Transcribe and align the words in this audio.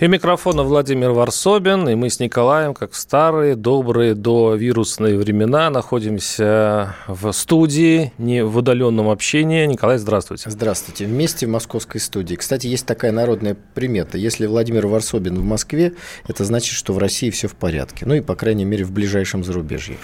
И 0.00 0.08
микрофона 0.08 0.62
Владимир 0.62 1.10
Варсобин, 1.10 1.86
и 1.86 1.94
мы 1.94 2.08
с 2.08 2.20
Николаем, 2.20 2.72
как 2.72 2.92
в 2.92 2.96
старые, 2.96 3.54
добрые 3.54 4.14
до 4.14 4.54
вирусные 4.54 5.18
времена, 5.18 5.68
находимся 5.68 6.96
в 7.06 7.30
студии, 7.32 8.10
не 8.16 8.42
в 8.42 8.56
удаленном 8.56 9.10
общении. 9.10 9.66
Николай, 9.66 9.98
здравствуйте. 9.98 10.48
Здравствуйте. 10.48 11.04
Вместе 11.04 11.46
в 11.46 11.50
московской 11.50 12.00
студии. 12.00 12.34
Кстати, 12.36 12.66
есть 12.66 12.86
такая 12.86 13.12
народная 13.12 13.54
примета. 13.74 14.16
Если 14.16 14.46
Владимир 14.46 14.86
Варсобин 14.86 15.34
в 15.38 15.44
Москве, 15.44 15.92
это 16.26 16.46
значит, 16.46 16.74
что 16.74 16.94
в 16.94 16.98
России 16.98 17.28
все 17.28 17.46
в 17.46 17.54
порядке. 17.54 18.06
Ну 18.06 18.14
и, 18.14 18.22
по 18.22 18.34
крайней 18.36 18.64
мере, 18.64 18.84
в 18.84 18.92
ближайшем 18.92 19.44
зарубежье. 19.44 19.98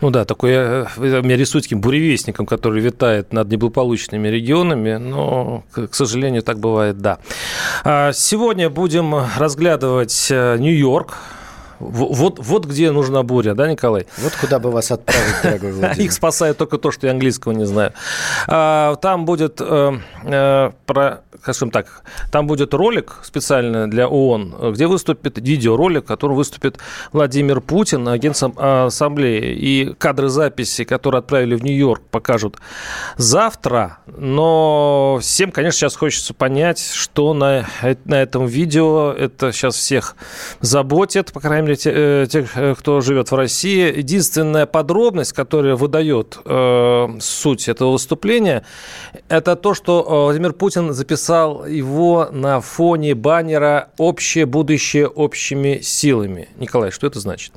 Ну 0.00 0.08
да, 0.08 0.24
такой 0.24 0.52
э, 0.52 0.86
вы 0.96 1.20
меня 1.20 1.36
рисуете 1.36 1.66
таким 1.66 1.82
буревестником, 1.82 2.46
который 2.46 2.80
витает 2.80 3.34
над 3.34 3.50
неблагополучными 3.50 4.26
регионами, 4.26 4.94
но, 4.94 5.64
к 5.70 5.88
к 5.88 5.94
сожалению, 5.94 6.42
так 6.42 6.58
бывает, 6.60 6.96
да. 6.96 7.18
А, 7.84 8.14
Сегодня 8.14 8.70
будем 8.70 9.14
разглядывать 9.36 10.28
э, 10.30 10.56
Нью-Йорк. 10.58 11.18
Вот, 11.78 12.38
вот 12.38 12.66
где 12.66 12.90
нужна 12.90 13.22
буря, 13.22 13.54
да, 13.54 13.70
Николай? 13.70 14.06
Вот 14.18 14.32
куда 14.40 14.58
бы 14.58 14.70
вас 14.70 14.90
отправить, 14.90 15.34
дорогой 15.42 15.72
Владимир. 15.74 16.04
Их 16.04 16.12
спасает 16.12 16.58
только 16.58 16.78
то, 16.78 16.90
что 16.90 17.06
я 17.06 17.12
английского 17.12 17.52
не 17.52 17.64
знаю. 17.66 17.92
А, 18.46 18.96
Там 18.96 19.24
будет, 19.24 19.60
э, 19.60 19.98
э, 20.24 20.70
про, 20.86 21.20
скажем 21.42 21.70
так, 21.70 22.02
там 22.30 22.46
будет 22.46 22.74
ролик 22.74 23.16
специально 23.22 23.90
для 23.90 24.08
ООН, 24.08 24.72
где 24.72 24.86
выступит 24.86 25.38
видеоролик, 25.38 26.04
в 26.04 26.06
котором 26.06 26.36
выступит 26.36 26.78
Владимир 27.12 27.60
Путин, 27.60 28.08
агент 28.08 28.36
сам- 28.36 28.54
ассамблеи. 28.58 29.54
И 29.54 29.94
кадры 29.94 30.28
записи, 30.28 30.84
которые 30.84 31.18
отправили 31.20 31.54
в 31.54 31.64
Нью-Йорк, 31.64 32.02
покажут 32.10 32.56
завтра. 33.16 33.98
Но 34.06 35.18
всем, 35.20 35.50
конечно, 35.52 35.78
сейчас 35.78 35.96
хочется 35.96 36.34
понять, 36.34 36.80
что 36.92 37.34
на, 37.34 37.66
на 38.04 38.22
этом 38.22 38.46
видео. 38.46 39.12
Это 39.12 39.52
сейчас 39.52 39.76
всех 39.76 40.16
заботит, 40.60 41.32
по 41.32 41.40
крайней 41.40 41.66
мере, 41.66 41.73
те- 41.76 41.92
э, 41.94 42.26
тех, 42.30 42.56
э, 42.56 42.74
кто 42.78 43.00
живет 43.00 43.30
в 43.30 43.34
России. 43.34 43.98
Единственная 43.98 44.66
подробность, 44.66 45.32
которая 45.32 45.76
выдает 45.76 46.38
э, 46.44 47.08
суть 47.20 47.68
этого 47.68 47.92
выступления, 47.92 48.64
это 49.28 49.56
то, 49.56 49.74
что 49.74 50.00
э, 50.06 50.10
Владимир 50.24 50.52
Путин 50.52 50.92
записал 50.92 51.66
его 51.66 52.28
на 52.32 52.60
фоне 52.60 53.14
баннера 53.14 53.90
«Общее 53.98 54.46
будущее 54.46 55.06
общими 55.06 55.80
силами». 55.82 56.48
Николай, 56.58 56.90
что 56.90 57.06
это 57.06 57.20
значит? 57.20 57.52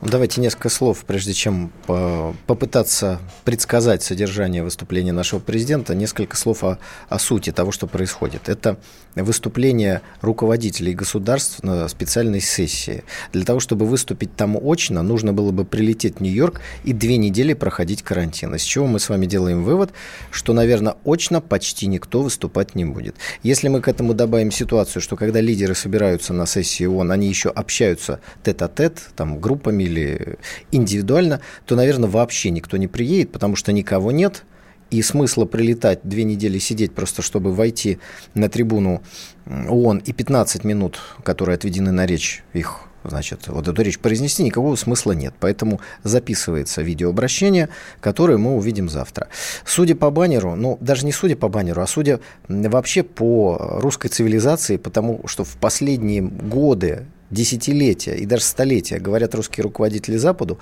Ну, 0.00 0.08
Давайте 0.08 0.40
несколько 0.40 0.68
слов, 0.68 1.04
прежде 1.06 1.32
чем 1.32 1.72
по- 1.86 2.34
попытаться 2.46 3.20
предсказать 3.44 4.02
содержание 4.02 4.62
выступления 4.62 5.12
нашего 5.12 5.40
президента, 5.40 5.94
несколько 5.94 6.36
слов 6.36 6.62
о, 6.64 6.78
о 7.08 7.18
сути 7.18 7.50
того, 7.52 7.72
что 7.72 7.86
происходит. 7.86 8.48
Это 8.48 8.78
выступление 9.14 10.02
руководителей 10.20 10.94
государств 10.94 11.62
на 11.62 11.88
специальной 11.88 12.40
сессии. 12.40 13.02
Для 13.32 13.44
того, 13.46 13.60
чтобы 13.60 13.86
выступить 13.86 14.36
там 14.36 14.58
очно, 14.60 15.02
нужно 15.02 15.32
было 15.32 15.52
бы 15.52 15.64
прилететь 15.64 16.16
в 16.16 16.20
Нью-Йорк 16.20 16.60
и 16.84 16.92
две 16.92 17.16
недели 17.16 17.54
проходить 17.54 18.02
карантин. 18.02 18.54
Из 18.54 18.62
чего 18.62 18.86
мы 18.86 18.98
с 18.98 19.08
вами 19.08 19.24
делаем 19.24 19.64
вывод, 19.64 19.92
что, 20.30 20.52
наверное, 20.52 20.96
очно 21.04 21.40
почти 21.40 21.86
никто 21.86 22.22
выступать 22.22 22.74
не 22.74 22.84
будет. 22.84 23.16
Если 23.42 23.68
мы 23.68 23.80
к 23.80 23.88
этому 23.88 24.12
добавим 24.12 24.50
ситуацию, 24.50 25.00
что 25.00 25.16
когда 25.16 25.40
лидеры 25.40 25.74
собираются 25.74 26.34
на 26.34 26.44
сессии 26.44 26.84
ООН, 26.84 27.12
они 27.12 27.28
еще 27.28 27.48
общаются 27.48 28.20
тет-а-тет, 28.42 29.00
там, 29.16 29.40
группами 29.40 29.84
или 29.84 30.36
индивидуально, 30.72 31.40
то, 31.64 31.76
наверное, 31.76 32.10
вообще 32.10 32.50
никто 32.50 32.76
не 32.76 32.88
приедет, 32.88 33.32
потому 33.32 33.56
что 33.56 33.72
никого 33.72 34.12
нет, 34.12 34.44
и 34.90 35.02
смысла 35.02 35.44
прилетать 35.46 36.00
две 36.04 36.24
недели 36.24 36.58
сидеть 36.58 36.92
просто, 36.92 37.22
чтобы 37.22 37.52
войти 37.52 37.98
на 38.34 38.48
трибуну 38.48 39.02
ООН 39.46 39.98
и 39.98 40.12
15 40.12 40.64
минут, 40.64 41.00
которые 41.22 41.54
отведены 41.54 41.92
на 41.92 42.06
речь 42.06 42.44
их 42.52 42.85
Значит, 43.08 43.48
вот 43.48 43.68
эту 43.68 43.82
речь 43.82 43.98
произнести 43.98 44.42
никакого 44.42 44.76
смысла 44.76 45.12
нет. 45.12 45.34
Поэтому 45.40 45.80
записывается 46.02 46.82
видеообращение, 46.82 47.68
которое 48.00 48.38
мы 48.38 48.56
увидим 48.56 48.88
завтра. 48.88 49.28
Судя 49.64 49.94
по 49.94 50.10
баннеру, 50.10 50.54
ну, 50.54 50.78
даже 50.80 51.06
не 51.06 51.12
судя 51.12 51.36
по 51.36 51.48
баннеру, 51.48 51.82
а 51.82 51.86
судя 51.86 52.20
вообще 52.48 53.02
по 53.02 53.78
русской 53.80 54.08
цивилизации, 54.08 54.76
потому 54.76 55.22
что 55.26 55.44
в 55.44 55.56
последние 55.56 56.22
годы 56.22 57.06
десятилетия 57.30 58.14
и 58.14 58.26
даже 58.26 58.44
столетия, 58.44 58.98
говорят 58.98 59.34
русские 59.34 59.64
руководители 59.64 60.16
Западу, 60.16 60.58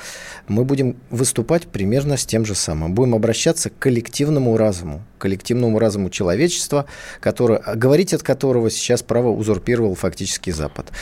мы 0.48 0.64
будем 0.64 0.96
выступать 1.10 1.66
примерно 1.66 2.16
с 2.16 2.24
тем 2.24 2.44
же 2.44 2.54
самым. 2.54 2.94
Будем 2.94 3.14
обращаться 3.14 3.70
к 3.70 3.78
коллективному 3.78 4.56
разуму, 4.56 5.02
коллективному 5.18 5.78
разуму 5.78 6.10
человечества, 6.10 6.86
который, 7.20 7.58
говорить 7.76 8.14
от 8.14 8.22
которого 8.22 8.70
сейчас 8.70 9.02
право 9.02 9.28
узурпировал 9.28 9.94
фактически 9.94 10.50
Запад. 10.50 10.92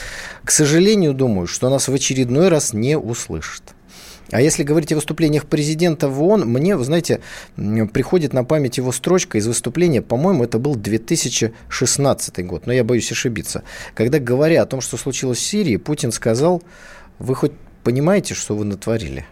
К 0.43 0.51
сожалению, 0.51 1.13
думаю, 1.13 1.47
что 1.47 1.69
нас 1.69 1.87
в 1.87 1.93
очередной 1.93 2.49
раз 2.49 2.73
не 2.73 2.97
услышат. 2.97 3.63
А 4.33 4.41
если 4.41 4.63
говорить 4.63 4.91
о 4.91 4.95
выступлениях 4.95 5.45
президента 5.45 6.09
в 6.09 6.21
ООН, 6.23 6.47
мне, 6.47 6.75
вы 6.75 6.83
знаете, 6.83 7.21
приходит 7.55 8.33
на 8.33 8.43
память 8.43 8.77
его 8.77 8.91
строчка 8.91 9.37
из 9.37 9.45
выступления, 9.45 10.01
по-моему, 10.01 10.43
это 10.43 10.57
был 10.57 10.75
2016 10.75 12.45
год, 12.45 12.65
но 12.65 12.73
я 12.73 12.83
боюсь 12.83 13.11
ошибиться. 13.11 13.63
Когда, 13.93 14.17
говоря 14.17 14.63
о 14.63 14.65
том, 14.65 14.81
что 14.81 14.97
случилось 14.97 15.37
в 15.37 15.41
Сирии, 15.41 15.77
Путин 15.77 16.11
сказал, 16.11 16.63
вы 17.19 17.35
хоть 17.35 17.51
понимаете, 17.83 18.33
что 18.33 18.55
вы 18.55 18.65
натворили? 18.65 19.27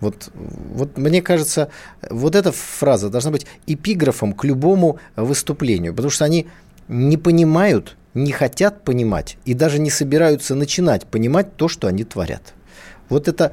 Вот, 0.00 0.30
вот 0.34 0.98
мне 0.98 1.22
кажется, 1.22 1.70
вот 2.10 2.34
эта 2.34 2.52
фраза 2.52 3.08
должна 3.08 3.30
быть 3.30 3.46
эпиграфом 3.66 4.34
к 4.34 4.44
любому 4.44 4.98
выступлению, 5.16 5.94
потому 5.94 6.10
что 6.10 6.26
они 6.26 6.46
не 6.88 7.16
понимают, 7.16 7.96
не 8.12 8.32
хотят 8.32 8.84
понимать 8.84 9.38
и 9.46 9.54
даже 9.54 9.78
не 9.78 9.88
собираются 9.88 10.54
начинать 10.54 11.06
понимать 11.06 11.56
то, 11.56 11.68
что 11.68 11.86
они 11.86 12.04
творят. 12.04 12.54
Вот 13.08 13.28
это 13.28 13.52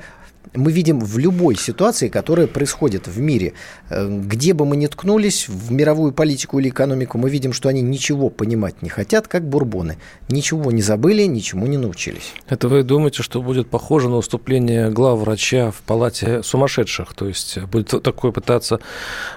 мы 0.53 0.71
видим 0.71 0.99
в 0.99 1.17
любой 1.17 1.55
ситуации, 1.55 2.09
которая 2.09 2.47
происходит 2.47 3.07
в 3.07 3.19
мире. 3.19 3.53
Э, 3.89 4.07
Где 4.07 4.53
бы 4.53 4.65
мы 4.65 4.77
ни 4.77 4.87
ткнулись, 4.87 5.47
в 5.47 5.71
мировую 5.71 6.11
политику 6.11 6.59
или 6.59 6.69
экономику, 6.69 7.17
мы 7.17 7.29
видим, 7.29 7.53
что 7.53 7.69
они 7.69 7.81
ничего 7.81 8.29
понимать 8.29 8.81
не 8.81 8.89
хотят, 8.89 9.27
как 9.27 9.47
бурбоны. 9.47 9.97
Ничего 10.29 10.71
не 10.71 10.81
забыли, 10.81 11.23
ничему 11.23 11.67
не 11.67 11.77
научились. 11.77 12.33
Это 12.49 12.67
вы 12.67 12.83
думаете, 12.83 13.23
что 13.23 13.41
будет 13.41 13.69
похоже 13.69 14.09
на 14.09 14.17
выступление 14.17 14.89
главврача 14.89 15.71
в 15.71 15.81
палате 15.81 16.43
сумасшедших? 16.43 17.13
То 17.13 17.27
есть 17.27 17.59
будет 17.63 18.03
такое 18.03 18.31
пытаться 18.31 18.79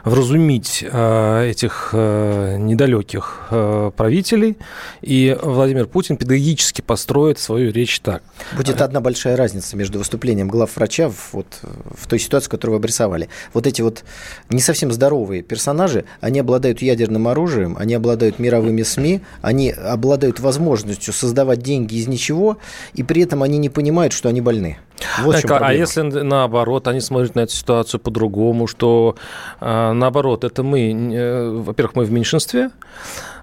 вразумить 0.04 0.84
э, 0.86 1.48
этих 1.50 1.90
э, 1.92 2.56
недалеких 2.58 3.48
правителей, 3.96 4.56
и 5.00 5.36
Владимир 5.42 5.86
Путин 5.86 6.16
педагогически 6.16 6.80
построит 6.80 7.38
свою 7.38 7.72
речь 7.72 8.00
так. 8.00 8.22
Будет 8.56 8.80
одна 8.80 9.00
большая 9.00 9.36
разница 9.36 9.76
между 9.76 9.98
выступлением 9.98 10.48
главврача 10.48 10.99
в, 11.08 11.32
вот, 11.32 11.46
в 11.62 12.06
той 12.06 12.18
ситуации, 12.18 12.50
которую 12.50 12.76
вы 12.76 12.80
обрисовали. 12.80 13.28
Вот 13.54 13.66
эти 13.66 13.82
вот 13.82 14.04
не 14.48 14.60
совсем 14.60 14.92
здоровые 14.92 15.42
персонажи, 15.42 16.04
они 16.20 16.40
обладают 16.40 16.82
ядерным 16.82 17.28
оружием, 17.28 17.76
они 17.78 17.94
обладают 17.94 18.38
мировыми 18.38 18.82
СМИ, 18.82 19.20
они 19.42 19.70
обладают 19.70 20.40
возможностью 20.40 21.12
создавать 21.12 21.60
деньги 21.62 21.96
из 21.96 22.08
ничего, 22.08 22.58
и 22.94 23.02
при 23.02 23.22
этом 23.22 23.42
они 23.42 23.58
не 23.58 23.68
понимают, 23.68 24.12
что 24.12 24.28
они 24.28 24.40
больны. 24.40 24.78
Вот 25.22 25.40
Так, 25.40 25.62
а 25.62 25.72
если 25.72 26.02
наоборот, 26.02 26.86
они 26.88 27.00
смотрят 27.00 27.34
на 27.34 27.40
эту 27.40 27.52
ситуацию 27.52 28.00
по-другому, 28.00 28.66
что 28.66 29.16
э, 29.60 29.92
наоборот, 29.92 30.44
это 30.44 30.62
мы, 30.62 30.90
э, 30.90 31.48
во-первых, 31.50 31.94
мы 31.96 32.04
в 32.04 32.12
меньшинстве, 32.12 32.70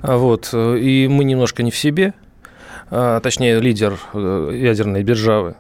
а 0.01 0.17
вот, 0.17 0.49
э, 0.53 0.77
и 0.77 1.07
мы 1.07 1.23
немножко 1.23 1.63
не 1.63 1.71
в 1.71 1.77
себе, 1.77 2.13
точнее, 2.89 3.59
лидер 3.59 3.99
э, 4.13 4.51
ядерной 4.53 5.03
державы, 5.03 5.55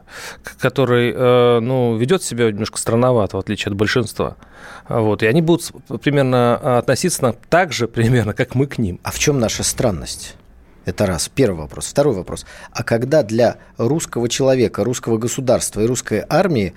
который, 0.59 1.13
э, 1.13 1.59
ну, 1.59 1.97
ведет 1.97 2.23
себя 2.23 2.51
немножко 2.51 2.77
странновато, 2.77 3.37
в 3.37 3.39
отличие 3.39 3.71
от 3.71 3.77
большинства. 3.77 4.37
Вот, 4.87 5.23
и 5.23 5.27
они 5.27 5.41
будут 5.41 5.71
примерно 6.01 6.77
относиться 6.77 7.35
так 7.49 7.73
же 7.73 7.87
примерно, 7.87 8.33
как 8.33 8.55
мы 8.55 8.67
к 8.67 8.77
ним. 8.77 8.99
А 9.03 9.11
в 9.11 9.19
чем 9.19 9.39
наша 9.39 9.63
странность? 9.63 10.35
Это 10.87 11.05
раз. 11.05 11.27
Первый 11.27 11.57
вопрос. 11.57 11.87
Второй 11.87 12.15
вопрос. 12.15 12.45
А 12.71 12.81
когда 12.81 13.21
для 13.21 13.57
русского 13.77 14.29
человека, 14.29 14.85
русского 14.85 15.17
государства 15.17 15.81
и 15.81 15.85
русской 15.85 16.23
армии 16.29 16.75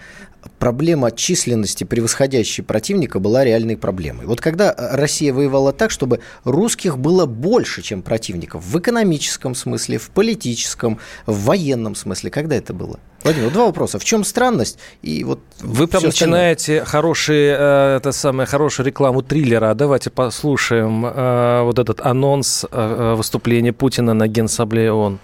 проблема 0.59 1.11
численности 1.11 1.85
превосходящей 1.85 2.63
противника 2.63 3.19
была 3.19 3.45
реальной 3.45 3.77
проблемой. 3.77 4.27
Вот 4.27 4.41
когда 4.41 4.75
Россия 4.77 5.33
воевала 5.33 5.73
так, 5.73 5.91
чтобы 5.91 6.21
русских 6.45 6.99
было 6.99 7.27
больше, 7.27 7.83
чем 7.83 8.03
противников, 8.03 8.65
в 8.65 8.79
экономическом 8.79 9.55
смысле, 9.55 9.99
в 9.99 10.11
политическом, 10.11 10.99
в 11.27 11.45
военном 11.45 11.95
смысле, 11.95 12.31
когда 12.31 12.57
это 12.57 12.73
было? 12.75 12.99
Владимир, 13.23 13.51
два 13.51 13.67
вопроса. 13.67 13.99
В 13.99 14.05
чем 14.05 14.25
странность? 14.25 14.79
И 15.03 15.25
вот 15.25 15.41
Вы 15.61 15.87
прям 15.87 16.05
начинаете 16.05 16.85
хорошие, 16.85 17.55
э, 17.59 17.97
это 17.99 18.13
самое, 18.13 18.47
хорошую 18.47 18.87
рекламу 18.87 19.23
триллера. 19.23 19.75
Давайте 19.75 20.09
послушаем 20.09 21.05
э, 21.05 21.63
вот 21.63 21.79
этот 21.79 22.01
анонс 22.01 22.65
э, 22.71 23.15
выступления 23.17 23.75
Путина 23.75 24.15
на 24.15 24.27
Генсабле 24.27 24.91
ООН. 24.91 25.19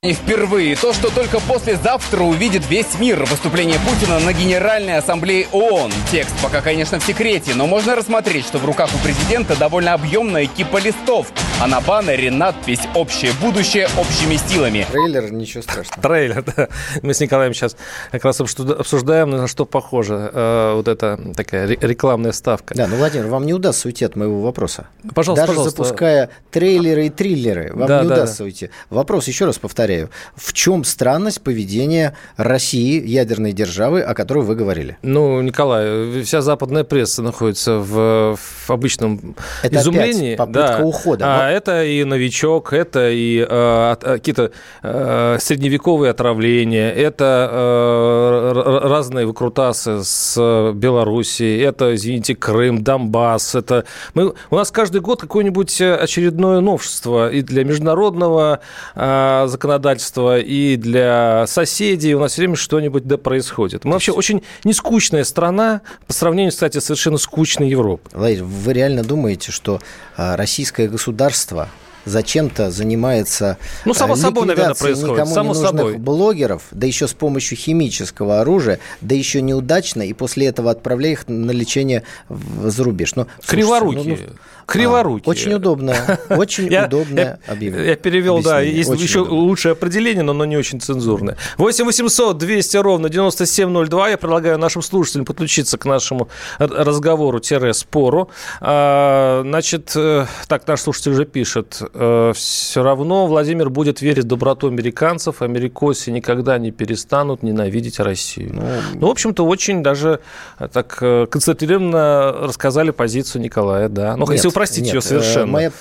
И 0.00 0.12
впервые 0.12 0.76
то, 0.76 0.92
что 0.92 1.12
только 1.12 1.40
послезавтра 1.40 2.22
увидит 2.22 2.70
весь 2.70 2.96
мир 3.00 3.24
выступление 3.24 3.80
Путина 3.80 4.20
на 4.20 4.32
Генеральной 4.32 4.96
Ассамблее 4.96 5.48
ООН. 5.50 5.90
Текст 6.12 6.36
пока, 6.40 6.60
конечно, 6.60 7.00
в 7.00 7.02
секрете, 7.02 7.54
но 7.56 7.66
можно 7.66 7.96
рассмотреть, 7.96 8.46
что 8.46 8.58
в 8.58 8.64
руках 8.64 8.90
у 8.94 8.98
президента 9.04 9.58
довольно 9.58 9.94
объемная 9.94 10.46
кипа 10.46 10.76
листов, 10.76 11.32
а 11.60 11.66
на 11.66 11.80
баннере 11.80 12.30
надпись 12.30 12.78
«Общее 12.94 13.32
будущее 13.42 13.88
общими 13.98 14.36
силами». 14.36 14.86
Трейлер, 14.88 15.32
ничего 15.32 15.64
страшного. 15.64 16.00
Трейлер, 16.00 16.44
да. 16.44 16.68
Мы 17.02 17.12
с 17.12 17.18
Николаем 17.18 17.52
сейчас 17.52 17.76
как 18.12 18.24
раз 18.24 18.40
обсуждаем, 18.40 19.30
на 19.30 19.48
что 19.48 19.64
похоже 19.64 20.30
э, 20.32 20.74
вот 20.76 20.86
эта 20.86 21.18
такая 21.34 21.66
рекламная 21.66 22.30
ставка. 22.30 22.72
Да, 22.76 22.86
ну, 22.86 22.94
Владимир, 22.94 23.26
вам 23.26 23.46
не 23.46 23.52
удастся 23.52 23.88
уйти 23.88 24.04
от 24.04 24.14
моего 24.14 24.42
вопроса. 24.42 24.86
Пожалуйста, 25.12 25.42
Даже 25.42 25.56
пожалуйста. 25.56 25.82
запуская 25.82 26.30
трейлеры 26.52 27.06
и 27.06 27.10
триллеры, 27.10 27.72
вам 27.74 27.88
да, 27.88 28.02
не 28.04 28.08
да, 28.08 28.14
удастся 28.14 28.38
да. 28.38 28.44
уйти. 28.44 28.70
Вопрос, 28.90 29.26
еще 29.26 29.44
раз 29.44 29.58
повторяю 29.58 29.87
повторяю, 29.88 30.10
в 30.36 30.52
чем 30.52 30.84
странность 30.84 31.40
поведения 31.40 32.14
России, 32.36 33.02
ядерной 33.06 33.52
державы, 33.52 34.02
о 34.02 34.14
которой 34.14 34.44
вы 34.44 34.54
говорили? 34.54 34.98
Ну, 35.02 35.40
Николай, 35.40 36.22
вся 36.22 36.42
западная 36.42 36.84
пресса 36.84 37.22
находится 37.22 37.78
в, 37.78 38.36
в 38.36 38.70
обычном 38.70 39.34
это 39.62 39.76
изумлении. 39.76 40.34
Опять 40.34 40.38
попытка 40.38 40.76
да. 40.78 40.84
ухода. 40.84 41.24
А 41.26 41.46
но... 41.46 41.50
это 41.50 41.84
и 41.84 42.04
новичок, 42.04 42.72
это 42.72 43.10
и 43.10 43.46
э, 43.48 43.96
какие-то 43.98 44.52
э, 44.82 45.38
средневековые 45.40 46.10
отравления, 46.10 46.90
это 46.90 47.48
э, 47.50 48.80
разные 48.88 49.26
выкрутасы 49.26 50.02
с 50.02 50.72
Белоруссией, 50.74 51.62
это, 51.62 51.94
извините, 51.94 52.34
Крым, 52.34 52.84
Донбасс. 52.84 53.54
Это 53.54 53.84
мы, 54.12 54.34
у 54.50 54.56
нас 54.56 54.70
каждый 54.70 55.00
год 55.00 55.22
какое-нибудь 55.22 55.80
очередное 55.80 56.60
новшество 56.60 57.30
и 57.30 57.40
для 57.40 57.64
международного 57.64 58.60
э, 58.94 59.44
законодательства 59.46 59.77
законодательства, 59.78 60.38
и 60.38 60.76
для 60.76 61.46
соседей. 61.46 62.14
У 62.14 62.20
нас 62.20 62.32
все 62.32 62.42
время 62.42 62.56
что-нибудь 62.56 63.06
да 63.06 63.16
происходит. 63.16 63.84
Мы 63.84 63.92
вообще 63.92 64.12
очень 64.12 64.42
нескучная 64.64 65.24
страна 65.24 65.82
по 66.06 66.12
сравнению, 66.12 66.50
кстати, 66.50 66.78
совершенно 66.78 67.18
скучной 67.18 67.68
Европы. 67.68 68.10
Владимир, 68.12 68.44
вы 68.44 68.72
реально 68.72 69.02
думаете, 69.04 69.52
что 69.52 69.80
а, 70.16 70.36
российское 70.36 70.88
государство 70.88 71.68
зачем-то 72.04 72.70
занимается 72.70 73.58
ну, 73.84 73.94
само 73.94 74.16
собой, 74.16 74.46
наверное, 74.46 74.74
происходит. 74.74 75.12
никому 75.12 75.34
само 75.34 75.52
не 75.52 75.60
нужных 75.60 75.80
собой. 75.80 75.96
блогеров, 75.98 76.62
да 76.70 76.86
еще 76.86 77.06
с 77.06 77.12
помощью 77.12 77.58
химического 77.58 78.40
оружия, 78.40 78.80
да 79.00 79.14
еще 79.14 79.42
неудачно, 79.42 80.02
и 80.02 80.12
после 80.12 80.46
этого 80.46 80.70
отправляя 80.70 81.12
их 81.12 81.28
на 81.28 81.50
лечение 81.50 82.04
за 82.28 82.82
рубеж. 82.82 83.14
Ну, 83.14 83.26
Криворукие. 83.46 84.16
Ну, 84.16 84.22
ну, 84.26 84.32
Криворукие. 84.68 85.24
А, 85.26 85.30
очень 85.30 85.54
удобно. 85.54 85.96
Очень 86.28 86.68
удобное 86.76 87.40
объявление. 87.46 87.88
Я 87.88 87.96
перевел, 87.96 88.42
да, 88.42 88.60
есть 88.60 88.90
еще 88.90 89.20
лучшее 89.20 89.72
определение, 89.72 90.22
но 90.22 90.32
оно 90.32 90.44
не 90.44 90.58
очень 90.58 90.78
цензурное. 90.78 91.38
8 91.56 91.86
800 91.86 92.36
200 92.36 92.76
ровно 92.76 93.08
9702. 93.08 94.10
Я 94.10 94.18
предлагаю 94.18 94.58
нашим 94.58 94.82
слушателям 94.82 95.24
подключиться 95.24 95.78
к 95.78 95.86
нашему 95.86 96.28
разговору-спору. 96.58 98.30
А, 98.60 99.40
значит, 99.42 99.92
э, 99.96 100.26
так 100.48 100.66
наш 100.66 100.80
слушатель 100.82 101.12
уже 101.12 101.24
пишет. 101.24 101.80
Э, 101.94 102.32
Все 102.36 102.82
равно 102.82 103.26
Владимир 103.26 103.70
будет 103.70 104.02
верить 104.02 104.24
в 104.24 104.28
доброту 104.28 104.68
американцев. 104.68 105.40
Америкосы 105.40 106.10
никогда 106.10 106.58
не 106.58 106.72
перестанут 106.72 107.42
ненавидеть 107.42 108.00
Россию. 108.00 108.50
Ну, 108.52 108.62
ну 109.00 109.06
в 109.06 109.10
общем-то, 109.10 109.46
очень 109.46 109.82
даже 109.82 110.20
э, 110.58 110.68
так 110.70 110.98
концентрированно 110.98 112.32
рассказали 112.42 112.90
позицию 112.90 113.40
Николая, 113.40 113.88
да. 113.88 114.14
Ну, 114.14 114.30
если 114.30 114.57
упростить 114.58 114.84
нет, 114.84 114.94
ее 114.94 115.00
совершенно. 115.00 115.46
Моя 115.46 115.72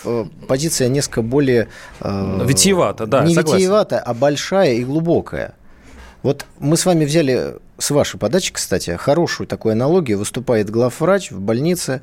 позиция 0.48 0.88
несколько 0.88 1.22
более... 1.22 1.68
Э, 2.00 2.46
витиевата, 2.46 3.06
да, 3.06 3.24
Не 3.24 3.34
согласен. 3.34 3.58
витиевата, 3.58 4.00
а 4.00 4.14
большая 4.14 4.74
и 4.74 4.84
глубокая. 4.84 5.54
Вот 6.24 6.46
мы 6.60 6.78
с 6.78 6.86
вами 6.86 7.06
взяли 7.06 7.56
с 7.78 7.92
вашей 7.92 8.20
подачи, 8.20 8.52
кстати, 8.52 8.98
хорошую 8.98 9.48
такую 9.48 9.74
аналогию. 9.74 10.18
Выступает 10.18 10.70
главврач 10.70 11.32
в 11.32 11.40
больнице, 11.40 12.02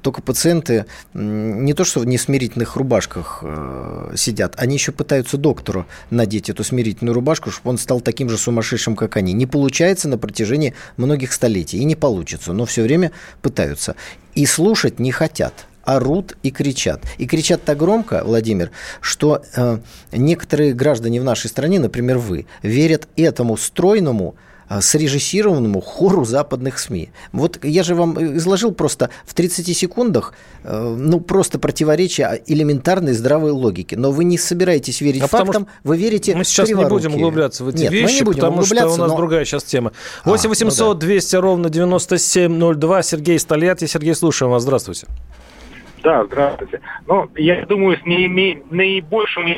только 0.00 0.22
пациенты 0.22 0.86
не 1.12 1.74
то 1.74 1.84
что 1.84 2.00
в 2.00 2.06
несмирительных 2.06 2.76
рубашках 2.76 3.40
э, 3.42 4.12
сидят, 4.16 4.54
они 4.56 4.74
еще 4.74 4.92
пытаются 4.92 5.36
доктору 5.36 5.86
надеть 6.08 6.48
эту 6.48 6.64
смирительную 6.64 7.14
рубашку, 7.14 7.50
чтобы 7.50 7.70
он 7.70 7.78
стал 7.78 8.00
таким 8.00 8.30
же 8.30 8.38
сумасшедшим, 8.38 8.96
как 8.96 9.16
они. 9.16 9.34
Не 9.34 9.46
получается 9.46 10.08
на 10.08 10.16
протяжении 10.16 10.74
многих 10.96 11.32
столетий, 11.32 11.78
и 11.78 11.84
не 11.84 11.96
получится, 11.96 12.52
но 12.54 12.64
все 12.64 12.82
время 12.82 13.12
пытаются. 13.42 13.94
И 14.34 14.46
слушать 14.46 14.98
не 14.98 15.12
хотят 15.12 15.66
орут 15.84 16.36
и 16.42 16.50
кричат. 16.50 17.02
И 17.18 17.26
кричат 17.26 17.62
так 17.64 17.78
громко, 17.78 18.22
Владимир, 18.24 18.70
что 19.00 19.42
э, 19.56 19.78
некоторые 20.12 20.72
граждане 20.72 21.20
в 21.20 21.24
нашей 21.24 21.48
стране, 21.48 21.78
например, 21.78 22.18
вы, 22.18 22.46
верят 22.62 23.08
этому 23.16 23.56
стройному 23.56 24.34
срежиссированному 24.78 25.80
хору 25.80 26.24
западных 26.24 26.78
СМИ. 26.78 27.10
Вот 27.32 27.58
я 27.64 27.82
же 27.82 27.96
вам 27.96 28.36
изложил 28.36 28.70
просто 28.70 29.10
в 29.26 29.34
30 29.34 29.76
секундах, 29.76 30.34
э, 30.62 30.96
ну, 30.96 31.18
просто 31.18 31.58
противоречие 31.58 32.40
элементарной 32.46 33.14
здравой 33.14 33.50
логике. 33.50 33.96
Но 33.96 34.12
вы 34.12 34.22
не 34.22 34.38
собираетесь 34.38 35.00
верить 35.00 35.22
а 35.22 35.26
фактам, 35.26 35.66
вы 35.82 35.96
верите 35.96 36.36
Мы 36.36 36.44
сейчас 36.44 36.68
не 36.68 36.84
будем 36.84 37.14
углубляться 37.16 37.64
в 37.64 37.68
эти 37.68 37.82
Нет, 37.82 37.92
вещи, 37.92 38.04
мы 38.04 38.12
не 38.12 38.22
будем 38.22 38.40
потому 38.40 38.62
что 38.62 38.86
у 38.86 38.96
нас 38.96 39.10
но... 39.10 39.16
другая 39.16 39.44
сейчас 39.44 39.64
тема. 39.64 39.92
8 40.24 40.48
800 40.48 40.80
а, 40.80 40.84
ну 40.84 40.94
да. 40.94 41.00
200 41.00 41.36
ровно 41.36 41.70
9702. 41.70 43.02
Сергей 43.02 43.38
Столет. 43.40 43.80
Сергей, 43.80 44.14
слушаем 44.14 44.52
вас. 44.52 44.62
Здравствуйте. 44.62 45.08
Да, 46.02 46.24
здравствуйте. 46.24 46.80
Ну, 47.06 47.28
я 47.36 47.64
думаю, 47.66 47.98
с 47.98 48.04
наибольшим 48.04 49.56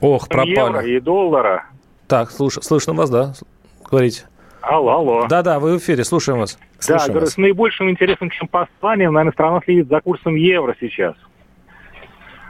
Ох, 0.00 0.28
пропали. 0.28 0.50
евро 0.50 0.80
и 0.82 1.00
доллара. 1.00 1.66
Так, 2.08 2.30
слуш, 2.30 2.54
слышно 2.54 2.92
вас, 2.92 3.08
да? 3.08 3.32
Говорите. 3.90 4.24
Алло, 4.60 4.92
алло. 4.92 5.26
Да-да, 5.28 5.58
вы 5.58 5.74
в 5.74 5.78
эфире, 5.78 6.04
слушаем 6.04 6.38
вас. 6.38 6.56
Да, 6.56 6.80
слушаем 6.80 7.10
говорю, 7.12 7.26
вас. 7.26 7.34
с 7.34 7.36
наибольшим 7.36 7.90
интересом, 7.90 8.30
чем 8.30 8.48
посланием, 8.48 9.12
наверное, 9.12 9.32
страна 9.32 9.60
следит 9.64 9.88
за 9.88 10.00
курсом 10.00 10.34
евро 10.34 10.76
сейчас. 10.78 11.14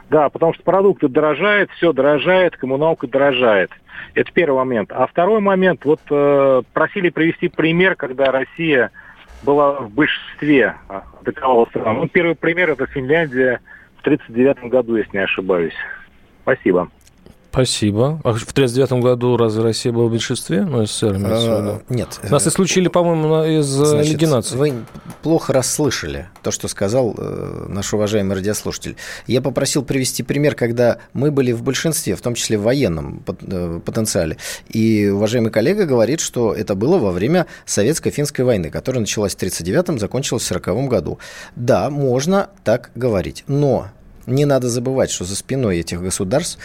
Да, 0.09 0.29
потому 0.29 0.53
что 0.53 0.63
продукты 0.63 1.07
дорожают, 1.07 1.71
все 1.71 1.91
дорожает, 1.91 2.55
коммуналка 2.57 3.07
дорожает. 3.07 3.71
Это 4.13 4.31
первый 4.31 4.57
момент. 4.57 4.91
А 4.91 5.07
второй 5.07 5.39
момент, 5.39 5.85
вот 5.85 6.01
э, 6.09 6.61
просили 6.71 7.09
привести 7.09 7.47
пример, 7.47 7.95
когда 7.95 8.31
Россия 8.31 8.91
была 9.43 9.79
в 9.81 9.91
большинстве 9.91 10.75
атаковала 10.87 11.65
страну. 11.65 12.01
Ну, 12.01 12.07
первый 12.07 12.35
пример 12.35 12.71
это 12.71 12.85
Финляндия 12.87 13.61
в 13.97 14.01
1939 14.01 14.71
году, 14.71 14.95
если 14.95 15.17
не 15.17 15.23
ошибаюсь. 15.23 15.75
Спасибо. 16.41 16.89
Спасибо. 17.53 18.19
А 18.23 18.33
в 18.33 18.51
1939 18.51 19.03
году 19.03 19.37
разве 19.37 19.61
Россия 19.61 19.93
была 19.93 20.07
в 20.07 20.09
большинстве? 20.09 20.63
Ну, 20.63 20.87
СССР 20.87 21.19
а, 21.23 21.81
Нет. 21.87 22.19
Нас 22.23 22.47
исключили, 22.47 22.87
по-моему, 22.87 23.59
из 23.59 23.67
Значит, 23.67 24.13
легенации. 24.13 24.55
Вы 24.55 24.73
плохо 25.21 25.53
расслышали 25.53 26.29
то, 26.41 26.49
что 26.49 26.67
сказал 26.67 27.13
э, 27.15 27.65
наш 27.69 27.93
уважаемый 27.93 28.33
радиослушатель. 28.33 28.95
Я 29.27 29.39
попросил 29.39 29.83
привести 29.83 30.23
пример, 30.23 30.55
когда 30.55 30.97
мы 31.13 31.29
были 31.29 31.51
в 31.51 31.61
большинстве, 31.61 32.15
в 32.15 32.21
том 32.21 32.33
числе 32.33 32.57
в 32.57 32.63
военном 32.63 33.23
э, 33.27 33.79
потенциале. 33.85 34.37
И 34.69 35.09
уважаемый 35.09 35.51
коллега 35.51 35.85
говорит, 35.85 36.21
что 36.21 36.55
это 36.55 36.73
было 36.73 36.97
во 36.97 37.11
время 37.11 37.45
Советско-финской 37.67 38.43
войны, 38.43 38.71
которая 38.71 39.01
началась 39.01 39.35
в 39.35 39.37
1939-м, 39.37 39.99
закончилась 39.99 40.41
в 40.41 40.51
1940 40.51 40.89
году. 40.89 41.19
Да, 41.55 41.91
можно 41.91 42.49
так 42.63 42.89
говорить. 42.95 43.43
Но 43.45 43.89
не 44.25 44.45
надо 44.45 44.69
забывать, 44.69 45.11
что 45.11 45.25
за 45.25 45.35
спиной 45.35 45.79
этих 45.79 46.01
государств 46.01 46.57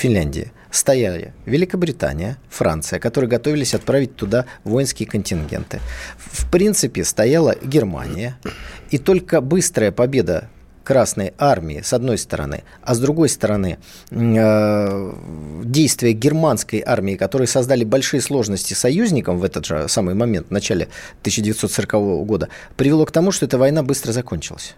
Финляндии 0.00 0.50
стояли 0.70 1.34
Великобритания, 1.44 2.38
Франция, 2.48 2.98
которые 2.98 3.28
готовились 3.28 3.74
отправить 3.74 4.16
туда 4.16 4.46
воинские 4.64 5.06
контингенты. 5.06 5.80
В 6.16 6.50
принципе, 6.50 7.04
стояла 7.04 7.54
Германия. 7.62 8.38
И 8.88 8.96
только 8.96 9.42
быстрая 9.42 9.92
победа 9.92 10.48
Красной 10.84 11.34
Армии, 11.36 11.82
с 11.84 11.92
одной 11.92 12.16
стороны, 12.16 12.62
а 12.80 12.94
с 12.94 12.98
другой 12.98 13.28
стороны, 13.28 13.76
э, 14.10 15.12
действия 15.64 16.12
германской 16.14 16.82
армии, 16.84 17.16
которые 17.16 17.46
создали 17.46 17.84
большие 17.84 18.22
сложности 18.22 18.72
союзникам 18.72 19.38
в 19.38 19.44
этот 19.44 19.66
же 19.66 19.86
самый 19.88 20.14
момент, 20.14 20.46
в 20.48 20.50
начале 20.50 20.88
1940 21.20 22.24
года, 22.24 22.48
привело 22.78 23.04
к 23.04 23.12
тому, 23.12 23.32
что 23.32 23.44
эта 23.44 23.58
война 23.58 23.82
быстро 23.82 24.12
закончилась. 24.12 24.74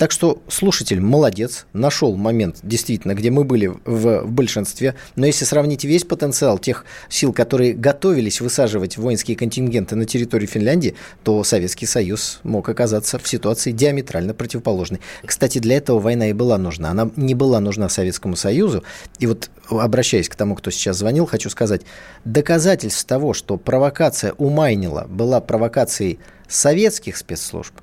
Так 0.00 0.12
что 0.12 0.42
слушатель 0.48 0.98
молодец, 0.98 1.66
нашел 1.74 2.16
момент, 2.16 2.60
действительно, 2.62 3.12
где 3.12 3.30
мы 3.30 3.44
были 3.44 3.66
в, 3.66 4.22
в 4.22 4.30
большинстве. 4.30 4.94
Но 5.14 5.26
если 5.26 5.44
сравнить 5.44 5.84
весь 5.84 6.04
потенциал 6.04 6.58
тех 6.58 6.86
сил, 7.10 7.34
которые 7.34 7.74
готовились 7.74 8.40
высаживать 8.40 8.96
воинские 8.96 9.36
контингенты 9.36 9.96
на 9.96 10.06
территории 10.06 10.46
Финляндии, 10.46 10.94
то 11.22 11.44
Советский 11.44 11.84
Союз 11.84 12.40
мог 12.44 12.66
оказаться 12.70 13.18
в 13.18 13.28
ситуации 13.28 13.72
диаметрально 13.72 14.32
противоположной. 14.32 15.02
Кстати, 15.22 15.58
для 15.58 15.76
этого 15.76 15.98
война 15.98 16.30
и 16.30 16.32
была 16.32 16.56
нужна. 16.56 16.92
Она 16.92 17.10
не 17.16 17.34
была 17.34 17.60
нужна 17.60 17.90
Советскому 17.90 18.36
Союзу. 18.36 18.82
И 19.18 19.26
вот, 19.26 19.50
обращаясь 19.68 20.30
к 20.30 20.34
тому, 20.34 20.54
кто 20.54 20.70
сейчас 20.70 20.96
звонил, 20.96 21.26
хочу 21.26 21.50
сказать, 21.50 21.82
доказательств 22.24 23.04
того, 23.04 23.34
что 23.34 23.58
провокация 23.58 24.32
у 24.38 24.48
Майнила 24.48 25.04
была 25.10 25.42
провокацией 25.42 26.20
советских 26.48 27.18
спецслужб, 27.18 27.74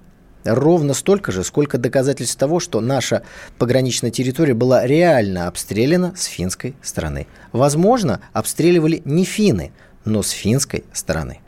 ровно 0.48 0.94
столько 0.94 1.32
же, 1.32 1.44
сколько 1.44 1.78
доказательств 1.78 2.38
того, 2.38 2.60
что 2.60 2.82
наша 2.82 3.24
пограничная 3.58 4.12
территория 4.12 4.54
была 4.54 4.86
реально 4.86 5.48
обстреляна 5.48 6.14
с 6.16 6.26
финской 6.26 6.76
стороны. 6.82 7.28
Возможно, 7.52 8.22
обстреливали 8.34 9.02
не 9.06 9.26
финны, 9.26 9.72
но 10.06 10.24
с 10.24 10.30
финской 10.32 10.84
стороны 10.94 11.40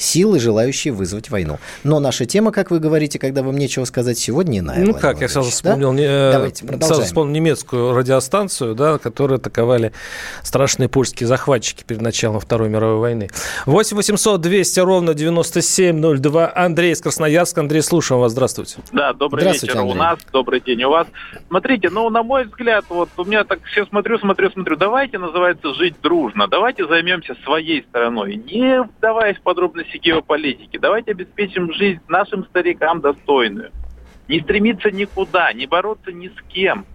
силы, 0.00 0.40
желающие 0.40 0.92
вызвать 0.92 1.30
войну. 1.30 1.58
Но 1.84 2.00
наша 2.00 2.24
тема, 2.24 2.52
как 2.52 2.70
вы 2.70 2.80
говорите, 2.80 3.18
когда 3.18 3.42
вам 3.42 3.56
нечего 3.56 3.84
сказать, 3.84 4.18
сегодня 4.18 4.60
иная. 4.60 4.84
Ну 4.84 4.94
как, 4.94 5.20
я 5.20 5.28
сразу 5.28 5.50
вспомнил, 5.50 5.92
да? 5.92 5.98
не, 5.98 6.32
Давайте, 6.32 6.66
сразу 6.66 7.02
вспомнил 7.02 7.34
немецкую 7.34 7.94
радиостанцию, 7.94 8.74
да, 8.74 8.98
которую 8.98 9.36
атаковали 9.36 9.92
страшные 10.42 10.88
польские 10.88 11.26
захватчики 11.26 11.84
перед 11.84 12.00
началом 12.00 12.40
Второй 12.40 12.68
мировой 12.68 12.98
войны. 12.98 13.30
8 13.66 13.96
800 13.96 14.40
200 14.40 14.80
ровно 14.80 15.14
9702. 15.14 16.52
Андрей 16.54 16.92
из 16.92 17.00
Красноярска. 17.00 17.60
Андрей, 17.60 17.82
слушаем 17.82 18.20
вас. 18.20 18.32
Здравствуйте. 18.32 18.78
Да, 18.92 19.12
добрый 19.12 19.44
вечер 19.44 19.76
Андрей. 19.76 19.92
у 19.92 19.94
нас, 19.94 20.18
добрый 20.32 20.60
день 20.60 20.82
у 20.84 20.90
вас. 20.90 21.06
Смотрите, 21.48 21.90
ну, 21.90 22.08
на 22.10 22.22
мой 22.22 22.44
взгляд, 22.44 22.84
вот 22.88 23.10
у 23.16 23.24
меня 23.24 23.44
так 23.44 23.62
все 23.64 23.84
смотрю, 23.86 24.18
смотрю, 24.18 24.50
смотрю. 24.50 24.76
Давайте, 24.76 25.18
называется, 25.18 25.74
жить 25.74 25.94
дружно. 26.02 26.48
Давайте 26.48 26.86
займемся 26.86 27.36
своей 27.44 27.82
стороной. 27.82 28.36
Не 28.36 28.82
вдаваясь 28.82 29.36
в 29.36 29.42
подробности 29.42 29.89
вопросе 29.90 29.98
геополитики. 29.98 30.78
Давайте 30.78 31.12
обеспечим 31.12 31.72
жизнь 31.72 32.00
нашим 32.08 32.44
старикам 32.44 33.00
достойную. 33.00 33.70
Не 34.28 34.40
стремиться 34.40 34.90
никуда, 34.90 35.52
не 35.52 35.66
бороться 35.66 36.12
ни 36.12 36.28
с 36.28 36.42
кем. 36.48 36.86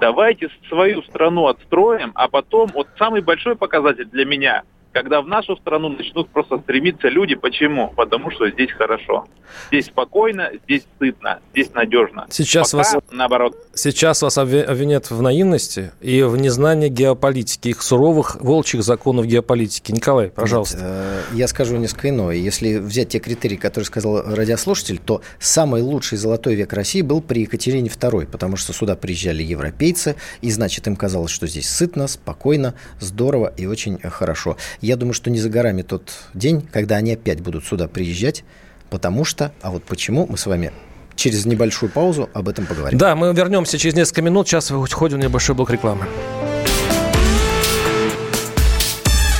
Давайте 0.00 0.48
свою 0.68 1.02
страну 1.02 1.46
отстроим, 1.46 2.12
а 2.14 2.28
потом, 2.28 2.68
вот 2.74 2.88
самый 2.98 3.22
большой 3.22 3.56
показатель 3.56 4.06
для 4.06 4.24
меня– 4.24 4.62
когда 4.96 5.20
в 5.20 5.28
нашу 5.28 5.56
страну 5.56 5.90
начнут 5.90 6.30
просто 6.30 6.56
стремиться 6.56 7.08
люди. 7.08 7.34
Почему? 7.34 7.92
Потому 7.94 8.30
что 8.30 8.48
здесь 8.48 8.72
хорошо. 8.72 9.26
Здесь 9.68 9.86
спокойно, 9.86 10.50
здесь 10.64 10.84
сытно, 10.98 11.40
здесь 11.52 11.74
надежно. 11.74 12.26
Сейчас 12.30 12.70
Пока, 12.70 12.78
вас, 12.78 12.96
наоборот. 13.10 13.56
Сейчас 13.74 14.22
вас 14.22 14.38
обвинят 14.38 15.10
в 15.10 15.20
наивности 15.20 15.92
и 16.00 16.22
в 16.22 16.38
незнании 16.38 16.88
геополитики, 16.88 17.68
их 17.68 17.82
суровых 17.82 18.38
волчьих 18.40 18.82
законов 18.82 19.26
геополитики. 19.26 19.92
Николай, 19.92 20.30
пожалуйста. 20.30 20.78
Нет, 20.78 20.86
э, 20.86 21.22
я 21.34 21.48
скажу 21.48 21.76
несколько 21.76 22.08
иное. 22.08 22.36
Если 22.36 22.78
взять 22.78 23.10
те 23.10 23.18
критерии, 23.18 23.56
которые 23.56 23.84
сказал 23.84 24.22
радиослушатель, 24.22 24.98
то 24.98 25.20
самый 25.38 25.82
лучший 25.82 26.16
золотой 26.16 26.54
век 26.54 26.72
России 26.72 27.02
был 27.02 27.20
при 27.20 27.42
Екатерине 27.42 27.90
II, 27.90 28.26
потому 28.26 28.56
что 28.56 28.72
сюда 28.72 28.96
приезжали 28.96 29.42
европейцы, 29.42 30.16
и 30.40 30.50
значит 30.50 30.86
им 30.86 30.96
казалось, 30.96 31.30
что 31.30 31.46
здесь 31.46 31.68
сытно, 31.68 32.06
спокойно, 32.06 32.74
здорово 32.98 33.52
и 33.58 33.66
очень 33.66 33.98
хорошо. 33.98 34.56
Я 34.86 34.94
думаю, 34.94 35.14
что 35.14 35.30
не 35.30 35.40
за 35.40 35.48
горами 35.48 35.82
тот 35.82 36.12
день, 36.32 36.64
когда 36.72 36.94
они 36.94 37.14
опять 37.14 37.40
будут 37.40 37.64
сюда 37.64 37.88
приезжать, 37.88 38.44
потому 38.88 39.24
что, 39.24 39.50
а 39.60 39.72
вот 39.72 39.82
почему, 39.82 40.28
мы 40.30 40.38
с 40.38 40.46
вами 40.46 40.70
через 41.16 41.44
небольшую 41.44 41.90
паузу 41.90 42.30
об 42.32 42.48
этом 42.48 42.66
поговорим. 42.66 42.96
Да, 42.96 43.16
мы 43.16 43.34
вернемся 43.34 43.78
через 43.78 43.96
несколько 43.96 44.22
минут. 44.22 44.46
Сейчас 44.46 44.70
уходим 44.70 45.18
в 45.18 45.24
небольшой 45.24 45.56
блок 45.56 45.70
рекламы. 45.70 46.04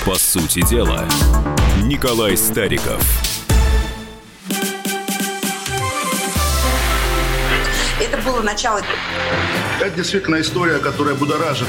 По 0.05 0.17
сути 0.17 0.69
дела, 0.69 1.05
Николай 1.85 2.37
Стариков. 2.37 3.00
Это 8.00 8.21
было 8.25 8.43
начало. 8.43 8.81
Это 9.81 9.95
действительно 9.95 10.41
история, 10.41 10.79
которая 10.79 11.15
будоражит. 11.15 11.69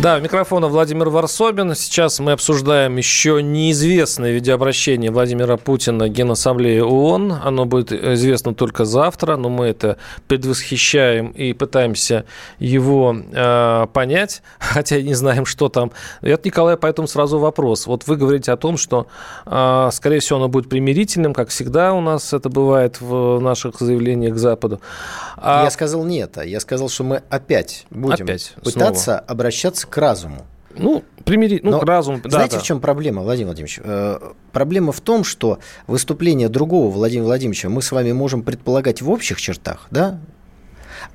да, 0.00 0.16
у 0.16 0.20
микрофона 0.20 0.66
Владимир 0.66 1.08
Варсобин. 1.08 1.74
Сейчас 1.76 2.18
мы 2.18 2.32
обсуждаем 2.32 2.96
еще 2.96 3.40
неизвестное 3.40 4.32
видеообращение 4.32 5.12
Владимира 5.12 5.56
Путина 5.56 6.08
Генассамблеи 6.08 6.80
ООН. 6.80 7.38
Оно 7.44 7.64
будет 7.64 7.92
известно 7.92 8.54
только 8.54 8.84
завтра, 8.84 9.36
но 9.36 9.48
мы 9.48 9.66
это 9.66 9.96
предвосхищаем 10.26 11.28
и 11.28 11.52
пытаемся 11.52 12.24
его 12.58 13.16
э, 13.16 13.86
понять, 13.92 14.42
хотя 14.58 15.00
не 15.00 15.14
знаем, 15.14 15.46
что 15.46 15.68
там. 15.68 15.92
И 16.22 16.30
от 16.30 16.44
Николая 16.44 16.76
поэтому 16.76 17.06
сразу 17.06 17.38
вопрос. 17.38 17.86
Вот 17.86 18.06
вы 18.08 18.16
говорите 18.16 18.50
о 18.50 18.56
том, 18.56 18.76
что, 18.76 19.06
э, 19.46 19.90
скорее 19.92 20.18
всего, 20.18 20.38
оно 20.38 20.48
будет 20.48 20.68
примирительным, 20.68 21.32
как 21.32 21.50
всегда 21.50 21.94
у 21.94 22.00
нас 22.00 22.32
это 22.32 22.48
бывает 22.48 23.00
в 23.00 23.38
наших 23.38 23.78
заявлениях 23.78 24.34
к 24.34 24.38
Западу. 24.38 24.80
А... 25.36 25.62
Я 25.62 25.70
сказал 25.70 26.04
нет, 26.04 26.36
а 26.36 26.44
я 26.44 26.58
сказал, 26.58 26.88
что 26.88 27.04
мы 27.04 27.22
опять 27.30 27.86
будем 27.90 28.24
опять, 28.24 28.54
пытаться 28.62 29.02
снова. 29.04 29.18
обращаться 29.20 29.83
к 29.86 29.96
разуму. 29.96 30.46
Ну, 30.76 31.04
примирить, 31.24 31.62
ну, 31.62 31.72
Но, 31.72 31.80
к 31.80 31.84
разуму. 31.84 32.20
Да, 32.22 32.30
знаете, 32.30 32.56
да. 32.56 32.60
в 32.60 32.64
чем 32.64 32.80
проблема, 32.80 33.22
Владимир 33.22 33.48
Владимирович? 33.48 33.80
Э, 33.82 34.18
проблема 34.52 34.92
в 34.92 35.00
том, 35.00 35.24
что 35.24 35.58
выступление 35.86 36.48
другого 36.48 36.90
Владимира 36.90 37.26
Владимировича 37.26 37.68
мы 37.68 37.80
с 37.80 37.92
вами 37.92 38.12
можем 38.12 38.42
предполагать 38.42 39.02
в 39.02 39.10
общих 39.10 39.40
чертах, 39.40 39.86
да? 39.90 40.18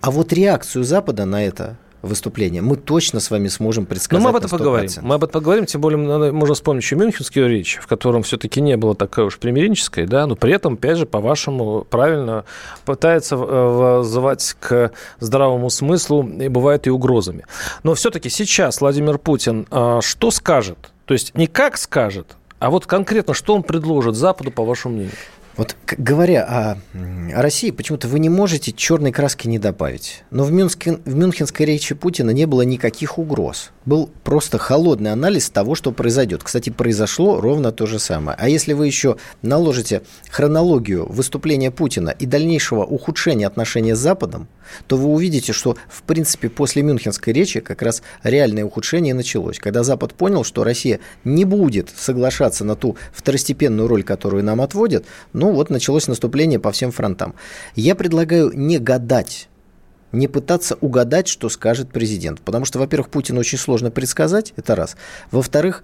А 0.01 0.11
вот 0.11 0.31
реакцию 0.31 0.83
Запада 0.83 1.25
на 1.25 1.43
это 1.43 1.77
выступления, 2.01 2.61
мы 2.61 2.75
точно 2.75 3.19
с 3.19 3.29
вами 3.29 3.47
сможем 3.47 3.85
предсказать. 3.85 4.23
Но 4.23 4.29
мы 4.29 4.37
об 4.37 4.43
этом 4.43 4.57
поговорим. 4.57 4.89
Мы 5.01 5.15
об 5.15 5.23
этом 5.23 5.33
поговорим, 5.33 5.65
тем 5.65 5.81
более 5.81 6.31
можно 6.31 6.55
вспомнить 6.55 6.83
еще 6.83 6.95
Мюнхенскую 6.95 7.49
речь, 7.49 7.79
в 7.81 7.87
котором 7.87 8.23
все-таки 8.23 8.61
не 8.61 8.77
было 8.77 8.95
такой 8.95 9.25
уж 9.25 9.37
примиренческой, 9.37 10.05
да, 10.05 10.25
но 10.27 10.35
при 10.35 10.53
этом, 10.53 10.73
опять 10.75 10.97
же, 10.97 11.05
по-вашему, 11.05 11.85
правильно 11.89 12.45
пытается 12.85 13.37
вызывать 13.37 14.55
к 14.59 14.91
здравому 15.19 15.69
смыслу 15.69 16.27
и 16.27 16.47
бывает 16.47 16.87
и 16.87 16.89
угрозами. 16.89 17.45
Но 17.83 17.93
все-таки 17.95 18.29
сейчас 18.29 18.81
Владимир 18.81 19.17
Путин 19.17 19.67
а, 19.71 20.01
что 20.01 20.31
скажет? 20.31 20.77
То 21.05 21.13
есть 21.13 21.35
не 21.35 21.47
как 21.47 21.77
скажет, 21.77 22.37
а 22.59 22.69
вот 22.69 22.85
конкретно 22.85 23.33
что 23.33 23.55
он 23.55 23.63
предложит 23.63 24.15
Западу, 24.15 24.51
по 24.51 24.63
вашему 24.63 24.95
мнению? 24.95 25.15
Вот 25.59 25.75
говоря 25.97 26.45
о, 26.45 26.77
о 27.35 27.41
России, 27.41 27.71
почему-то 27.71 28.07
вы 28.07 28.19
не 28.19 28.29
можете 28.29 28.71
черной 28.71 29.11
краски 29.11 29.49
не 29.49 29.59
добавить. 29.59 30.23
Но 30.31 30.45
в, 30.45 30.53
Мюнхен, 30.53 31.01
в 31.03 31.13
мюнхенской 31.13 31.65
речи 31.65 31.95
Путина 31.95 32.29
не 32.29 32.45
было 32.45 32.61
никаких 32.61 33.17
угроз. 33.17 33.71
Был 33.83 34.09
просто 34.23 34.57
холодный 34.57 35.11
анализ 35.11 35.49
того, 35.49 35.75
что 35.75 35.91
произойдет. 35.91 36.43
Кстати, 36.43 36.69
произошло 36.69 37.41
ровно 37.41 37.73
то 37.73 37.87
же 37.87 37.99
самое. 37.99 38.37
А 38.39 38.47
если 38.47 38.71
вы 38.71 38.87
еще 38.87 39.17
наложите 39.41 40.03
хронологию 40.29 41.05
выступления 41.11 41.71
Путина 41.71 42.11
и 42.11 42.25
дальнейшего 42.25 42.85
ухудшения 42.85 43.45
отношений 43.45 43.95
с 43.95 43.99
Западом, 43.99 44.47
то 44.87 44.95
вы 44.95 45.09
увидите, 45.09 45.53
что, 45.53 45.75
в 45.89 46.03
принципе, 46.03 46.49
после 46.49 46.83
Мюнхенской 46.83 47.33
речи 47.33 47.59
как 47.59 47.81
раз 47.81 48.01
реальное 48.23 48.63
ухудшение 48.63 49.13
началось. 49.13 49.59
Когда 49.59 49.83
Запад 49.83 50.13
понял, 50.13 50.43
что 50.43 50.63
Россия 50.63 50.99
не 51.23 51.43
будет 51.43 51.89
соглашаться 51.89 52.63
на 52.63 52.75
ту 52.75 52.95
второстепенную 53.11 53.87
роль, 53.87 54.03
которую 54.03 54.43
нам 54.43 54.61
отводят, 54.61 55.05
ну 55.49 55.55
вот 55.55 55.71
началось 55.71 56.07
наступление 56.07 56.59
по 56.59 56.71
всем 56.71 56.91
фронтам. 56.91 57.33
Я 57.75 57.95
предлагаю 57.95 58.51
не 58.53 58.77
гадать 58.77 59.49
не 60.11 60.27
пытаться 60.27 60.75
угадать, 60.81 61.27
что 61.27 61.49
скажет 61.49 61.91
президент. 61.91 62.41
Потому 62.41 62.65
что, 62.65 62.79
во-первых, 62.79 63.09
Путин 63.09 63.37
очень 63.37 63.59
сложно 63.59 63.91
предсказать, 63.91 64.53
это 64.55 64.75
раз. 64.75 64.95
Во-вторых, 65.29 65.83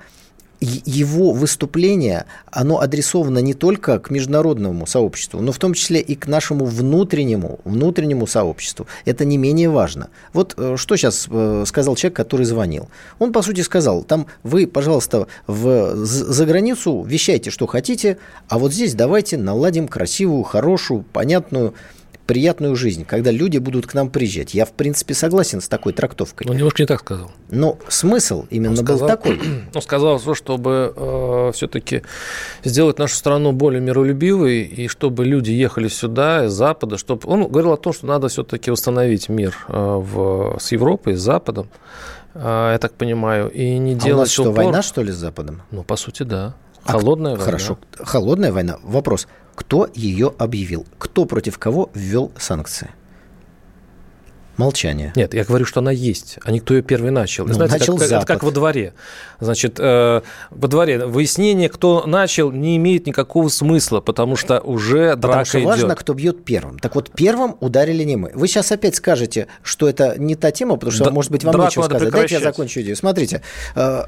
его 0.62 1.32
выступление, 1.32 2.26
оно 2.52 2.80
адресовано 2.80 3.40
не 3.40 3.54
только 3.54 4.00
к 4.00 4.10
международному 4.10 4.88
сообществу, 4.88 5.42
но 5.42 5.52
в 5.52 5.58
том 5.58 5.74
числе 5.74 6.00
и 6.00 6.16
к 6.16 6.28
нашему 6.28 6.66
внутреннему, 6.66 7.60
внутреннему 7.66 8.28
сообществу. 8.28 8.88
Это 9.06 9.26
не 9.26 9.38
менее 9.38 9.70
важно. 9.70 10.10
Вот 10.34 10.54
э, 10.58 10.76
что 10.78 10.96
сейчас 10.96 11.28
э, 11.30 11.64
сказал 11.68 11.96
человек, 11.96 12.16
который 12.16 12.46
звонил. 12.46 12.90
Он, 13.20 13.32
по 13.32 13.42
сути, 13.42 13.62
сказал, 13.62 14.04
там 14.04 14.28
вы, 14.44 14.68
пожалуйста, 14.68 15.28
в, 15.48 15.96
за 15.96 16.46
границу 16.46 17.04
вещайте, 17.04 17.50
что 17.50 17.68
хотите, 17.68 18.18
а 18.48 18.58
вот 18.58 18.74
здесь 18.74 18.94
давайте 18.94 19.38
наладим 19.38 19.88
красивую, 19.88 20.44
хорошую, 20.44 21.04
понятную 21.14 21.74
приятную 22.26 22.76
жизнь, 22.76 23.06
когда 23.06 23.32
люди 23.32 23.58
будут 23.58 23.88
к 23.88 23.94
нам 23.94 24.10
приезжать. 24.10 24.54
Я, 24.54 24.66
в 24.66 24.74
принципе, 24.74 25.14
согласен 25.14 25.62
с 25.62 25.68
такой 25.68 25.94
трактовкой. 25.94 26.48
Он 26.48 26.54
ну, 26.54 26.60
немножко 26.60 26.84
не 26.84 26.88
так 26.88 27.00
сказал. 27.02 27.32
Но 27.50 27.78
смысл 27.88 28.46
именно 28.50 28.72
он 28.80 28.86
сказал, 28.86 29.00
был 29.00 29.08
такой. 29.08 29.40
Он 29.74 29.82
сказал, 29.82 30.20
чтобы 30.34 30.94
э, 30.96 31.52
все-таки 31.54 32.04
сделать 32.64 33.00
нашу 33.00 33.16
страну 33.16 33.52
более 33.52 33.82
миролюбивой, 33.82 34.62
и 34.64 34.88
чтобы 34.88 35.26
люди 35.26 35.52
ехали 35.52 35.88
сюда, 35.88 36.46
из 36.46 36.54
Запада, 36.54 36.98
чтобы... 36.98 37.22
Он 37.26 37.48
говорил 37.48 37.74
о 37.74 37.78
том, 37.78 37.94
что 37.94 38.08
надо 38.08 38.28
все-таки 38.28 38.72
установить 38.72 39.30
мир 39.30 39.56
э, 39.68 39.74
в, 39.74 40.58
с 40.60 40.72
Европой, 40.72 41.16
с 41.16 41.22
Западом, 41.22 41.70
э, 42.34 42.70
я 42.74 42.78
так 42.80 42.94
понимаю, 42.94 43.50
и 43.50 43.78
не 43.78 43.96
делать... 43.96 44.12
А 44.12 44.16
у 44.16 44.20
нас 44.20 44.32
что, 44.32 44.42
упор... 44.44 44.56
война, 44.56 44.82
что 44.82 45.02
ли, 45.02 45.12
с 45.12 45.16
Западом? 45.16 45.62
Ну, 45.72 45.84
по 45.84 45.96
сути, 45.96 46.24
да. 46.24 46.56
А 46.86 46.94
холодная 46.94 47.34
а, 47.34 47.36
война. 47.36 47.46
Хорошо, 47.46 47.78
холодная 48.00 48.52
война. 48.52 48.78
Вопрос, 48.84 49.28
кто 49.56 49.90
ее 49.94 50.34
объявил? 50.38 50.86
Кто 50.98 51.26
против 51.26 51.58
кого 51.58 51.90
ввел 51.94 52.32
санкции? 52.38 52.90
Молчание. 54.58 55.12
Нет, 55.16 55.34
я 55.34 55.44
говорю, 55.44 55.66
что 55.66 55.82
она 55.82 55.92
есть, 55.92 56.38
а 56.44 56.52
не 56.52 56.62
кто 56.62 56.76
ее 56.76 56.82
первый 56.82 57.12
начал. 57.12 57.46
Ну, 57.46 57.54
Знаете, 57.54 57.78
начал 57.78 57.98
как, 57.98 58.08
Запад. 58.08 58.24
Это 58.24 58.34
как 58.34 58.44
во 58.44 58.52
дворе. 58.52 58.94
Значит, 59.42 59.80
э, 59.80 60.22
во 60.50 60.68
дворе 60.70 61.06
выяснение, 61.06 61.68
кто 61.68 62.06
начал, 62.06 62.52
не 62.52 62.78
имеет 62.78 63.06
никакого 63.06 63.50
смысла, 63.50 64.00
потому 64.00 64.38
что 64.38 64.62
уже 64.62 65.16
потому 65.16 65.34
драка 65.34 65.46
что 65.46 65.60
идет. 65.60 65.68
важно, 65.68 65.96
кто 65.96 66.14
бьет 66.14 66.46
первым. 66.46 66.80
Так 66.80 66.96
вот, 66.96 67.12
первым 67.12 67.58
ударили 67.60 68.04
не 68.06 68.16
мы. 68.16 68.32
Вы 68.34 68.48
сейчас 68.48 68.72
опять 68.72 68.96
скажете, 68.96 69.48
что 69.62 69.90
это 69.90 70.16
не 70.18 70.36
та 70.36 70.52
тема, 70.52 70.76
потому 70.76 70.94
что, 70.94 71.04
да, 71.04 71.12
может 71.12 71.32
быть, 71.32 71.44
вам 71.44 71.60
нечего 71.60 71.84
сказать. 71.84 72.04
Прекращать. 72.04 72.32
Дайте 72.32 72.46
я 72.46 72.52
закончу 72.52 72.80
идею. 72.80 72.96
Смотрите, 72.96 73.42
э, 73.76 74.04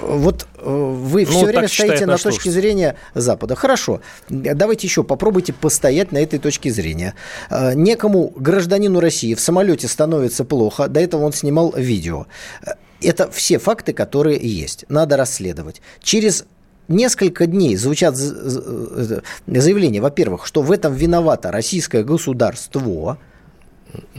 вот 0.00 0.46
э, 0.58 0.62
вы 0.64 1.24
все 1.24 1.40
ну, 1.40 1.46
время 1.46 1.68
стоите 1.68 2.06
на 2.06 2.16
точке 2.16 2.50
зрения 2.50 2.96
Запада. 3.14 3.54
Хорошо, 3.54 4.00
давайте 4.28 4.86
еще 4.86 5.04
попробуйте 5.04 5.52
постоять 5.52 6.12
на 6.12 6.18
этой 6.18 6.38
точке 6.38 6.70
зрения. 6.72 7.14
Э, 7.50 7.74
некому 7.74 8.32
гражданину 8.36 9.00
России 9.00 9.34
в 9.34 9.40
самолете 9.40 9.88
становится 9.88 10.44
плохо. 10.44 10.88
До 10.88 11.00
этого 11.00 11.24
он 11.24 11.32
снимал 11.32 11.72
видео. 11.76 12.26
Э, 12.62 12.72
это 13.00 13.30
все 13.30 13.58
факты, 13.58 13.92
которые 13.92 14.38
есть. 14.40 14.84
Надо 14.88 15.16
расследовать. 15.16 15.82
Через 16.02 16.44
несколько 16.88 17.46
дней 17.46 17.76
звучат 17.76 18.16
заявления, 19.46 20.00
во-первых, 20.00 20.46
что 20.46 20.62
в 20.62 20.70
этом 20.70 20.94
виновато 20.94 21.50
российское 21.50 22.04
государство– 22.04 23.18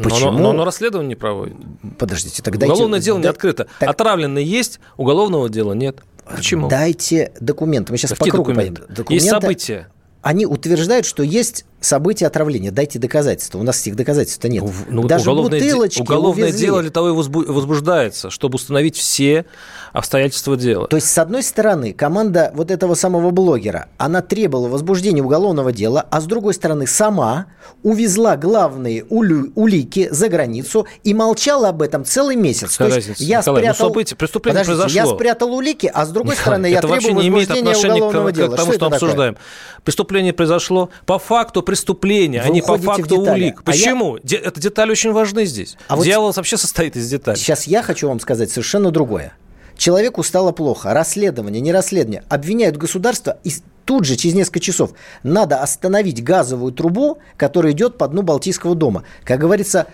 Почему? 0.01 0.31
Но, 0.31 0.31
но, 0.31 0.39
но 0.39 0.49
оно 0.51 0.65
расследование 0.65 1.09
не 1.09 1.15
проводит. 1.15 1.55
Подождите, 1.97 2.41
тогда... 2.41 2.65
Уголовное 2.65 2.99
дайте, 2.99 3.05
дело 3.05 3.19
да, 3.19 3.23
не 3.23 3.29
открыто. 3.29 3.67
Так... 3.79 3.89
Отравленный 3.89 4.43
есть, 4.43 4.79
уголовного 4.97 5.49
дела 5.49 5.73
нет. 5.73 6.01
Почему? 6.25 6.67
Дайте 6.67 7.33
документы. 7.39 7.91
Мы 7.91 7.97
сейчас 7.97 8.11
Какие 8.11 8.31
по 8.31 8.37
кругу 8.37 8.51
документы? 8.51 8.81
Поедем. 8.81 8.95
Документы... 8.95 9.13
Есть 9.13 9.29
события. 9.29 9.87
Они 10.21 10.45
утверждают, 10.45 11.05
что 11.05 11.21
есть 11.21 11.65
событие 11.85 12.27
отравления. 12.27 12.71
Дайте 12.71 12.99
доказательства. 12.99 13.59
У 13.59 13.63
нас 13.63 13.81
этих 13.81 13.95
доказательств-то 13.95 14.49
нет. 14.49 14.63
Ну, 14.89 15.03
Даже 15.03 15.29
уголовное 15.29 15.59
бутылочки 15.59 15.97
де... 15.97 16.03
Уголовное 16.03 16.43
увезли. 16.45 16.65
дело 16.65 16.81
для 16.81 16.91
того 16.91 17.09
и 17.09 17.11
возбуждается, 17.11 18.29
чтобы 18.29 18.55
установить 18.55 18.95
все 18.95 19.45
обстоятельства 19.91 20.57
дела. 20.57 20.87
То 20.87 20.95
есть, 20.95 21.07
с 21.07 21.17
одной 21.17 21.43
стороны, 21.43 21.93
команда 21.93 22.51
вот 22.55 22.71
этого 22.71 22.95
самого 22.95 23.31
блогера, 23.31 23.89
она 23.97 24.21
требовала 24.21 24.67
возбуждения 24.67 25.21
уголовного 25.21 25.71
дела, 25.71 26.05
а 26.09 26.21
с 26.21 26.25
другой 26.25 26.53
стороны, 26.53 26.87
сама 26.87 27.45
увезла 27.83 28.37
главные 28.37 29.05
улю... 29.09 29.51
улики 29.55 30.07
за 30.11 30.29
границу 30.29 30.87
и 31.03 31.13
молчала 31.13 31.69
об 31.69 31.81
этом 31.81 32.05
целый 32.05 32.35
месяц. 32.35 32.77
Какая 32.77 32.89
То 32.89 32.95
есть, 32.95 33.07
разница? 33.09 33.23
я 33.23 33.39
Николай, 33.39 33.61
ну, 33.61 33.65
спрятал... 33.65 33.87
ну, 33.87 33.93
событие, 33.93 34.17
преступление 34.17 34.61
Подождите, 34.63 34.81
произошло. 34.83 35.11
Я 35.11 35.15
спрятал 35.15 35.53
улики, 35.53 35.91
а 35.93 36.05
с 36.05 36.09
другой 36.09 36.35
стороны, 36.41 36.67
я 36.67 36.81
требую 36.81 37.15
возбуждения 37.15 37.75
уголовного 37.75 38.29
к, 38.29 38.33
дела. 38.33 38.53
к 38.53 38.55
тому, 38.55 38.71
что, 38.71 38.77
что 38.77 38.85
обсуждаем. 38.87 39.37
Преступление 39.83 40.33
произошло 40.33 40.89
по 41.05 41.19
факту 41.19 41.61
преступления, 41.73 42.41
Вы 42.41 42.47
а 42.47 42.51
не 42.51 42.61
по 42.61 42.77
факту 42.77 43.19
улик. 43.21 43.63
Почему? 43.63 44.15
А 44.15 44.19
я... 44.23 44.39
Эта 44.39 44.61
деталь 44.61 44.91
очень 44.91 45.11
важны 45.11 45.45
здесь. 45.45 45.75
А 45.87 45.99
Дьявол 45.99 46.27
вот 46.27 46.37
вообще 46.37 46.55
состоит 46.55 46.95
из 46.95 47.09
деталей. 47.09 47.37
Сейчас 47.37 47.65
я 47.65 47.81
хочу 47.81 48.07
вам 48.07 48.19
сказать 48.19 48.51
совершенно 48.51 48.91
другое. 48.91 49.33
Человеку 49.75 50.21
стало 50.21 50.51
плохо, 50.51 50.93
расследование, 50.93 51.59
не 51.59 51.71
расследование, 51.71 52.23
обвиняют 52.29 52.77
государство 52.77 53.39
и 53.43 53.51
тут 53.85 54.05
же, 54.05 54.15
через 54.15 54.35
несколько 54.35 54.59
часов, 54.59 54.91
надо 55.23 55.57
остановить 55.57 56.23
газовую 56.23 56.71
трубу, 56.73 57.17
которая 57.37 57.73
идет 57.73 57.97
по 57.97 58.07
дну 58.07 58.21
Балтийского 58.21 58.75
дома. 58.75 59.03
Как 59.23 59.39
говорится, 59.39 59.87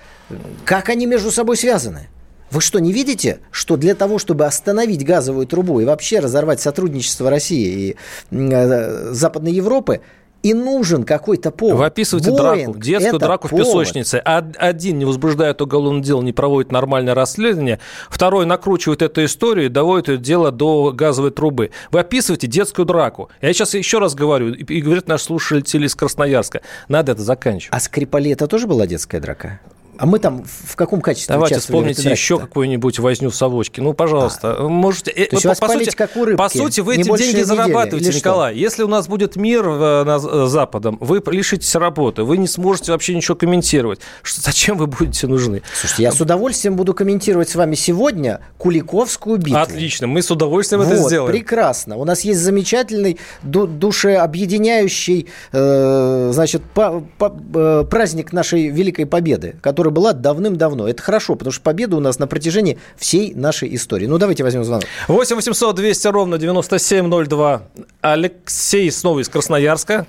как 0.65 0.89
они 0.89 1.05
между 1.05 1.31
собой 1.31 1.55
связаны? 1.55 2.09
Вы 2.51 2.59
что, 2.59 2.79
не 2.79 2.91
видите, 2.91 3.39
что 3.51 3.77
для 3.77 3.95
того, 3.95 4.19
чтобы 4.19 4.45
остановить 4.45 5.05
газовую 5.05 5.47
трубу 5.47 5.79
и 5.79 5.85
вообще 5.85 6.19
разорвать 6.19 6.59
сотрудничество 6.59 7.29
России 7.29 7.95
и 8.31 8.35
э, 8.35 9.13
Западной 9.13 9.53
Европы, 9.53 10.01
и 10.43 10.53
нужен 10.53 11.03
какой-то 11.03 11.51
повод. 11.51 11.77
Вы 11.77 11.85
описываете 11.85 12.31
Боинг 12.31 12.73
драку, 12.73 12.79
детскую 12.79 13.19
драку 13.19 13.47
повод. 13.47 13.65
в 13.65 13.67
песочнице. 13.67 14.17
Один 14.17 14.99
не 14.99 15.05
возбуждает 15.05 15.61
уголовное 15.61 16.03
дело, 16.03 16.21
не 16.21 16.33
проводит 16.33 16.71
нормальное 16.71 17.13
расследование, 17.13 17.79
второй 18.09 18.45
накручивает 18.45 19.01
эту 19.01 19.25
историю 19.25 19.65
и 19.65 19.69
доводит 19.69 20.09
это 20.09 20.17
дело 20.23 20.51
до 20.51 20.91
газовой 20.91 21.31
трубы. 21.31 21.71
Вы 21.91 21.99
описываете 21.99 22.47
детскую 22.47 22.85
драку. 22.85 23.29
Я 23.41 23.53
сейчас 23.53 23.73
еще 23.73 23.99
раз 23.99 24.15
говорю, 24.15 24.53
и 24.53 24.81
говорит 24.81 25.07
наш 25.07 25.23
слушатель 25.23 25.83
из 25.83 25.95
Красноярска, 25.95 26.61
надо 26.87 27.11
это 27.11 27.21
заканчивать. 27.21 27.73
А 27.73 27.79
Скрипали 27.79 28.31
это 28.31 28.47
тоже 28.47 28.67
была 28.67 28.87
детская 28.87 29.19
драка? 29.19 29.59
А 29.99 30.05
мы 30.05 30.19
там 30.19 30.45
в 30.45 30.77
каком 30.77 31.01
качестве 31.01 31.33
Давайте 31.33 31.59
вспомните 31.59 32.09
еще 32.09 32.39
какую-нибудь 32.39 32.99
возню 32.99 33.31
совочки. 33.31 33.81
Ну, 33.81 33.93
пожалуйста. 33.93 34.55
А. 34.57 34.67
Можете... 34.69 35.11
То 35.11 35.35
есть 35.35 35.43
по, 35.43 35.67
по, 35.67 35.73
сути, 35.73 35.93
как 35.93 36.15
у 36.15 36.23
рыбки, 36.23 36.37
по 36.37 36.47
сути, 36.47 36.79
вы 36.79 36.95
эти 36.95 37.17
деньги 37.17 37.41
зарабатываете, 37.41 38.15
Николай. 38.15 38.53
Что? 38.53 38.61
Если 38.61 38.83
у 38.83 38.87
нас 38.87 39.09
будет 39.09 39.35
мир 39.35 39.67
э, 39.67 40.03
на, 40.05 40.19
э, 40.23 40.45
Западом, 40.47 40.97
вы 41.01 41.21
лишитесь 41.27 41.75
работы, 41.75 42.23
вы 42.23 42.37
не 42.37 42.47
сможете 42.47 42.93
вообще 42.93 43.13
ничего 43.13 43.35
комментировать. 43.35 43.99
Что, 44.23 44.39
зачем 44.39 44.77
вы 44.77 44.87
будете 44.87 45.27
нужны? 45.27 45.63
Слушайте, 45.73 46.03
я 46.03 46.13
с 46.13 46.21
удовольствием 46.21 46.77
буду 46.77 46.93
комментировать 46.93 47.49
с 47.49 47.55
вами 47.55 47.75
сегодня 47.75 48.39
Куликовскую 48.57 49.37
битву. 49.37 49.59
Отлично, 49.59 50.07
мы 50.07 50.21
с 50.21 50.31
удовольствием 50.31 50.81
вот, 50.81 50.93
это 50.93 51.03
сделаем. 51.03 51.29
прекрасно. 51.33 51.97
У 51.97 52.05
нас 52.05 52.21
есть 52.21 52.39
замечательный 52.39 53.17
душеобъединяющий 53.43 55.27
э, 55.51 56.29
значит, 56.31 56.63
по, 56.73 57.03
по, 57.17 57.35
э, 57.53 57.83
праздник 57.89 58.31
нашей 58.31 58.69
Великой 58.69 59.05
Победы, 59.05 59.55
который 59.61 59.88
которая 59.89 59.93
была 59.93 60.13
давным-давно. 60.13 60.87
Это 60.87 61.01
хорошо, 61.01 61.35
потому 61.35 61.51
что 61.51 61.63
победа 61.63 61.97
у 61.97 61.99
нас 61.99 62.19
на 62.19 62.27
протяжении 62.27 62.77
всей 62.95 63.33
нашей 63.35 63.73
истории. 63.75 64.07
Ну, 64.07 64.17
давайте 64.17 64.43
возьмем 64.43 64.63
звонок. 64.63 64.83
8 65.07 65.35
800 65.35 65.75
200 65.75 66.07
ровно 66.07 66.37
9702. 66.37 67.61
Алексей 68.01 68.91
снова 68.91 69.19
из 69.19 69.29
Красноярска. 69.29 70.05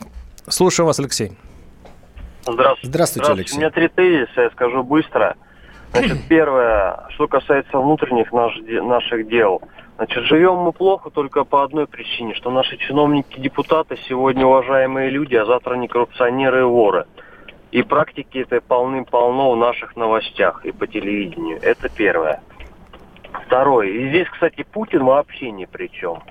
Слушаю 0.49 0.87
вас, 0.87 0.99
Алексей. 0.99 1.33
Здравствуйте. 2.43 2.89
Здравствуйте, 2.89 3.33
Алексей. 3.33 3.57
У 3.57 3.61
меня 3.61 3.71
три 3.71 3.89
тезиса, 3.89 4.43
я 4.43 4.51
скажу 4.51 4.83
быстро. 4.83 5.37
Значит, 5.93 6.19
первое, 6.29 7.07
что 7.15 7.29
касается 7.29 7.79
внутренних 7.79 8.33
наш, 8.33 8.53
наших 8.83 9.29
дел. 9.29 9.63
Значит, 9.97 10.25
живем 10.25 10.57
мы 10.57 10.73
плохо 10.73 11.11
только 11.11 11.45
по 11.45 11.63
одной 11.63 11.87
причине, 11.87 12.35
что 12.35 12.51
наши 12.51 12.77
чиновники, 12.79 13.39
депутаты 13.39 13.99
сегодня 14.09 14.47
уважаемые 14.47 15.11
люди, 15.11 15.37
а 15.37 15.45
завтра 15.45 15.75
не 15.75 15.89
коррупционеры 15.89 16.61
и 16.61 16.65
воры. 16.65 17.05
И 17.71 17.83
практики 17.83 18.39
это 18.39 18.61
полным-полно 18.61 19.53
в 19.53 19.57
наших 19.57 19.97
новостях 19.97 20.65
и 20.65 20.73
по 20.73 20.87
телевидению. 20.87 21.59
Это 21.63 21.89
первое. 21.89 22.43
Второе. 23.47 23.89
И 23.89 24.09
здесь, 24.09 24.29
кстати, 24.29 24.65
Путин 24.65 25.05
вообще 25.05 25.51
ни 25.53 25.67
при 25.67 25.89
чем. 25.89 26.23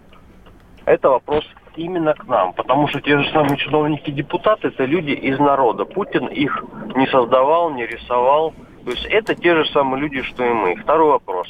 Это 0.86 1.10
вопрос 1.10 1.46
именно 1.76 2.14
к 2.14 2.28
нам, 2.28 2.54
потому 2.54 2.88
что 2.88 3.00
те 3.00 3.18
же 3.18 3.32
самые 3.32 3.58
чиновники-депутаты 3.58 4.70
это 4.70 4.86
люди 4.86 5.12
из 5.12 5.40
народа. 5.40 5.86
Путин 5.86 6.28
их 6.28 6.64
не 6.96 7.08
создавал, 7.08 7.72
не 7.72 7.86
рисовал. 7.86 8.54
То 8.84 8.92
есть 8.92 9.06
это 9.06 9.36
те 9.36 9.56
же 9.56 9.66
самые 9.72 10.02
люди, 10.02 10.22
что 10.24 10.44
и 10.44 10.52
мы. 10.52 10.76
Второй 10.76 11.12
вопрос. 11.12 11.48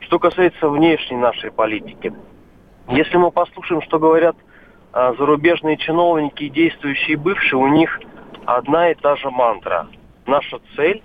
Что 0.00 0.18
касается 0.18 0.68
внешней 0.68 1.16
нашей 1.16 1.50
политики. 1.50 2.12
Если 2.88 3.16
мы 3.16 3.30
послушаем, 3.30 3.82
что 3.82 3.98
говорят 3.98 4.36
а, 4.92 5.12
зарубежные 5.14 5.76
чиновники 5.76 6.44
и 6.44 6.48
действующие 6.48 7.16
бывшие, 7.16 7.58
у 7.58 7.66
них 7.66 8.00
одна 8.46 8.90
и 8.90 8.94
та 8.94 9.16
же 9.16 9.30
мантра. 9.30 9.88
Наша 10.26 10.58
цель 10.74 11.02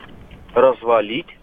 –развалить, 0.54 1.38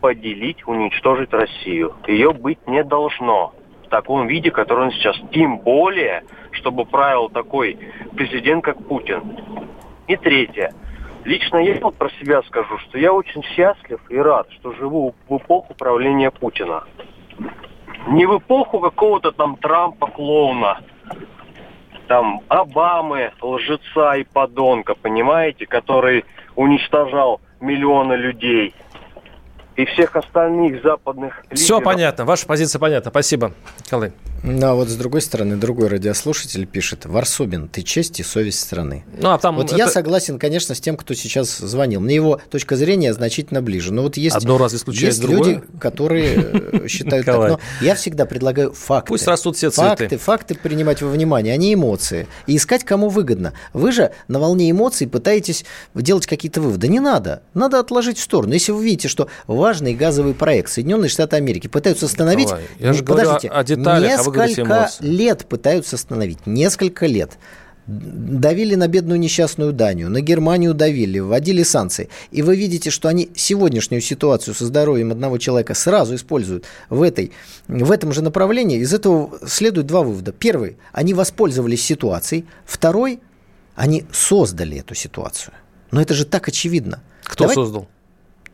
поделить, 0.00 0.66
уничтожить 0.66 1.32
Россию. 1.32 1.94
Ее 2.06 2.32
быть 2.32 2.66
не 2.66 2.82
должно 2.82 3.54
в 3.84 3.88
таком 3.88 4.26
виде, 4.26 4.50
который 4.50 4.86
он 4.86 4.92
сейчас. 4.92 5.16
Тем 5.32 5.58
более, 5.58 6.24
чтобы 6.52 6.84
правил 6.84 7.28
такой 7.28 7.78
президент, 8.16 8.64
как 8.64 8.86
Путин. 8.86 9.22
И 10.06 10.16
третье. 10.16 10.72
Лично 11.24 11.58
я 11.58 11.78
вот 11.80 11.96
про 11.96 12.10
себя 12.20 12.42
скажу, 12.42 12.78
что 12.78 12.98
я 12.98 13.12
очень 13.12 13.42
счастлив 13.42 14.00
и 14.08 14.16
рад, 14.16 14.50
что 14.52 14.72
живу 14.72 15.14
в 15.28 15.36
эпоху 15.36 15.74
правления 15.74 16.30
Путина. 16.30 16.84
Не 18.08 18.24
в 18.24 18.38
эпоху 18.38 18.80
какого-то 18.80 19.32
там 19.32 19.56
Трампа 19.56 20.06
клоуна, 20.06 20.80
там 22.08 22.40
Обамы, 22.48 23.32
лжеца 23.40 24.16
и 24.16 24.24
подонка, 24.24 24.94
понимаете, 24.94 25.66
который 25.66 26.24
уничтожал 26.56 27.40
миллионы 27.60 28.14
людей 28.14 28.74
и 29.76 29.84
всех 29.84 30.16
остальных 30.16 30.82
западных 30.82 31.44
Все 31.52 31.80
понятно, 31.80 32.24
ваша 32.24 32.46
позиция 32.46 32.80
понятна. 32.80 33.10
Спасибо, 33.10 33.52
Николай. 33.84 34.12
Ну, 34.42 34.66
а 34.66 34.74
вот 34.74 34.88
с 34.88 34.94
другой 34.94 35.20
стороны, 35.20 35.56
другой 35.56 35.88
радиослушатель 35.88 36.66
пишет, 36.66 37.06
Варсобин, 37.06 37.68
ты 37.68 37.82
честь 37.82 38.20
и 38.20 38.22
совесть 38.22 38.60
страны. 38.60 39.04
Ну, 39.20 39.30
а 39.30 39.38
там 39.38 39.56
вот 39.56 39.66
это... 39.66 39.76
я 39.76 39.88
согласен, 39.88 40.38
конечно, 40.38 40.74
с 40.74 40.80
тем, 40.80 40.96
кто 40.96 41.14
сейчас 41.14 41.58
звонил. 41.58 42.00
Мне 42.00 42.14
его 42.14 42.40
точка 42.50 42.76
зрения 42.76 43.12
значительно 43.12 43.62
ближе. 43.62 43.92
Но 43.92 44.02
вот 44.02 44.16
есть, 44.16 44.36
Одно 44.36 44.58
раз 44.58 44.72
есть 44.72 45.20
другое. 45.20 45.38
люди, 45.38 45.62
которые 45.80 46.34
э, 46.34 46.88
считают 46.88 47.26
так. 47.26 47.36
Но 47.36 47.60
я 47.80 47.94
всегда 47.94 48.26
предлагаю 48.26 48.72
факты. 48.72 49.08
Пусть 49.08 49.26
растут 49.26 49.56
все 49.56 49.70
факты, 49.70 50.08
цветы. 50.08 50.18
Факты 50.18 50.54
принимать 50.54 51.02
во 51.02 51.08
внимание, 51.08 51.54
а 51.54 51.56
не 51.56 51.74
эмоции. 51.74 52.26
И 52.46 52.56
искать, 52.56 52.84
кому 52.84 53.08
выгодно. 53.08 53.54
Вы 53.72 53.92
же 53.92 54.12
на 54.28 54.38
волне 54.38 54.70
эмоций 54.70 55.08
пытаетесь 55.08 55.64
делать 55.94 56.26
какие-то 56.26 56.60
выводы. 56.60 56.88
Не 56.88 57.00
надо. 57.00 57.42
Надо 57.54 57.80
отложить 57.80 58.18
в 58.18 58.22
сторону. 58.22 58.52
Если 58.52 58.72
вы 58.72 58.84
видите, 58.84 59.08
что 59.08 59.28
важный 59.46 59.94
газовый 59.94 60.34
проект 60.34 60.70
Соединенные 60.70 61.08
Штаты 61.08 61.36
Америки 61.36 61.66
пытаются 61.66 62.06
остановить... 62.06 62.46
Николай, 62.46 62.64
я 62.78 62.92
же 62.92 63.04
подождите, 63.04 63.48
говорю 63.48 63.60
о 63.60 63.64
деталях, 63.64 64.27
несколько 64.30 64.90
лет 65.00 65.46
пытаются 65.46 65.96
остановить. 65.96 66.46
Несколько 66.46 67.06
лет. 67.06 67.38
Давили 67.86 68.74
на 68.74 68.86
бедную 68.86 69.18
несчастную 69.18 69.72
Данию, 69.72 70.10
на 70.10 70.20
Германию 70.20 70.74
давили, 70.74 71.20
вводили 71.20 71.62
санкции. 71.62 72.10
И 72.30 72.42
вы 72.42 72.54
видите, 72.54 72.90
что 72.90 73.08
они 73.08 73.30
сегодняшнюю 73.34 74.02
ситуацию 74.02 74.54
со 74.54 74.66
здоровьем 74.66 75.10
одного 75.10 75.38
человека 75.38 75.72
сразу 75.72 76.14
используют 76.14 76.66
в, 76.90 77.00
этой, 77.00 77.32
в 77.66 77.90
этом 77.90 78.12
же 78.12 78.20
направлении. 78.20 78.78
Из 78.78 78.92
этого 78.92 79.38
следует 79.46 79.86
два 79.86 80.02
вывода. 80.02 80.32
Первый, 80.32 80.76
они 80.92 81.14
воспользовались 81.14 81.82
ситуацией. 81.82 82.44
Второй, 82.66 83.20
они 83.74 84.04
создали 84.12 84.78
эту 84.78 84.94
ситуацию. 84.94 85.54
Но 85.90 86.02
это 86.02 86.12
же 86.12 86.26
так 86.26 86.46
очевидно. 86.46 87.02
Кто 87.24 87.44
Давай- 87.44 87.54
создал? 87.54 87.88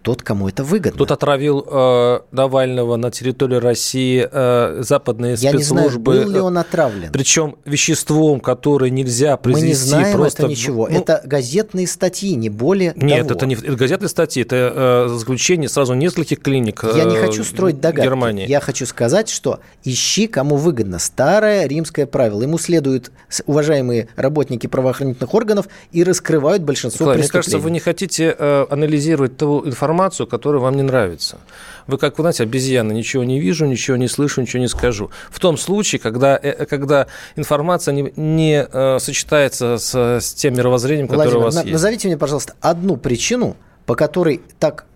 Тот, 0.04 0.22
кому 0.22 0.48
это 0.50 0.62
выгодно. 0.64 0.92
Кто-то 0.92 1.14
отравил 1.14 1.66
э, 1.66 2.20
Навального 2.30 2.96
на 2.96 3.10
территории 3.10 3.56
России 3.56 4.28
э, 4.30 4.82
западные 4.82 5.36
Я 5.38 5.52
не 5.52 5.62
знаю, 5.62 5.88
спецслужбы. 5.88 6.12
был 6.12 6.30
ли 6.30 6.40
он 6.40 6.58
отравлен. 6.58 7.10
Причем 7.10 7.56
веществом, 7.64 8.40
которое 8.40 8.90
нельзя 8.90 9.30
Мы 9.32 9.38
произвести 9.38 9.68
не 9.68 9.74
знаем 9.88 10.18
просто... 10.18 10.42
это 10.42 10.50
ничего. 10.50 10.88
ну, 10.90 10.98
это 11.00 11.22
газетные 11.24 11.86
статьи, 11.86 12.34
не 12.34 12.50
более 12.50 12.92
Нет, 12.96 13.28
того. 13.28 13.38
это 13.38 13.46
не 13.46 13.54
это 13.54 13.76
газетные 13.76 14.10
статьи, 14.10 14.42
это 14.42 15.06
э, 15.10 15.16
заключение 15.16 15.70
сразу 15.70 15.94
нескольких 15.94 16.38
клиник 16.40 16.84
Я 16.84 17.04
не 17.04 17.16
э, 17.16 17.20
хочу 17.26 17.42
строить 17.42 17.80
догадки. 17.80 18.06
Германии. 18.06 18.46
Я 18.46 18.60
хочу 18.60 18.84
сказать, 18.84 19.30
что 19.30 19.60
ищи, 19.84 20.26
кому 20.26 20.56
выгодно. 20.56 20.98
Старое 20.98 21.66
римское 21.66 22.04
правило. 22.04 22.42
Ему 22.42 22.58
следуют 22.58 23.10
уважаемые 23.46 24.08
работники 24.16 24.66
правоохранительных 24.66 25.32
органов 25.32 25.66
и 25.92 26.04
раскрывают 26.04 26.62
большинство 26.62 27.04
Николай, 27.04 27.16
мне 27.16 27.22
преступлений. 27.22 27.42
кажется, 27.42 27.58
вы 27.58 27.70
не 27.70 27.80
хотите 27.80 28.36
э, 28.38 28.66
анализировать 28.68 29.38
ту 29.38 29.66
информацию, 29.66 29.93
которая 30.26 30.60
вам 30.60 30.76
не 30.76 30.82
нравится. 30.82 31.38
Вы, 31.86 31.98
как 31.98 32.18
вы 32.18 32.22
знаете, 32.22 32.42
обезьяна, 32.44 32.92
ничего 32.92 33.24
не 33.24 33.40
вижу, 33.40 33.66
ничего 33.66 33.96
не 33.96 34.08
слышу, 34.08 34.40
ничего 34.40 34.60
не 34.60 34.68
скажу. 34.68 35.10
В 35.30 35.38
том 35.38 35.56
случае, 35.56 36.00
когда, 36.00 36.38
э, 36.42 36.66
когда 36.66 37.06
информация 37.36 37.92
не, 37.92 38.12
не 38.16 38.66
э, 38.70 38.98
сочетается 38.98 39.76
с, 39.78 39.94
с 39.94 40.34
тем 40.34 40.54
мировоззрением, 40.54 41.08
которое 41.08 41.24
Владимир, 41.24 41.42
у 41.42 41.44
вас 41.46 41.54
на- 41.56 41.60
есть. 41.60 41.72
назовите 41.72 42.08
мне, 42.08 42.16
пожалуйста, 42.16 42.54
одну 42.60 42.96
причину, 42.96 43.56
по 43.86 43.94
которой 43.94 44.40
так 44.58 44.86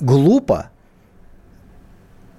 глупо 0.00 0.70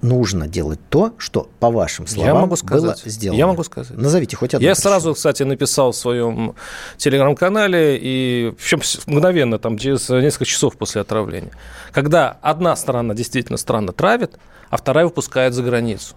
нужно 0.02 0.46
делать 0.46 0.78
то, 0.90 1.12
что, 1.18 1.48
по 1.60 1.70
вашим 1.70 2.06
словам, 2.06 2.28
Я 2.34 2.40
могу 2.40 2.56
сказать. 2.56 2.82
было 3.02 3.10
сделано. 3.10 3.38
Я 3.38 3.46
могу 3.46 3.64
сказать. 3.64 3.96
Назовите 3.96 4.36
хоть 4.36 4.54
одну 4.54 4.66
Я 4.66 4.74
причину. 4.74 4.90
сразу, 4.90 5.14
кстати, 5.14 5.42
написал 5.42 5.92
в 5.92 5.96
своем 5.96 6.54
телеграм-канале, 6.96 7.98
и 8.00 8.52
причем 8.56 8.82
с- 8.82 9.06
мгновенно, 9.06 9.58
там, 9.58 9.76
через 9.78 10.08
несколько 10.08 10.44
часов 10.44 10.76
после 10.76 11.00
отравления, 11.00 11.50
когда 11.92 12.36
одна 12.42 12.76
сторона 12.76 13.14
действительно 13.14 13.58
странно 13.58 13.92
травит, 13.92 14.38
а 14.70 14.76
вторая 14.76 15.06
выпускает 15.06 15.54
за 15.54 15.62
границу. 15.62 16.14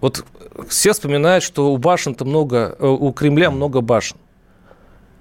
Вот 0.00 0.24
все 0.68 0.92
вспоминают, 0.92 1.44
что 1.44 1.72
у 1.72 1.76
башен-то 1.76 2.24
много, 2.24 2.76
э, 2.78 2.86
у 2.86 3.12
Кремля 3.12 3.50
много 3.50 3.82
башен. 3.82 4.16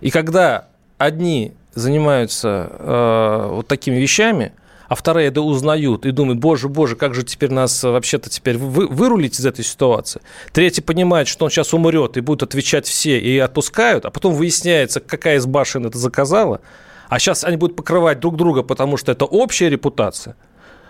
И 0.01 0.09
когда 0.09 0.67
одни 0.97 1.53
занимаются 1.73 2.69
э, 2.71 3.47
вот 3.51 3.67
такими 3.67 3.95
вещами, 3.95 4.53
а 4.87 4.95
вторые 4.95 5.27
это 5.27 5.41
узнают 5.41 6.05
и 6.05 6.11
думают, 6.11 6.39
боже, 6.39 6.69
боже, 6.69 6.95
как 6.95 7.13
же 7.13 7.23
теперь 7.23 7.51
нас 7.51 7.83
э, 7.83 7.89
вообще-то 7.89 8.29
теперь 8.29 8.57
вы, 8.57 8.87
вырулить 8.87 9.39
из 9.39 9.45
этой 9.45 9.63
ситуации. 9.65 10.21
Третий 10.53 10.81
понимает, 10.81 11.27
что 11.27 11.45
он 11.45 11.51
сейчас 11.51 11.73
умрет 11.73 12.17
и 12.17 12.21
будут 12.21 12.43
отвечать 12.43 12.85
все, 12.87 13.19
и 13.19 13.37
отпускают, 13.39 14.05
а 14.05 14.11
потом 14.11 14.33
выясняется, 14.33 14.99
какая 14.99 15.37
из 15.37 15.45
башен 15.45 15.85
это 15.85 15.97
заказала, 15.97 16.61
а 17.09 17.19
сейчас 17.19 17.43
они 17.43 17.57
будут 17.57 17.75
покрывать 17.75 18.19
друг 18.19 18.35
друга, 18.35 18.63
потому 18.63 18.97
что 18.97 19.11
это 19.11 19.25
общая 19.25 19.69
репутация. 19.69 20.35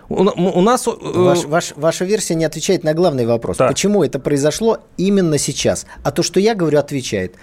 У, 0.07 0.23
нас... 0.61 0.85
э, 0.87 0.91
Ваш- 1.01 1.45
ваш- 1.45 1.73
ваша 1.75 2.05
версия 2.05 2.35
не 2.35 2.45
отвечает 2.45 2.83
на 2.83 2.93
главный 2.93 3.25
вопрос. 3.25 3.57
Так. 3.57 3.69
Почему 3.69 4.03
это 4.03 4.19
произошло 4.19 4.79
именно 4.97 5.37
сейчас? 5.39 5.87
А 6.03 6.11
то, 6.11 6.21
что 6.21 6.39
я 6.39 6.53
говорю, 6.53 6.77
отвечает. 6.77 7.35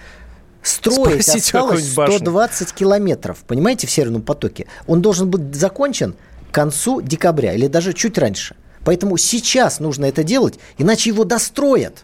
Строить 0.61 1.23
Спросите 1.23 1.39
осталось 1.39 1.51
какую-нибудь 1.71 1.95
башню. 1.95 2.15
120 2.19 2.73
километров, 2.73 3.43
понимаете, 3.45 3.85
в 3.85 3.91
Северном 3.91 4.21
потоке. 4.21 4.67
Он 4.87 5.01
должен 5.01 5.29
быть 5.29 5.53
закончен 5.53 6.15
к 6.53 6.55
концу 6.55 7.01
декабря 7.01 7.53
или 7.53 7.65
даже 7.65 7.93
чуть 7.93 8.15
раньше. 8.19 8.55
Поэтому 8.85 9.17
сейчас 9.17 9.79
нужно 9.79 10.05
это 10.05 10.23
делать, 10.23 10.59
иначе 10.77 11.09
его 11.09 11.23
достроят. 11.23 12.03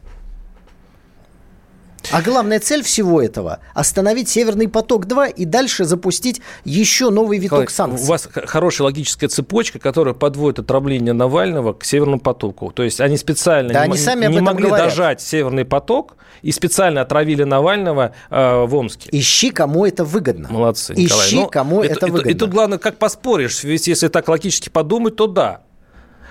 А 2.11 2.21
главная 2.21 2.59
цель 2.59 2.83
всего 2.83 3.21
этого– 3.21 3.59
остановить 3.73 4.29
Северный 4.29 4.67
поток-2 4.67 5.31
и 5.33 5.45
дальше 5.45 5.85
запустить 5.85 6.41
еще 6.63 7.09
новый 7.09 7.37
виток 7.37 7.59
Николай, 7.61 7.67
санкций. 7.69 8.05
У 8.05 8.09
вас 8.09 8.27
хорошая 8.45 8.85
логическая 8.85 9.29
цепочка, 9.29 9.79
которая 9.79 10.13
подводит 10.13 10.59
отравление 10.59 11.13
Навального 11.13 11.73
к 11.73 11.83
Северному 11.83 12.19
потоку. 12.19 12.71
То 12.71 12.83
есть 12.83 12.99
они 13.01 13.17
специально 13.17 13.73
Да, 13.73 13.85
не, 13.85 13.93
они 13.93 13.97
сами 13.97 14.25
не 14.27 14.39
могли 14.39 14.67
говорят. 14.67 14.89
дожать 14.89 15.21
Северный 15.21 15.65
поток 15.65 16.15
и 16.41 16.51
специально 16.51 17.01
отравили 17.01 17.43
Навального 17.43 18.13
э, 18.29 18.63
в 18.65 18.75
Омске. 18.75 19.09
Ищи, 19.11 19.51
кому 19.51 19.85
это 19.85 20.03
выгодно. 20.05 20.47
Молодцы, 20.49 20.93
Николай. 20.95 21.27
Ищи, 21.27 21.35
Ну, 21.35 21.47
кому 21.47 21.83
и- 21.83 21.87
это 21.87 22.07
и- 22.07 22.11
выгодно. 22.11 22.29
И 22.29 22.33
тут 22.33 22.49
главное, 22.51 22.77
как 22.77 22.97
поспоришь. 22.97 23.63
Ведь 23.63 23.87
если 23.87 24.07
так 24.07 24.27
логически 24.27 24.69
подумать, 24.69 25.15
то 25.15 25.27
да. 25.27 25.61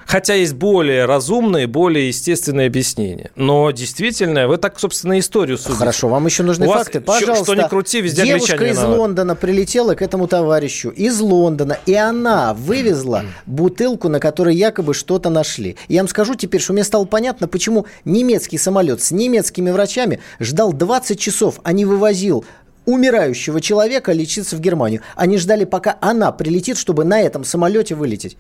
Хотя 0.09 0.33
есть 0.33 0.55
более 0.55 1.05
разумные, 1.05 1.67
более 1.67 2.09
естественные 2.09 2.69
объяснения. 2.69 3.31
Но 3.37 3.71
действительно, 3.73 4.49
вы 4.49 4.57
так, 4.57 4.81
собственно, 4.81 5.19
историю 5.19 5.59
судите. 5.59 5.79
Хорошо, 5.79 6.09
вам 6.09 6.25
еще 6.25 6.43
нужны 6.43 6.67
У 6.67 6.73
факты. 6.73 7.03
Пожалуйста. 7.03 7.45
Что 7.45 7.55
ни 7.55 7.69
крути, 7.69 8.01
везде 8.01 8.25
Девушка 8.25 8.65
из 8.65 8.79
виноваты. 8.79 9.01
Лондона 9.01 9.37
прилетела 9.37 9.95
к 9.95 10.01
этому 10.01 10.27
товарищу 10.27 10.89
из 10.89 11.21
Лондона, 11.21 11.77
и 11.85 11.93
она 11.93 12.55
вывезла 12.55 13.25
бутылку, 13.45 14.09
на 14.09 14.19
которой 14.19 14.57
якобы 14.57 14.95
что-то 14.95 15.29
нашли. 15.29 15.77
Я 15.89 16.01
вам 16.01 16.09
скажу 16.09 16.37
теперь, 16.37 16.63
что 16.63 16.73
мне 16.73 16.85
стало 16.85 17.05
понятно, 17.05 17.47
почему 17.47 17.85
немецкий 18.07 18.57
самолет 18.57 19.03
с 19.03 19.11
немецкими 19.11 19.71
врачами 19.71 20.21
ждал 20.41 20.73
20 20.73 21.21
часов, 21.21 21.61
а 21.65 21.73
не 21.75 21.85
вывозил 21.85 22.47
умирающего 22.87 23.61
человека 23.61 24.13
лечиться 24.13 24.57
в 24.57 24.61
Германию. 24.61 25.03
Они 25.17 25.37
ждали, 25.37 25.67
пока 25.67 25.99
она 26.01 26.33
прилетит, 26.33 26.79
чтобы 26.79 27.05
на 27.05 27.21
этом 27.21 27.45
самолете 27.45 27.95
вылететь. 27.95 28.39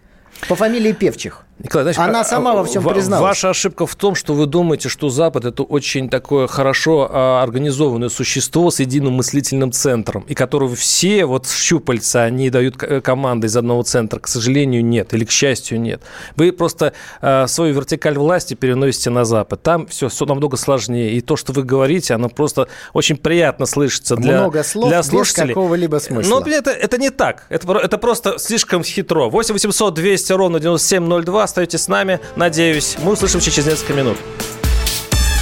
По 0.48 0.54
фамилии 0.54 0.92
Певчих. 0.92 1.44
Николай, 1.58 1.82
знаете, 1.92 2.00
Она 2.00 2.20
а- 2.20 2.24
сама 2.24 2.54
во 2.54 2.64
всем 2.64 2.84
призналась. 2.84 3.22
Ваша 3.22 3.50
ошибка 3.50 3.84
в 3.84 3.96
том, 3.96 4.14
что 4.14 4.34
вы 4.34 4.46
думаете, 4.46 4.88
что 4.88 5.08
Запад 5.08 5.44
это 5.44 5.64
очень 5.64 6.08
такое 6.08 6.46
хорошо 6.46 7.08
а, 7.10 7.42
организованное 7.42 8.10
существо 8.10 8.70
с 8.70 8.78
единым 8.78 9.14
мыслительным 9.14 9.72
центром, 9.72 10.24
и 10.28 10.34
которого 10.34 10.76
все 10.76 11.24
вот 11.24 11.48
щупальца, 11.48 12.22
они 12.22 12.50
дают 12.50 12.80
э, 12.82 13.00
команды 13.00 13.48
из 13.48 13.56
одного 13.56 13.82
центра. 13.82 14.20
К 14.20 14.28
сожалению, 14.28 14.84
нет, 14.84 15.12
или 15.14 15.24
к 15.24 15.32
счастью, 15.32 15.80
нет. 15.80 16.00
Вы 16.36 16.52
просто 16.52 16.92
а, 17.20 17.48
свою 17.48 17.74
вертикаль 17.74 18.16
власти 18.16 18.54
переносите 18.54 19.10
на 19.10 19.24
Запад. 19.24 19.60
Там 19.62 19.88
все, 19.88 20.08
намного 20.26 20.56
сложнее. 20.56 21.14
И 21.14 21.20
то, 21.20 21.36
что 21.36 21.52
вы 21.52 21.64
говорите, 21.64 22.14
оно 22.14 22.28
просто 22.28 22.68
очень 22.92 23.16
приятно 23.16 23.66
слышится 23.66 24.14
для, 24.14 24.42
Много 24.42 24.62
слов 24.62 24.88
для 24.90 24.98
без 24.98 25.06
слушателей. 25.06 25.48
какого-либо 25.48 25.96
смысла. 25.96 26.40
Но 26.40 26.46
это, 26.46 26.70
это 26.70 26.98
не 26.98 27.10
так. 27.10 27.46
Это, 27.48 27.72
это 27.72 27.98
просто 27.98 28.38
слишком 28.38 28.84
хитро. 28.84 29.28
8 29.28 29.54
800 29.54 29.94
200 29.94 30.32
ровно 30.32 30.60
9702. 30.60 31.47
Остаетесь 31.48 31.84
с 31.84 31.88
нами. 31.88 32.20
Надеюсь. 32.36 32.98
Мы 33.02 33.12
услышимся 33.12 33.50
через 33.50 33.68
несколько 33.68 33.94
минут. 33.94 34.18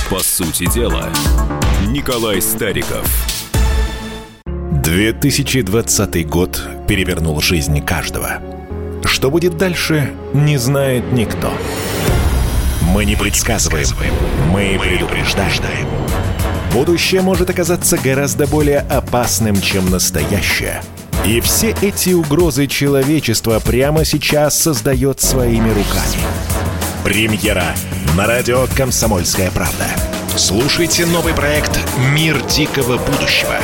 По 0.08 0.20
сути 0.20 0.72
дела, 0.72 1.08
Николай 1.88 2.40
Стариков. 2.40 3.04
2020 4.84 6.28
год 6.28 6.62
перевернул 6.86 7.40
жизнь 7.40 7.84
каждого. 7.84 8.40
Что 9.04 9.32
будет 9.32 9.56
дальше, 9.56 10.12
не 10.32 10.58
знает 10.58 11.10
никто. 11.10 11.52
Мы 12.82 13.04
не 13.04 13.16
предсказываем, 13.16 13.88
мы 14.52 14.78
предупреждаем. 14.80 15.88
Будущее 16.72 17.20
может 17.20 17.50
оказаться 17.50 17.98
гораздо 17.98 18.46
более 18.46 18.78
опасным, 18.78 19.60
чем 19.60 19.90
настоящее. 19.90 20.82
И 21.26 21.40
все 21.40 21.74
эти 21.82 22.10
угрозы 22.10 22.68
человечество 22.68 23.58
прямо 23.58 24.04
сейчас 24.04 24.56
создает 24.56 25.20
своими 25.20 25.70
руками. 25.70 26.22
Премьера 27.02 27.74
на 28.16 28.26
радио 28.26 28.68
«Комсомольская 28.76 29.50
правда». 29.50 29.88
Слушайте 30.36 31.04
новый 31.04 31.34
проект 31.34 31.80
«Мир 32.14 32.40
дикого 32.46 32.96
будущего». 32.98 33.56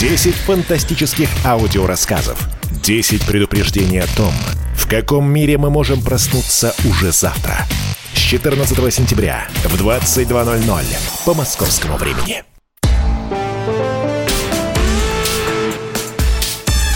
10 0.00 0.34
фантастических 0.34 1.28
аудиорассказов. 1.44 2.38
10 2.82 3.26
предупреждений 3.26 4.00
о 4.00 4.06
том, 4.16 4.32
в 4.74 4.88
каком 4.88 5.30
мире 5.30 5.58
мы 5.58 5.68
можем 5.68 6.00
проснуться 6.02 6.74
уже 6.88 7.12
завтра. 7.12 7.66
С 8.14 8.18
14 8.18 8.94
сентября 8.94 9.46
в 9.64 9.74
22.00 9.74 10.84
по 11.26 11.34
московскому 11.34 11.98
времени. 11.98 12.42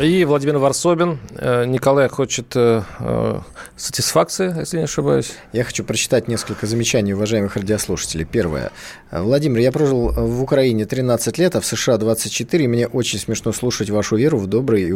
И 0.00 0.24
Владимир 0.24 0.56
Варсобин. 0.56 1.18
Э, 1.36 1.66
Николай 1.66 2.08
хочет 2.08 2.56
э, 2.56 2.82
э, 3.00 3.40
сатисфакции, 3.76 4.54
если 4.58 4.78
не 4.78 4.84
ошибаюсь. 4.84 5.32
Я 5.52 5.62
хочу 5.62 5.84
прочитать 5.84 6.26
несколько 6.26 6.66
замечаний 6.66 7.12
уважаемых 7.12 7.56
радиослушателей. 7.56 8.24
Первое. 8.24 8.72
Владимир, 9.10 9.58
я 9.58 9.72
прожил 9.72 10.08
в 10.08 10.42
Украине 10.42 10.86
13 10.86 11.36
лет, 11.36 11.54
а 11.54 11.60
в 11.60 11.66
США 11.66 11.98
24. 11.98 12.64
И 12.64 12.66
мне 12.66 12.86
очень 12.86 13.18
смешно 13.18 13.52
слушать 13.52 13.90
вашу 13.90 14.16
веру 14.16 14.38
в 14.38 14.46
добрый 14.46 14.88
и 14.88 14.94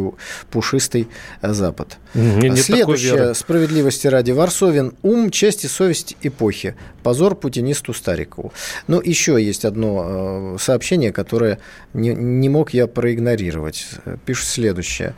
пушистый 0.49 1.07
Запад. 1.43 1.99
Нет 2.15 2.57
Следующее. 2.57 3.35
Справедливости 3.35 4.07
ради. 4.07 4.31
Варсовин. 4.31 4.93
Ум, 5.03 5.29
честь 5.29 5.65
и 5.65 5.67
совесть 5.67 6.17
эпохи. 6.23 6.75
Позор 7.03 7.35
путинисту 7.35 7.93
Старикову. 7.93 8.53
Ну, 8.87 8.99
еще 9.01 9.43
есть 9.43 9.65
одно 9.65 10.55
сообщение, 10.59 11.11
которое 11.11 11.59
не, 11.93 12.09
не 12.15 12.49
мог 12.49 12.73
я 12.73 12.87
проигнорировать. 12.87 13.85
Пишет 14.25 14.47
следующее 14.47 14.94
следующее. 14.95 15.15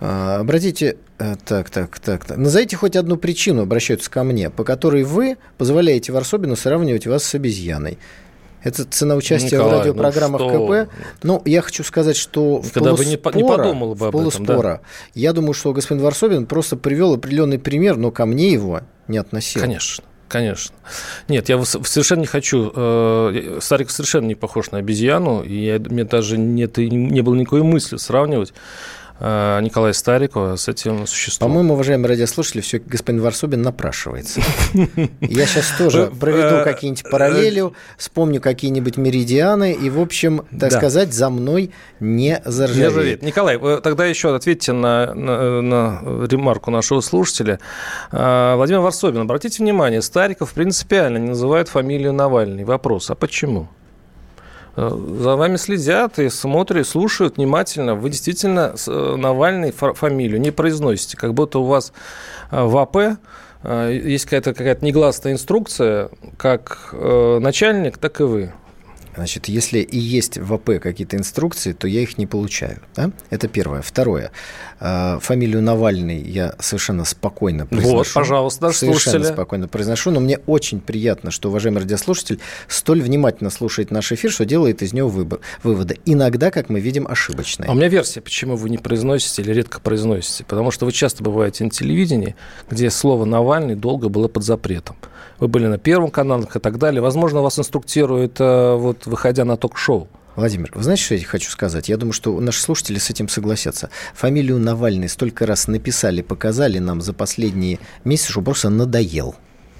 А, 0.00 0.38
обратите, 0.40 0.96
э, 1.18 1.34
так, 1.44 1.70
так, 1.70 1.98
так, 1.98 2.24
так. 2.24 2.38
Назовите 2.38 2.76
хоть 2.76 2.96
одну 2.96 3.16
причину, 3.16 3.62
обращаются 3.62 4.10
ко 4.10 4.22
мне, 4.24 4.50
по 4.50 4.64
которой 4.64 5.04
вы 5.04 5.36
позволяете 5.56 6.12
Варсобину 6.12 6.56
сравнивать 6.56 7.06
вас 7.06 7.24
с 7.24 7.34
обезьяной. 7.34 7.98
Это 8.62 8.84
цена 8.84 9.14
участия 9.14 9.56
Николай, 9.56 9.76
в 9.76 9.78
радиопрограммах 9.78 10.40
ну 10.40 10.66
КП. 10.66 10.90
Ну, 11.22 11.42
я 11.44 11.62
хочу 11.62 11.84
сказать, 11.84 12.16
что 12.16 12.60
Никогда 12.64 12.92
в 12.92 12.96
полуспора, 12.96 13.32
бы 13.32 13.36
не, 13.36 13.42
не 13.42 13.48
подумал 13.48 13.94
бы 13.94 14.06
об 14.08 14.16
этом, 14.16 14.46
да? 14.46 14.80
я 15.14 15.32
думаю, 15.32 15.54
что 15.54 15.72
господин 15.72 16.02
Варсобин 16.02 16.46
просто 16.46 16.76
привел 16.76 17.14
определенный 17.14 17.60
пример, 17.60 17.96
но 17.96 18.10
ко 18.10 18.26
мне 18.26 18.50
его 18.50 18.80
не 19.06 19.18
относил. 19.18 19.62
Конечно. 19.62 20.04
Конечно. 20.28 20.76
Нет, 21.28 21.48
я 21.48 21.62
совершенно 21.64 22.20
не 22.20 22.26
хочу. 22.26 22.70
Э, 22.74 23.58
Старик 23.60 23.90
совершенно 23.90 24.26
не 24.26 24.34
похож 24.34 24.70
на 24.70 24.78
обезьяну, 24.78 25.42
и 25.42 25.64
я, 25.64 25.78
мне 25.78 26.04
даже 26.04 26.36
нет, 26.36 26.76
не 26.76 27.22
было 27.22 27.34
никакой 27.34 27.62
мысли 27.62 27.96
сравнивать. 27.96 28.52
Э, 29.20 29.60
Николая 29.60 29.92
Старикова 29.92 30.56
с 30.56 30.68
этим 30.68 31.06
существом. 31.06 31.50
По-моему, 31.50 31.74
уважаемые 31.74 32.08
радиослушатели, 32.08 32.60
все 32.60 32.78
господин 32.78 33.20
Варсобин 33.20 33.62
напрашивается. 33.62 34.40
Я 35.20 35.46
сейчас 35.46 35.72
тоже 35.76 36.06
проведу 36.06 36.56
э, 36.56 36.64
какие-нибудь 36.64 37.10
параллели, 37.10 37.64
вспомню 37.96 38.40
какие-нибудь 38.40 38.96
меридианы, 38.96 39.72
и, 39.72 39.90
в 39.90 40.00
общем, 40.00 40.44
так 40.58 40.72
сказать, 40.72 41.12
за 41.12 41.30
мной 41.30 41.72
не 41.98 42.40
заржавеет. 42.44 43.22
Николай, 43.22 43.58
тогда 43.80 44.06
еще 44.06 44.34
ответьте 44.34 44.72
на, 44.72 45.14
на, 45.14 45.62
на 45.62 46.26
ремарку 46.26 46.70
нашего 46.70 47.00
слушателя. 47.00 47.58
Э, 48.12 48.54
Владимир 48.54 48.80
Варсобин, 48.80 49.22
обратите 49.22 49.62
внимание, 49.62 50.00
Стариков 50.00 50.52
принципиально 50.52 51.18
не 51.18 51.28
называет 51.28 51.68
фамилию 51.68 52.12
Навальный. 52.12 52.64
Вопрос, 52.64 53.10
а 53.10 53.16
почему? 53.16 53.68
Э, 54.78 54.90
за 55.20 55.34
вами 55.34 55.56
следят 55.56 56.20
и 56.20 56.28
смотрят, 56.28 56.86
слушают 56.86 57.36
внимательно. 57.36 57.96
Вы 57.96 58.10
действительно 58.10 58.74
э, 58.86 59.14
Навальный 59.16 59.72
фамилию 59.72 60.40
не 60.40 60.52
произносите, 60.52 61.16
как 61.16 61.34
будто 61.34 61.58
у 61.58 61.64
вас 61.64 61.92
э, 62.52 62.62
в 62.62 62.76
АП 62.76 63.18
есть 63.90 64.26
какая-то 64.26 64.54
какая-то 64.54 64.84
негласная 64.84 65.32
инструкция, 65.32 66.10
как 66.36 66.90
начальник, 66.92 67.98
так 67.98 68.20
и 68.20 68.22
вы. 68.22 68.52
Значит, 69.18 69.48
если 69.48 69.80
и 69.80 69.98
есть 69.98 70.38
в 70.38 70.54
АП 70.54 70.78
какие-то 70.80 71.16
инструкции, 71.16 71.72
то 71.72 71.88
я 71.88 72.02
их 72.02 72.18
не 72.18 72.28
получаю. 72.28 72.78
Да? 72.94 73.10
Это 73.30 73.48
первое. 73.48 73.82
Второе. 73.82 74.30
А, 74.78 75.18
фамилию 75.18 75.60
Навальный 75.60 76.22
я 76.22 76.54
совершенно 76.60 77.04
спокойно 77.04 77.66
произношу. 77.66 77.96
Вот, 77.96 78.06
пожалуйста, 78.14 78.70
Совершенно 78.70 79.14
слушатели. 79.14 79.32
спокойно 79.32 79.66
произношу. 79.66 80.12
Но 80.12 80.20
мне 80.20 80.38
очень 80.46 80.78
приятно, 80.80 81.32
что 81.32 81.48
уважаемый 81.48 81.80
радиослушатель 81.80 82.38
столь 82.68 83.02
внимательно 83.02 83.50
слушает 83.50 83.90
наш 83.90 84.12
эфир, 84.12 84.30
что 84.30 84.44
делает 84.44 84.82
из 84.82 84.92
него 84.92 85.08
выбор, 85.08 85.40
выводы. 85.64 85.98
Иногда, 86.04 86.52
как 86.52 86.68
мы 86.68 86.78
видим, 86.78 87.08
ошибочные. 87.08 87.68
А 87.68 87.72
у 87.72 87.74
меня 87.74 87.88
версия, 87.88 88.20
почему 88.20 88.54
вы 88.54 88.70
не 88.70 88.78
произносите 88.78 89.42
или 89.42 89.50
редко 89.50 89.80
произносите. 89.80 90.44
Потому 90.44 90.70
что 90.70 90.86
вы 90.86 90.92
часто 90.92 91.24
бываете 91.24 91.64
на 91.64 91.70
телевидении, 91.70 92.36
где 92.70 92.88
слово 92.88 93.24
«Навальный» 93.24 93.74
долго 93.74 94.08
было 94.08 94.28
под 94.28 94.44
запретом. 94.44 94.94
Вы 95.38 95.48
были 95.48 95.66
на 95.66 95.78
Первом 95.78 96.10
канале 96.10 96.46
и 96.52 96.58
так 96.58 96.78
далее. 96.78 97.00
Возможно, 97.00 97.42
вас 97.42 97.58
инструктируют, 97.58 98.36
э, 98.40 98.74
вот, 98.74 99.06
выходя 99.08 99.44
на 99.44 99.56
ток-шоу. 99.56 100.08
Владимир, 100.36 100.70
вы 100.74 100.84
знаете, 100.84 101.02
что 101.02 101.14
я 101.16 101.24
хочу 101.24 101.50
сказать? 101.50 101.88
Я 101.88 101.96
думаю, 101.96 102.12
что 102.12 102.38
наши 102.38 102.60
слушатели 102.60 102.98
с 102.98 103.10
этим 103.10 103.28
согласятся. 103.28 103.90
Фамилию 104.14 104.58
Навальный 104.58 105.08
столько 105.08 105.46
раз 105.46 105.66
написали, 105.66 106.22
показали 106.22 106.78
нам 106.78 107.00
за 107.00 107.12
последние 107.12 107.80
месяцы, 108.04 108.30
что 108.30 108.42
просто 108.42 108.70
надоел. 108.70 109.34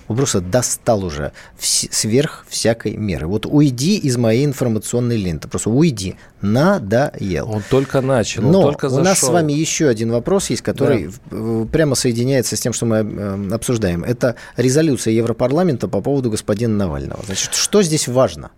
Он 0.09 0.17
просто 0.17 0.41
достал 0.41 1.05
уже 1.05 1.33
сверх 1.59 2.45
всякой 2.49 2.97
меры. 2.97 3.27
Вот 3.27 3.47
уйди 3.47 3.99
из 3.99 4.17
моей 4.17 4.45
информационной 4.47 5.17
ленты. 5.17 5.49
Просто 5.49 5.71
уйди. 5.71 6.17
Надоел. 6.41 7.51
Он 7.51 7.63
только 7.69 8.01
начал, 8.01 8.43
Но 8.43 8.63
только 8.63 8.89
зашел. 8.89 9.03
у 9.03 9.05
нас 9.05 9.19
с 9.19 9.29
вами 9.29 9.53
еще 9.53 9.89
один 9.89 10.13
вопрос 10.13 10.51
есть, 10.51 10.63
который 10.63 11.11
да. 11.31 11.67
прямо 11.71 11.95
соединяется 11.95 12.57
с 12.57 12.61
тем, 12.61 12.73
что 12.73 12.87
мы 12.87 12.97
э, 12.97 13.55
обсуждаем. 13.55 14.05
Это 14.05 14.37
резолюция 14.57 15.13
Европарламента 15.13 15.89
по 15.89 16.01
поводу 16.01 16.31
господина 16.31 16.77
Навального. 16.77 17.23
Значит, 17.27 17.55
что 17.55 17.83
здесь 17.83 18.09
важно? 18.09 18.51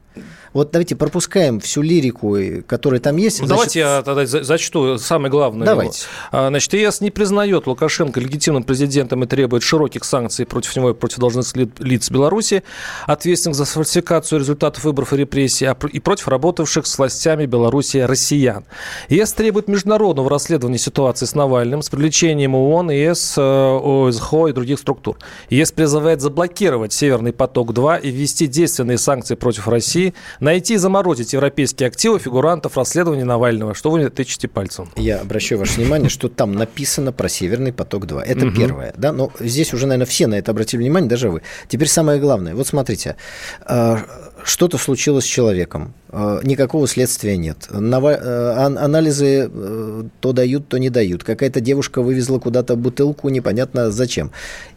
Вот 0.53 0.73
давайте 0.73 0.97
пропускаем 0.97 1.61
всю 1.61 1.81
лирику, 1.81 2.37
которая 2.67 3.01
там 3.01 3.17
есть. 3.17 3.41
Ну, 3.41 3.47
значит... 3.47 3.75
Давайте 3.75 3.79
я 3.79 4.03
тогда 4.03 4.27
зачту 4.27 4.99
самое 4.99 5.31
главное. 5.31 5.65
Давайте. 5.65 6.07
Его. 6.33 6.49
Значит, 6.49 6.75
ЕС 6.75 7.01
не 7.01 7.13
признает 7.13 7.69
Лукашенко 7.69 8.19
легитимным 8.19 8.65
президентом 8.65 9.23
и 9.23 9.29
требует 9.29 9.63
широких 9.63 10.05
санкций 10.05 10.47
против 10.47 10.75
него 10.75 10.91
и 10.91 10.95
против 10.95 11.19
должностных 11.19 11.69
лиц 11.79 12.11
Беларуси, 12.11 12.65
ответственных 13.07 13.57
за 13.57 13.65
фальсификацию 13.65 14.41
результатов 14.41 14.83
выборов 14.83 15.13
и 15.13 15.19
репрессий, 15.19 15.67
а 15.67 15.77
и 15.93 16.01
против 16.01 16.27
работавших 16.27 16.85
с 16.85 16.99
властями 16.99 17.47
Беларуси 17.47 17.70
россиян. 17.71 18.65
ЕС 19.09 19.33
требует 19.33 19.69
международного 19.69 20.29
расследования 20.29 20.79
ситуации 20.79 21.27
с 21.27 21.35
Навальным, 21.35 21.83
с 21.83 21.89
привлечением 21.89 22.55
ООН, 22.55 22.91
ЕС, 22.91 23.35
э, 23.37 23.41
ОСХО 23.43 24.49
и 24.49 24.53
других 24.53 24.79
структур. 24.79 25.19
ЕС 25.49 25.73
призывает 25.73 26.21
заблокировать 26.21 26.93
«Северный 26.93 27.33
поток-2» 27.33 28.01
и 28.01 28.11
ввести 28.11 28.47
действенные 28.47 28.99
санкции 28.99 29.35
против 29.35 29.69
России– 29.69 30.15
найти 30.41 30.75
и 30.75 30.77
заморозить 30.77 31.33
европейские 31.33 31.89
активы 31.89 32.19
фигурантов 32.19 32.77
расследования 32.77 33.25
Навального. 33.25 33.75
Что 33.75 33.91
вы 33.91 34.09
тычете 34.11 34.49
пальцем? 34.49 34.91
Я 34.97 35.21
обращаю 35.21 35.59
ваше 35.59 35.81
внимание, 35.81 36.09
что 36.09 36.29
там 36.29 36.53
написано 36.53 37.13
про 37.13 37.29
Северный 37.29 37.73
поток-2. 37.73 38.23
Это 38.23 38.47
угу. 38.47 38.57
первое. 38.57 38.95
Да? 38.97 39.13
Но 39.13 39.31
здесь 39.41 39.73
уже, 39.73 39.87
наверное, 39.87 40.07
все 40.07 40.27
на 40.27 40.35
это 40.35 40.51
обратили 40.51 40.81
внимание, 40.81 41.09
даже 41.09 41.31
вы. 41.31 41.43
Теперь 41.69 41.89
самое 41.89 42.21
главное. 42.21 42.55
Вот 42.55 42.67
смотрите. 42.67 43.17
А, 43.63 44.01
что-то 44.45 44.79
случилось 44.79 45.25
с 45.25 45.29
человеком, 45.29 45.95
а, 46.09 46.41
никакого 46.43 46.87
следствия 46.87 47.37
нет. 47.37 47.69
Э, 47.71 47.77
анализы 47.77 49.51
э, 49.53 50.03
то 50.21 50.33
дают, 50.33 50.69
то 50.69 50.79
не 50.79 50.91
дают. 50.91 51.25
Какая-то 51.25 51.61
девушка 51.61 52.03
вывезла 52.03 52.39
куда-то 52.39 52.77
бутылку, 52.77 53.29
непонятно 53.29 53.91
зачем. 53.91 54.33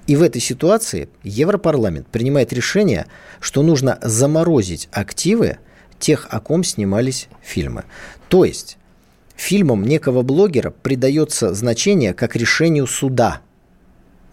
И 0.08 0.16
в 0.16 0.22
этой 0.22 0.42
ситуации 0.42 1.10
Европарламент 1.24 2.08
принимает 2.08 2.54
решение, 2.54 3.08
что 3.40 3.64
нужно 3.64 4.00
заморозить 4.02 4.90
активы 4.92 5.58
тех, 6.00 6.28
о 6.30 6.40
ком 6.40 6.64
снимались 6.64 7.28
фильмы. 7.42 7.86
То 8.30 8.46
есть 8.46 8.78
фильмам 9.36 9.84
некого 9.84 10.22
блогера 10.22 10.72
придается 10.72 11.54
значение 11.54 12.14
как 12.14 12.36
решению 12.36 12.88
суда. 12.88 13.42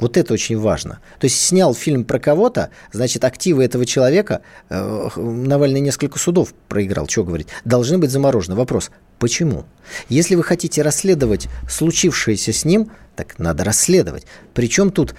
Вот 0.00 0.16
это 0.16 0.34
очень 0.34 0.58
важно. 0.58 1.00
То 1.18 1.26
есть 1.26 1.40
снял 1.40 1.74
фильм 1.74 2.04
про 2.04 2.18
кого-то, 2.18 2.70
значит, 2.92 3.24
активы 3.24 3.64
этого 3.64 3.86
человека, 3.86 4.42
э, 4.68 5.08
Навальный 5.16 5.80
несколько 5.80 6.18
судов 6.18 6.54
проиграл, 6.68 7.08
что 7.08 7.24
говорить, 7.24 7.48
должны 7.64 7.98
быть 7.98 8.10
заморожены. 8.10 8.56
Вопрос, 8.56 8.90
почему? 9.18 9.66
Если 10.08 10.34
вы 10.34 10.42
хотите 10.42 10.82
расследовать 10.82 11.48
случившееся 11.68 12.52
с 12.52 12.64
ним, 12.64 12.90
так 13.14 13.38
надо 13.38 13.64
расследовать. 13.64 14.26
Причем 14.54 14.90
тут 14.90 15.14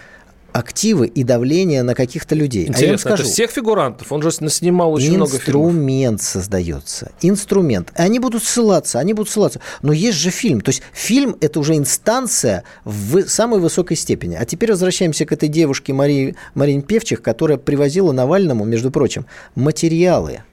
активы 0.53 1.07
и 1.07 1.23
давление 1.23 1.83
на 1.83 1.95
каких-то 1.95 2.35
людей. 2.35 2.67
Интересно, 2.67 2.81
а 2.81 2.85
я 2.85 2.91
вам 2.91 2.99
скажу, 2.99 3.23
это 3.23 3.31
всех 3.31 3.51
фигурантов? 3.51 4.11
Он 4.11 4.21
же 4.21 4.31
снимал 4.31 4.93
очень 4.93 5.15
много 5.15 5.31
фильмов. 5.31 5.41
Инструмент 5.41 6.21
создается. 6.21 7.11
Инструмент. 7.21 7.91
И 7.97 8.01
они 8.01 8.19
будут 8.19 8.43
ссылаться, 8.43 8.99
они 8.99 9.13
будут 9.13 9.31
ссылаться. 9.31 9.61
Но 9.81 9.93
есть 9.93 10.17
же 10.17 10.29
фильм. 10.29 10.61
То 10.61 10.69
есть 10.69 10.81
фильм– 10.93 11.35
это 11.41 11.59
уже 11.59 11.75
инстанция 11.75 12.63
в 12.83 13.27
самой 13.27 13.59
высокой 13.59 13.97
степени. 13.97 14.35
А 14.35 14.45
теперь 14.45 14.71
возвращаемся 14.71 15.25
к 15.25 15.31
этой 15.31 15.49
девушке 15.49 15.93
Марии, 15.93 16.35
Марине 16.55 16.81
Певчих, 16.81 17.21
которая 17.21 17.57
привозила 17.57 18.11
Навальному, 18.11 18.65
между 18.65 18.91
прочим, 18.91 19.25
материалы. 19.55 20.43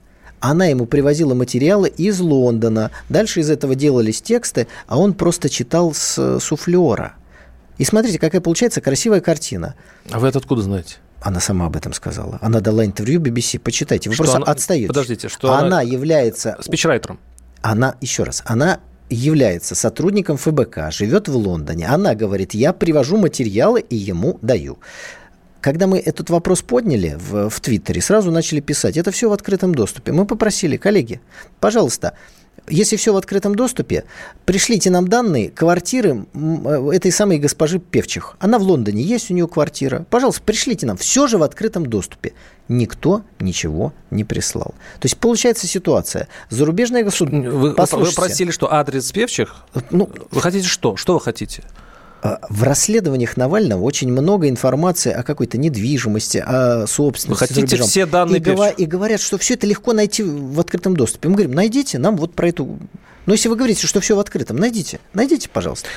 Она 0.41 0.67
ему 0.67 0.87
привозила 0.87 1.35
материалы 1.35 1.89
из 1.89 2.21
Лондона. 2.21 2.93
Дальше 3.09 3.41
из 3.41 3.51
этого 3.51 3.75
делались 3.75 4.23
тексты, 4.23 4.69
а 4.87 4.97
он 4.97 5.15
просто 5.15 5.49
читал 5.49 5.93
с 5.93 6.39
суфлера. 6.39 7.17
И 7.79 7.85
смотрите, 7.85 8.19
какая 8.19 8.41
получается 8.41 8.81
красивая 8.81 9.21
картина. 9.21 9.75
А 10.11 10.19
вы 10.19 10.29
это 10.29 10.38
откуда 10.38 10.62
знаете? 10.62 10.97
Она 11.21 11.41
сама 11.41 11.67
об 11.67 11.77
этом 11.77 11.93
сказала. 11.93 12.38
Она 12.43 12.61
дала 12.61 12.85
интервью 12.85 13.21
BBC. 13.21 13.59
Почитайте. 13.59 14.09
Вы 14.09 14.14
что 14.14 14.25
просто 14.25 14.38
она... 14.38 14.47
отстаете. 14.47 14.88
Подождите, 14.88 15.29
что 15.29 15.53
она, 15.53 15.67
она 15.67 15.83
является... 15.83 16.57
Спичрайтером. 16.61 17.19
Она, 17.61 17.97
еще 18.01 18.23
раз, 18.23 18.43
она 18.47 18.81
является 19.11 19.75
сотрудником 19.75 20.37
ФБК, 20.37 20.93
живет 20.93 21.29
в 21.29 21.37
Лондоне. 21.37 21.88
Она 21.88 22.14
говорит, 22.14 22.55
я 22.55 22.73
привожу 22.73 23.17
материалы 23.17 23.81
и 23.81 23.97
ему 23.97 24.38
даю. 24.43 24.79
Когда 25.61 25.88
мы 25.88 25.99
этот 25.99 26.31
вопрос 26.31 26.62
подняли 26.62 27.17
в, 27.19 27.51
в 27.51 27.61
Твиттере, 27.61 28.01
сразу 28.01 28.31
начали 28.31 28.61
писать, 28.61 28.97
это 28.97 29.11
все 29.11 29.29
в 29.29 29.33
открытом 29.33 29.75
доступе. 29.75 30.12
Мы 30.12 30.25
попросили, 30.25 30.77
коллеги, 30.77 31.21
пожалуйста, 31.59 32.14
если 32.70 32.96
все 32.96 33.12
в 33.12 33.16
открытом 33.16 33.54
доступе, 33.54 34.04
пришлите 34.44 34.90
нам 34.90 35.09
данные 35.09 35.50
квартиры 35.50 36.26
э, 36.35 36.90
этой 36.92 37.12
самой 37.12 37.38
госпожи 37.38 37.78
Певчих. 37.78 38.37
Она 38.38 38.59
в 38.59 38.62
Лондоне, 38.62 39.02
есть 39.02 39.31
у 39.31 39.35
нее 39.35 39.48
квартира. 39.48 40.07
Пожалуйста, 40.11 40.42
пришлите 40.42 40.87
нам. 40.87 40.96
Все 40.96 41.26
же 41.26 41.38
в 41.38 41.42
открытом 41.42 41.87
доступе. 41.87 42.33
Никто 42.68 43.22
ничего 43.40 43.92
не 44.11 44.24
прислал. 44.24 44.74
То 45.00 45.07
есть 45.07 45.16
получается 45.16 45.66
ситуация. 45.66 46.28
Зарубежное 46.50 47.02
государство... 47.02 47.96
Вы, 47.98 48.04
вы 48.04 48.12
просили, 48.12 48.50
что 48.50 48.72
адрес 48.72 49.11
Певчих? 49.12 49.57
Ну, 49.90 50.11
вы 50.31 50.40
хотите 50.40 50.66
что? 50.66 50.96
Что 50.96 51.14
вы 51.14 51.20
хотите? 51.20 51.62
А, 52.20 52.40
в 52.48 52.62
расследованиях 52.64 53.37
Навального 53.37 53.83
очень 53.83 54.11
много 54.11 54.48
информации 54.48 55.12
о 55.12 55.22
какой-то 55.22 55.57
недвижимости, 55.59 56.38
о 56.44 56.87
собственности. 56.87 57.42
Вы 57.42 57.48
хотите 57.48 57.76
все 57.85 58.07
данные 58.07 58.38
и, 58.38 58.42
гова- 58.42 58.74
и 58.74 58.87
говорят, 58.87 59.20
что 59.20 59.38
все 59.38 59.54
это 59.54 59.66
легко 59.66 59.92
найти 59.92 60.22
в 60.22 60.59
открытом 60.59 60.96
доступе. 60.96 61.28
Мы 61.28 61.35
говорим, 61.35 61.52
найдите 61.54 61.98
нам 61.98 62.16
вот 62.16 62.35
про 62.35 62.48
эту... 62.48 62.78
Но 63.26 63.35
если 63.35 63.48
вы 63.48 63.57
говорите, 63.57 63.87
что 63.87 64.00
все 64.00 64.16
в 64.16 64.20
открытом, 64.20 64.57
найдите, 64.57 65.00
найдите, 65.12 65.48
пожалуйста. 65.48 65.88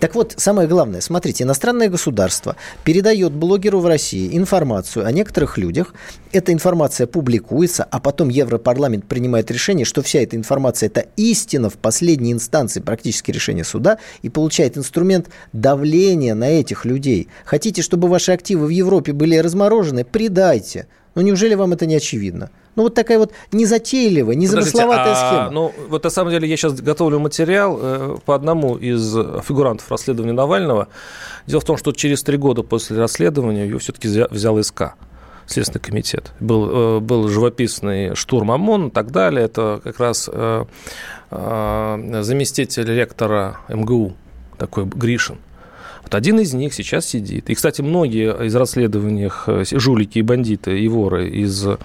Так 0.00 0.14
вот, 0.14 0.34
самое 0.36 0.68
главное, 0.68 1.00
смотрите, 1.00 1.42
иностранное 1.42 1.88
государство 1.88 2.54
передает 2.84 3.32
блогеру 3.32 3.80
в 3.80 3.86
России 3.86 4.36
информацию 4.36 5.04
о 5.04 5.10
некоторых 5.10 5.58
людях, 5.58 5.92
эта 6.30 6.52
информация 6.52 7.08
публикуется, 7.08 7.82
а 7.82 7.98
потом 7.98 8.28
Европарламент 8.28 9.06
принимает 9.06 9.50
решение, 9.50 9.84
что 9.84 10.02
вся 10.02 10.20
эта 10.20 10.36
информация– 10.36 10.86
это 10.88 11.06
истина 11.16 11.68
в 11.68 11.78
последней 11.78 12.32
инстанции 12.32 12.80
практически 12.80 13.32
решения 13.32 13.64
суда 13.64 13.98
и 14.22 14.28
получает 14.28 14.78
инструмент 14.78 15.30
давления 15.52 16.36
на 16.36 16.48
этих 16.48 16.84
людей. 16.84 17.28
Хотите, 17.44 17.82
чтобы 17.82 18.06
ваши 18.06 18.30
активы 18.30 18.66
в 18.66 18.70
Европе 18.70 19.12
были 19.12 19.36
разморожены? 19.36 20.04
Предайте. 20.04 20.86
Ну 21.16 21.22
неужели 21.22 21.54
вам 21.54 21.72
это 21.72 21.86
не 21.86 21.96
очевидно? 21.96 22.50
Ну, 22.78 22.84
вот 22.84 22.94
такая 22.94 23.18
вот 23.18 23.32
незатейливая, 23.50 24.36
незамысловатая 24.36 24.98
Подождите, 24.98 25.26
схема. 25.26 25.46
А, 25.46 25.50
ну, 25.50 25.72
вот 25.88 26.04
на 26.04 26.10
самом 26.10 26.30
деле 26.30 26.48
я 26.48 26.56
сейчас 26.56 26.80
готовлю 26.80 27.18
материал 27.18 27.76
э, 27.82 28.16
по 28.24 28.36
одному 28.36 28.76
из 28.76 29.14
фигурантов 29.42 29.90
расследования 29.90 30.32
Навального. 30.32 30.86
Дело 31.48 31.60
в 31.60 31.64
том, 31.64 31.76
что 31.76 31.90
через 31.90 32.22
три 32.22 32.36
года 32.36 32.62
после 32.62 32.96
расследования 32.96 33.64
ее 33.64 33.80
все-таки 33.80 34.06
взял 34.30 34.62
СК. 34.62 34.94
Следственный 35.46 35.80
комитет. 35.80 36.30
Был, 36.38 36.98
э, 36.98 37.00
был 37.00 37.28
живописный 37.28 38.14
штурм 38.14 38.52
ОМОН 38.52 38.86
и 38.86 38.90
так 38.90 39.10
далее. 39.10 39.46
Это 39.46 39.80
как 39.82 39.98
раз 39.98 40.30
э, 40.32 40.64
э, 41.32 42.20
заместитель 42.22 42.94
ректора 42.94 43.58
МГУ, 43.68 44.14
такой 44.56 44.84
Гришин. 44.84 45.38
Вот 46.08 46.14
один 46.14 46.40
из 46.40 46.54
них 46.54 46.72
сейчас 46.72 47.04
сидит. 47.04 47.50
И, 47.50 47.54
кстати, 47.54 47.82
многие 47.82 48.46
из 48.46 48.56
расследований 48.56 49.30
э, 49.46 49.64
жулики 49.72 50.20
и 50.20 50.22
бандиты 50.22 50.80
и 50.80 50.88
воры 50.88 51.28
из 51.28 51.66
э, 51.66 51.76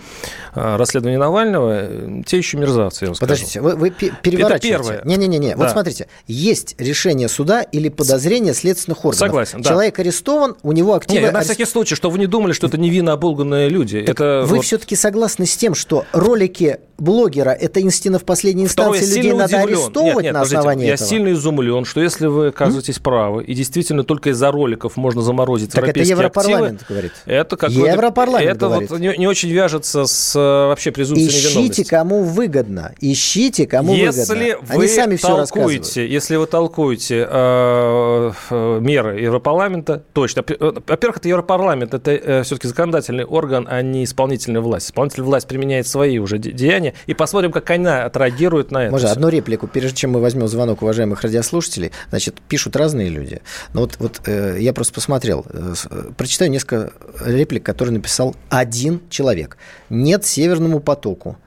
расследования 0.54 1.18
Навального, 1.18 1.72
э, 1.74 2.22
те 2.26 2.38
еще 2.38 2.56
мерзавцы, 2.56 3.04
я 3.04 3.10
вам 3.10 3.18
Подождите, 3.20 3.60
вы, 3.60 3.76
вы 3.76 3.90
переворачиваете. 3.90 4.70
Это 4.70 5.02
первое. 5.02 5.02
Не-не-не, 5.04 5.50
да. 5.50 5.58
вот 5.58 5.72
смотрите, 5.72 6.08
есть 6.26 6.76
решение 6.78 7.28
суда 7.28 7.64
или 7.64 7.90
подозрение 7.90 8.54
следственных 8.54 9.00
органов. 9.00 9.20
Согласен, 9.20 9.62
да. 9.62 9.72
Человек 9.72 10.00
арестован, 10.00 10.56
у 10.64 10.72
него 10.72 10.94
активы... 10.94 11.20
Нет, 11.20 11.34
на 11.34 11.42
всякий 11.42 11.66
случай, 11.66 11.96
что 11.96 12.10
вы 12.10 12.18
не 12.18 12.28
думали, 12.28 12.54
что 12.54 12.68
это 12.68 12.78
невинно 12.78 13.12
оболганные 13.12 13.68
люди. 13.68 14.04
Так 14.04 14.16
это 14.16 14.46
вы 14.48 14.56
вот... 14.56 14.66
все-таки 14.66 14.96
согласны 14.96 15.46
с 15.46 15.58
тем, 15.58 15.76
что 15.76 16.06
ролики 16.14 16.80
блогера– 16.98 17.50
это 17.60 17.82
истина 17.82 18.20
в 18.20 18.24
последней 18.24 18.64
инстанции, 18.64 19.00
Второе, 19.00 19.16
людей 19.18 19.34
надо 19.34 19.58
удивлен. 19.58 19.68
арестовывать 19.68 20.16
нет, 20.16 20.24
нет, 20.24 20.34
на 20.34 20.42
основании 20.42 20.88
я 20.88 20.94
этого? 20.94 21.06
Я 21.06 21.10
сильно 21.10 21.34
изумлен, 21.34 21.86
что 21.86 22.02
если 22.02 22.28
вы 22.28 22.48
оказываетесь 22.48 22.98
mm? 22.98 23.04
правы, 23.04 23.44
и 23.44 23.54
действительно 23.54 24.04
только 24.14 24.30
из-за 24.30 24.52
роликов 24.52 24.96
можно 24.96 25.22
заморозить 25.22 25.72
так 25.72 25.82
европейские 25.82 26.14
это 26.14 26.22
Европарламент 26.22 26.82
активы, 26.82 26.94
говорит. 26.94 27.14
Это 27.26 27.58
как 27.58 27.72
Европарламент 27.72 28.58
это 28.58 28.68
говорит. 28.68 28.90
вот 28.92 29.00
не, 29.00 29.18
не 29.18 29.28
очень 29.28 29.50
вяжется 29.50 30.06
с 30.06 30.36
э, 30.36 30.40
вообще 30.40 30.92
презумпцией 30.92 31.30
Ищите, 31.30 31.84
кому 31.84 32.24
выгодно. 32.24 32.94
Ищите, 33.02 33.66
кому 33.66 33.96
если 33.96 34.34
выгодно. 34.34 34.76
Вы 34.76 34.84
Они 34.84 34.88
сами 34.88 35.16
все 35.16 35.38
рассказывают. 35.38 35.86
Если 35.96 36.36
вы 36.36 36.46
толкуете 36.46 37.28
э, 37.28 38.32
э, 38.52 38.80
меры 38.82 39.20
Европарламента, 39.20 40.04
точно. 40.14 40.44
Во-первых, 40.48 41.18
это 41.18 41.30
Европарламент, 41.30 41.94
это 41.94 42.44
все-таки 42.44 42.68
законодательный 42.68 43.26
орган, 43.26 43.68
а 43.70 43.82
не 43.82 44.04
исполнительная 44.04 44.62
власть. 44.62 44.88
Исполнительная 44.88 45.26
власть 45.26 45.48
применяет 45.48 45.88
свои 45.88 46.20
уже 46.20 46.38
деяния. 46.38 46.94
И 47.08 47.16
посмотрим, 47.16 47.52
как 47.52 47.70
она 47.72 48.06
отреагирует 48.06 48.70
на 48.70 48.84
это. 48.84 48.92
Можно 48.92 49.12
одну 49.12 49.30
реплику, 49.30 49.68
прежде 49.68 49.96
чем 49.96 50.12
мы 50.12 50.22
возьмем 50.22 50.48
звонок 50.48 50.84
уважаемых 50.84 51.22
радиослушателей. 51.22 51.92
Значит, 52.10 52.40
пишут 52.48 52.76
разные 52.76 53.10
люди. 53.10 53.42
Но 53.74 53.82
вот, 53.82 53.98
вот 54.04 54.22
э, 54.26 54.58
я 54.60 54.74
просто 54.74 54.94
посмотрел, 54.94 55.46
э, 55.50 55.74
э, 55.90 56.12
прочитаю 56.16 56.52
несколько 56.52 56.94
реплик, 57.26 57.64
которые 57.64 57.94
написал 57.94 58.36
один 58.50 59.02
человек. 59.10 59.58
Нет 59.90 60.26
Северному 60.26 60.80
потоку. 60.80 61.38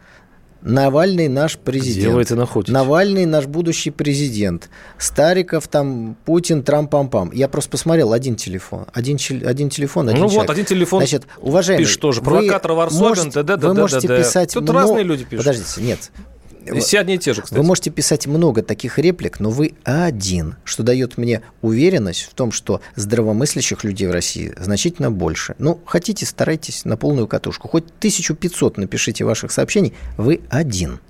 Навальный 0.62 1.28
наш 1.28 1.58
президент. 1.58 2.06
Где 2.06 2.08
вы 2.08 2.22
это 2.22 2.34
находите? 2.34 2.72
Навальный 2.72 3.24
наш 3.24 3.46
будущий 3.46 3.90
президент. 3.90 4.68
Стариков 4.98 5.68
там, 5.68 6.16
Путин, 6.24 6.62
Трамп-пам-пам. 6.62 7.30
Я 7.32 7.46
просто 7.48 7.70
посмотрел 7.70 8.12
один 8.12 8.34
телефон. 8.34 8.86
Один, 8.92 9.16
один 9.46 9.70
телефон, 9.70 10.08
один 10.08 10.22
Ну 10.22 10.28
человек. 10.28 10.48
вот, 10.48 10.52
один 10.52 10.64
телефон 10.64 11.00
Значит, 11.00 11.26
уважаемый, 11.38 11.84
пишет 11.84 12.00
тоже. 12.00 12.20
Провокатор 12.20 12.72
Варсобин, 12.72 13.30
да, 13.30 13.44
да, 13.44 13.56
да, 13.56 13.68
Вы 13.68 13.74
можете 13.74 14.08
писать 14.08 14.54
Тут 14.54 14.68
разные 14.70 15.04
люди 15.04 15.24
пишут. 15.24 15.44
Подождите, 15.44 15.82
нет. 15.82 16.10
Все 16.80 17.00
одни 17.00 17.14
и 17.14 17.18
те 17.18 17.32
же, 17.32 17.42
кстати. 17.42 17.58
Вы 17.58 17.64
можете 17.64 17.90
писать 17.90 18.26
много 18.26 18.62
таких 18.62 18.98
реплик, 18.98 19.40
но 19.40 19.50
вы 19.50 19.74
один, 19.84 20.56
что 20.64 20.82
дает 20.82 21.18
мне 21.18 21.42
уверенность 21.62 22.22
в 22.22 22.34
том, 22.34 22.52
что 22.52 22.80
здравомыслящих 22.94 23.84
людей 23.84 24.08
в 24.08 24.12
России 24.12 24.52
значительно 24.58 25.10
больше. 25.10 25.54
Ну, 25.58 25.80
хотите, 25.84 26.26
старайтесь 26.26 26.84
на 26.84 26.96
полную 26.96 27.26
катушку. 27.26 27.68
Хоть 27.68 27.84
1500 27.98 28.78
напишите 28.78 29.24
ваших 29.24 29.52
сообщений, 29.52 29.94
вы 30.16 30.40
один. 30.50 31.00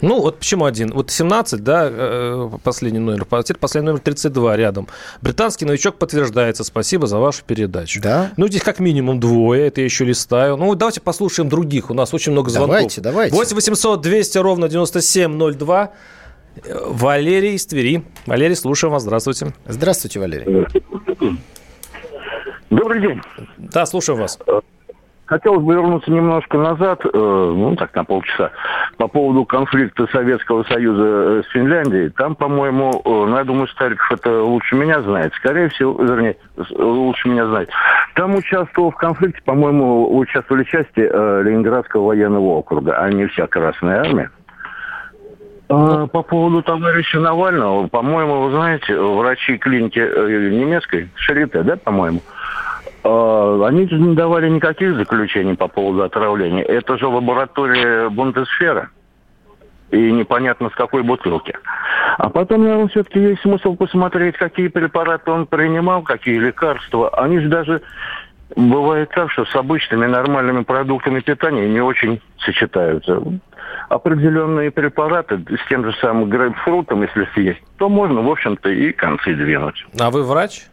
Ну, 0.00 0.20
вот 0.20 0.38
почему 0.38 0.64
один? 0.64 0.92
Вот 0.92 1.10
17, 1.10 1.62
да, 1.62 1.88
э, 1.90 2.50
последний 2.62 2.98
номер, 2.98 3.24
последний 3.24 3.86
номер 3.86 4.00
32 4.00 4.56
рядом. 4.56 4.88
Британский 5.22 5.64
новичок 5.64 5.96
подтверждается. 5.96 6.64
Спасибо 6.64 7.06
за 7.06 7.18
вашу 7.18 7.44
передачу. 7.44 8.00
Да? 8.02 8.30
Ну, 8.36 8.48
здесь 8.48 8.62
как 8.62 8.78
минимум 8.78 9.20
двое, 9.20 9.68
это 9.68 9.80
я 9.80 9.86
еще 9.86 10.04
листаю. 10.04 10.56
Ну, 10.56 10.74
давайте 10.74 11.00
послушаем 11.00 11.48
других. 11.48 11.90
У 11.90 11.94
нас 11.94 12.12
очень 12.12 12.32
много 12.32 12.50
звонков. 12.50 12.76
Давайте, 12.76 13.00
давайте. 13.00 13.34
8 13.34 13.54
800 13.56 14.00
200 14.00 14.38
ровно 14.38 14.68
9702. 14.68 15.92
Валерий 16.64 17.54
из 17.54 17.66
Твери. 17.66 18.02
Валерий, 18.26 18.56
слушаем 18.56 18.92
вас. 18.92 19.02
Здравствуйте. 19.02 19.54
Здравствуйте, 19.66 20.20
Валерий. 20.20 20.66
Добрый 22.70 23.00
день. 23.00 23.20
Да, 23.58 23.86
слушаем 23.86 24.20
вас. 24.20 24.38
Хотелось 25.26 25.62
бы 25.62 25.74
вернуться 25.74 26.10
немножко 26.10 26.56
назад, 26.56 27.00
э, 27.04 27.08
ну 27.12 27.74
так 27.74 27.92
на 27.96 28.04
полчаса, 28.04 28.52
по 28.96 29.08
поводу 29.08 29.44
конфликта 29.44 30.06
Советского 30.12 30.62
Союза 30.64 31.02
э, 31.04 31.42
с 31.42 31.52
Финляндией. 31.52 32.10
Там, 32.10 32.36
по-моему, 32.36 33.02
э, 33.04 33.08
ну 33.08 33.36
я 33.36 33.42
думаю, 33.42 33.66
Стариков 33.66 34.12
это 34.12 34.42
лучше 34.42 34.76
меня 34.76 35.02
знает, 35.02 35.34
скорее 35.34 35.68
всего, 35.70 36.00
вернее, 36.00 36.36
лучше 36.70 37.28
меня 37.28 37.46
знает. 37.46 37.70
Там 38.14 38.36
участвовал 38.36 38.92
в 38.92 38.96
конфликте, 38.96 39.42
по-моему, 39.44 40.16
участвовали 40.16 40.62
части 40.62 41.00
э, 41.00 41.42
Ленинградского 41.42 42.06
военного 42.06 42.58
округа, 42.58 42.96
а 42.96 43.10
не 43.10 43.26
вся 43.26 43.48
Красная 43.48 44.02
Армия. 44.02 44.30
По 45.66 46.22
поводу 46.22 46.62
товарища 46.62 47.18
Навального, 47.18 47.88
по-моему, 47.88 48.42
вы 48.42 48.50
знаете, 48.52 48.96
врачи 48.96 49.58
клиники 49.58 49.98
немецкой, 49.98 51.10
Шарите, 51.16 51.64
да, 51.64 51.76
по-моему, 51.76 52.20
они 53.06 53.86
не 53.90 54.14
давали 54.14 54.48
никаких 54.48 54.96
заключений 54.96 55.54
по 55.54 55.68
поводу 55.68 56.02
отравления. 56.02 56.62
Это 56.62 56.98
же 56.98 57.06
лаборатория 57.06 58.08
Бундесфера. 58.08 58.90
И 59.90 60.10
непонятно 60.10 60.68
с 60.70 60.74
какой 60.74 61.02
бутылки. 61.04 61.56
А 62.18 62.28
потом, 62.28 62.64
наверное, 62.64 62.88
все-таки 62.88 63.20
есть 63.20 63.42
смысл 63.42 63.76
посмотреть, 63.76 64.36
какие 64.36 64.66
препараты 64.66 65.30
он 65.30 65.46
принимал, 65.46 66.02
какие 66.02 66.38
лекарства. 66.38 67.08
Они 67.10 67.38
же 67.38 67.48
даже 67.48 67.82
бывает 68.56 69.10
так, 69.10 69.30
что 69.30 69.44
с 69.44 69.54
обычными 69.54 70.06
нормальными 70.06 70.64
продуктами 70.64 71.20
питания 71.20 71.68
не 71.68 71.80
очень 71.80 72.20
сочетаются. 72.38 73.22
Определенные 73.88 74.72
препараты 74.72 75.38
с 75.38 75.68
тем 75.68 75.84
же 75.84 75.92
самым 76.00 76.28
грейпфрутом, 76.28 77.02
если 77.02 77.28
съесть, 77.34 77.62
то 77.78 77.88
можно, 77.88 78.22
в 78.22 78.30
общем-то, 78.30 78.68
и 78.68 78.90
концы 78.92 79.34
двинуть. 79.34 79.86
А 80.00 80.10
вы 80.10 80.24
врач? 80.24 80.66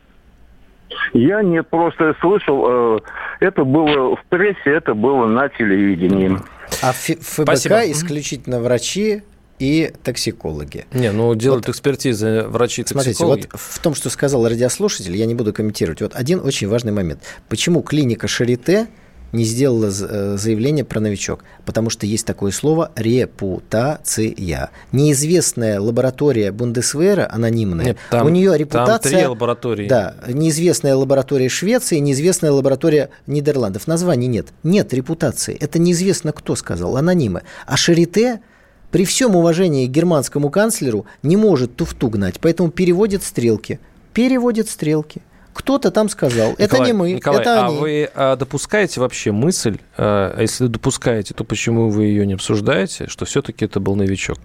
Я 1.14 1.42
не 1.42 1.64
просто 1.64 2.16
слышал, 2.22 2.98
э, 2.98 3.00
это 3.40 3.64
было 3.64 4.16
в 4.16 4.24
прессе, 4.30 4.58
это 4.66 4.94
было 4.94 5.26
на 5.26 5.50
телевидении. 5.50 6.38
А 6.82 6.92
в 6.92 6.98
ФБК 6.98 7.44
Спасибо. 7.44 7.92
исключительно 7.92 8.60
врачи 8.60 9.24
и 9.60 9.94
токсикологи. 10.04 10.86
Не, 10.94 11.12
ну 11.12 11.34
делают 11.36 11.68
вот, 11.68 11.74
экспертизы 11.74 12.44
врачи 12.48 12.84
токсикологи. 12.84 13.14
Смотрите, 13.14 13.50
вот 13.52 13.62
в 13.62 13.80
том, 13.80 13.96
что 13.96 14.10
сказал 14.10 14.48
радиослушатель, 14.48 15.16
я 15.16 15.26
не 15.26 15.36
буду 15.36 15.54
комментировать. 15.54 16.02
Вот 16.02 16.16
один 16.16 16.40
очень 16.40 16.68
важный 16.68 16.92
момент. 16.92 17.24
Почему 17.50 17.82
клиника 17.82 18.28
Шарите 18.28 18.88
не 19.34 19.43
сделала 19.43 19.88
э, 19.88 20.38
заявление 20.38 20.86
про 20.86 20.99
новичок? 21.01 21.43
Потому 21.66 21.89
что 21.89 22.05
есть 22.05 22.26
такое 22.26 22.51
слово 22.51 22.91
репутация. 22.95 24.70
Неизвестная 24.91 25.82
лаборатория 25.82 26.51
Бундесвера, 26.51 27.28
анонимная, 27.30 27.86
Нет, 27.88 27.97
там, 28.10 28.28
у 28.28 28.30
нее 28.30 28.58
репутация... 28.58 29.12
Там 29.12 29.20
три 29.20 29.28
лаборатории. 29.28 29.88
Да, 29.88 30.16
неизвестная 30.28 30.95
лаборатория 30.95 31.49
Швеции, 31.49 31.97
неизвестная 31.97 32.51
лаборатория 32.51 33.10
Нидерландов. 33.28 33.88
Названий 33.88 34.28
нет. 34.28 34.47
Нет 34.64 34.93
репутации. 34.93 35.58
Это 35.60 35.80
неизвестно 35.80 36.32
кто 36.32 36.55
сказал, 36.55 36.95
анонимы. 36.95 37.41
А 37.66 37.76
Шарите 37.76 38.39
при 38.91 39.05
всем 39.05 39.36
уважении 39.36 39.88
к 39.88 39.89
германскому 39.89 40.51
канцлеру 40.51 41.08
не 41.24 41.36
может 41.36 41.76
туфту 41.76 42.10
гнать, 42.10 42.39
поэтому 42.39 42.70
переводит 42.70 43.24
стрелки. 43.24 43.80
Переводит 44.14 44.70
стрелки. 44.70 45.24
Кто-то 45.54 45.91
там 45.91 46.10
сказал. 46.10 46.51
Николай, 46.51 46.66
это 46.66 46.80
не 46.80 46.93
мы, 46.93 47.14
Николай, 47.14 47.41
это 47.41 47.66
а 47.66 47.68
они. 47.68 47.78
вы 47.78 48.10
а, 48.16 48.36
допускаете 48.36 48.99
вообще 48.99 49.32
мысль, 49.32 49.78
а, 49.97 50.39
если 50.39 50.68
допускаете, 50.68 51.34
то 51.34 51.43
почему 51.43 51.89
вы 51.89 52.06
ее 52.06 52.26
не 52.26 52.34
обсуждаете, 52.34 53.08
что 53.08 53.26
все-таки 53.26 53.66
это 53.66 53.80
был 53.80 53.95
новичок? 53.95 54.39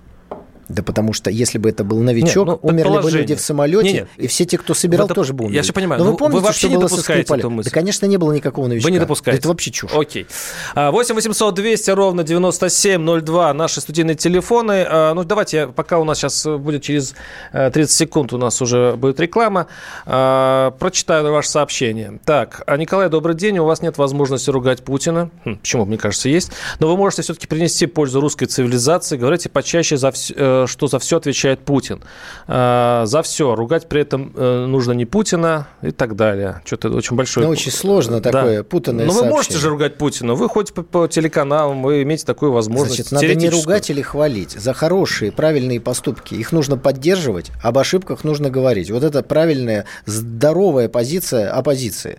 Да 0.69 0.83
потому 0.83 1.13
что 1.13 1.31
если 1.31 1.59
бы 1.59 1.69
это 1.71 1.83
был 1.85 2.01
новичок, 2.01 2.47
Нет, 2.49 2.59
ну, 2.63 2.69
умерли 2.69 3.03
бы 3.03 3.11
люди 3.11 3.35
в 3.35 3.41
самолете, 3.41 3.93
Нет, 3.93 4.09
и 4.19 4.27
все 4.27 4.45
те, 4.45 4.59
кто 4.59 4.75
собирал, 4.75 5.07
доп- 5.09 5.15
тоже 5.15 5.33
бы 5.33 5.45
умерли. 5.45 5.57
Я 5.57 5.63
все 5.63 5.73
понимаю. 5.73 5.99
Но 5.99 6.05
Ну, 6.07 6.11
вы 6.13 6.17
помните, 6.19 6.39
вы 6.41 6.45
вообще 6.45 6.59
что 6.61 6.69
не 6.69 6.77
было 6.77 6.89
со 6.89 6.95
допускаете 6.97 7.23
Скрипалем? 7.25 7.41
эту 7.41 7.51
мысль? 7.51 7.71
Да, 7.71 7.75
конечно, 7.75 8.07
не 8.07 8.17
было 8.17 8.33
никакого 8.33 8.67
новичка. 8.67 8.87
Вы 8.87 8.93
не 8.93 8.99
допускаете? 8.99 9.39
Это 9.41 9.49
вообще 9.49 9.71
чушь. 9.71 9.91
Окей. 9.95 10.27
А, 10.75 10.91
8 10.91 11.15
800 11.15 11.55
200 11.55 11.91
ровно 11.93 12.23
9702 12.23 13.53
наши 13.55 13.81
студийные 13.81 14.15
телефоны. 14.15 14.85
А, 14.89 15.15
Ну, 15.15 15.25
давайте, 15.25 15.57
я- 15.57 15.67
пока 15.69 15.99
у 15.99 16.05
нас 16.05 16.19
сейчас 16.19 16.45
будет 16.47 16.83
через 16.83 17.15
э, 17.53 17.71
30 17.71 17.97
секунд, 17.97 18.33
у 18.33 18.39
нас 18.39 18.61
уже 18.63 18.95
будет 18.97 19.19
реклама, 19.21 19.67
а, 20.07 20.71
прочитаю 20.73 21.33
ваше 21.33 21.49
сообщение. 21.49 22.19
Так, 22.25 22.63
а, 22.67 22.77
Николай, 22.77 23.09
добрый 23.09 23.35
день. 23.35 23.59
У 23.59 23.65
вас 23.65 23.83
нет 23.83 23.99
возможности 23.99 24.51
ругать 24.51 24.83
Путина. 24.83 25.31
Хм, 25.45 25.57
Почему, 25.57 25.85
мне 25.87 25.99
кажется, 25.99 26.29
есть. 26.29 26.51
Но 26.79 26.89
вы 26.89 26.97
можете 26.97 27.23
все-таки 27.23 27.47
принести 27.47 27.87
пользу 27.87 28.21
русской 28.21 28.47
цивилизации. 28.47 29.17
Говорите 29.17 29.49
почаще, 29.49 29.97
за 29.97 30.09
вс- 30.09 30.33
э, 30.35 30.58
что 30.67 30.87
за 30.87 30.99
все 30.99 31.19
отвечает 31.19 31.61
Путин. 31.61 32.03
А, 32.47 33.05
За 33.07 33.23
все. 33.23 33.55
Ругать 33.55 33.89
при 33.89 34.03
этом 34.03 34.33
э, 34.35 34.67
нужно 34.67 34.93
не 34.93 35.07
Путина 35.07 35.69
и 35.83 35.91
так 35.91 36.17
далее. 36.17 36.63
Что-то 36.65 36.91
очень 36.91 37.17
большое. 37.17 37.47
Ну, 37.47 37.53
очень 37.53 37.71
сложно 37.73 38.21
такое 38.21 38.63
путанное 38.63 39.07
Но 39.07 39.13
вы 39.13 39.25
можете 39.25 39.53
сообщение. 39.53 39.61
же 39.61 39.69
ругать 39.71 39.99
Путина. 39.99 40.35
Вы 40.35 40.49
ходите 40.49 40.75
по, 40.75 40.83
по 40.83 41.09
телеканалам, 41.09 41.83
вы 41.83 42.03
имеете 42.03 42.25
такую 42.25 42.53
возможность. 42.53 43.09
Значит, 43.09 43.13
надо 43.13 43.35
не 43.35 43.49
ругать 43.51 43.91
или 43.91 44.03
хвалить. 44.03 44.53
За 44.53 44.73
хорошие, 44.73 45.33
правильные 45.33 45.81
поступки. 45.81 46.35
Их 46.35 46.53
нужно 46.53 46.77
поддерживать, 46.77 47.51
об 47.63 47.79
ошибках 47.79 48.25
нужно 48.25 48.51
говорить. 48.51 48.91
Вот 48.91 49.05
это 49.05 49.23
правильная, 49.23 49.85
здоровая 50.07 50.89
позиция 50.89 51.51
оппозиции. 51.51 52.19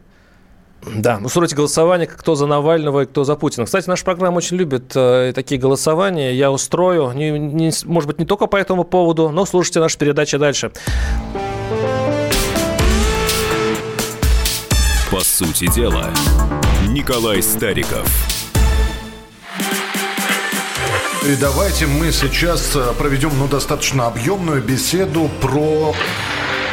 Да, 0.85 1.19
ну 1.19 1.29
голосование, 1.55 2.07
кто 2.07 2.35
за 2.35 2.47
Навального 2.47 3.01
и 3.01 3.05
кто 3.05 3.23
за 3.23 3.35
Путина. 3.35 3.65
Кстати, 3.65 3.87
наша 3.89 4.05
программа 4.05 4.37
очень 4.37 4.57
любит 4.57 4.93
э, 4.95 5.33
такие 5.35 5.59
голосования. 5.59 6.33
Я 6.33 6.51
устрою, 6.51 7.11
не, 7.13 7.31
не- 7.31 7.71
может 7.85 8.07
быть, 8.07 8.19
не 8.19 8.25
только 8.25 8.47
по 8.47 8.55
этому 8.55 8.83
поводу, 8.83 9.29
но 9.29 9.45
слушайте 9.45 9.79
наши 9.79 9.97
передачи 9.97 10.37
дальше. 10.37 10.71
По 15.11 15.19
сути 15.21 15.67
дела, 15.73 16.09
Николай 16.87 17.41
Стариков. 17.41 18.07
И 21.27 21.35
давайте 21.35 21.85
мы 21.85 22.11
сейчас 22.11 22.75
э, 22.75 22.93
проведем 22.97 23.31
ну, 23.37 23.47
достаточно 23.47 24.07
объемную 24.07 24.63
беседу 24.63 25.29
про... 25.41 25.93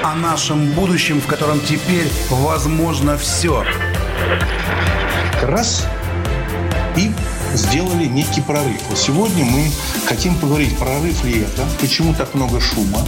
о 0.02 0.14
нашем 0.14 0.70
будущем, 0.72 1.20
в 1.20 1.26
котором 1.26 1.60
теперь 1.60 2.08
возможно 2.30 3.18
все. 3.18 3.64
Раз 5.42 5.86
и 6.96 7.12
сделали 7.54 8.06
некий 8.06 8.40
прорыв. 8.40 8.80
Вот 8.88 8.98
сегодня 8.98 9.44
мы 9.44 9.70
хотим 10.08 10.34
поговорить, 10.36 10.76
прорыв 10.78 11.24
ли 11.24 11.42
это, 11.42 11.66
почему 11.80 12.14
так 12.14 12.34
много 12.34 12.60
шума. 12.60 13.00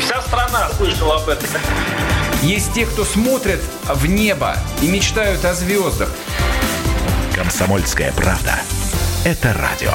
Вся 0.00 0.20
страна 0.22 0.68
слышала 0.76 1.16
об 1.16 1.28
этом. 1.28 1.48
Есть 2.42 2.72
те, 2.72 2.86
кто 2.86 3.04
смотрят 3.04 3.60
в 3.84 4.06
небо 4.06 4.56
и 4.80 4.88
мечтают 4.88 5.44
о 5.44 5.54
звездах. 5.54 6.10
Комсомольская 7.34 8.12
правда. 8.12 8.60
Это 9.24 9.54
радио. 9.54 9.92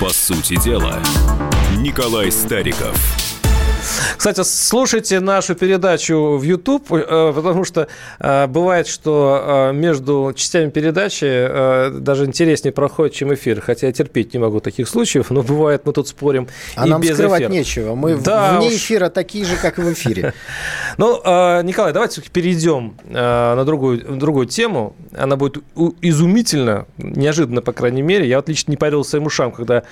По 0.00 0.10
сути 0.10 0.60
дела, 0.60 1.00
Николай 1.76 2.30
Стариков. 2.32 3.23
Кстати, 4.16 4.42
слушайте 4.44 5.20
нашу 5.20 5.54
передачу 5.54 6.36
в 6.36 6.42
YouTube, 6.42 6.92
э, 6.92 7.32
потому 7.34 7.64
что 7.64 7.88
э, 8.20 8.46
бывает, 8.46 8.86
что 8.86 9.70
э, 9.70 9.72
между 9.72 10.32
частями 10.36 10.70
передачи 10.70 11.24
даже 12.00 12.24
интереснее 12.24 12.72
проходит, 12.72 13.14
чем 13.14 13.34
эфир. 13.34 13.60
Хотя 13.60 13.88
я 13.88 13.92
терпеть 13.92 14.32
не 14.32 14.40
могу 14.40 14.60
таких 14.60 14.88
случаев, 14.88 15.30
но 15.30 15.42
бывает, 15.42 15.82
мы 15.84 15.92
тут 15.92 16.08
спорим 16.08 16.48
А 16.76 16.86
и 16.86 16.90
нам 16.90 17.00
без 17.00 17.14
скрывать 17.14 17.42
эфира. 17.42 17.52
нечего. 17.52 17.94
Мы 17.94 18.16
Да 18.16 18.58
вне 18.58 18.68
уж. 18.68 18.74
эфира 18.74 19.08
такие 19.08 19.44
же, 19.44 19.56
как 19.56 19.78
и 19.78 19.82
в 19.82 19.92
эфире. 19.92 20.32
Ну, 20.96 21.16
Николай, 21.62 21.92
давайте 21.92 22.22
перейдем 22.22 22.96
на 23.04 23.64
другую, 23.64 23.98
другую 24.16 24.46
тему. 24.46 24.94
Она 25.16 25.34
будет 25.34 25.58
изумительно, 26.02 26.86
неожиданно, 26.98 27.62
по 27.62 27.72
крайней 27.72 28.02
мере. 28.02 28.28
Я 28.28 28.36
вот 28.36 28.48
лично 28.48 28.70
не 28.70 28.76
поверил 28.76 29.02
своим 29.04 29.26
ушам, 29.26 29.50
когда 29.50 29.82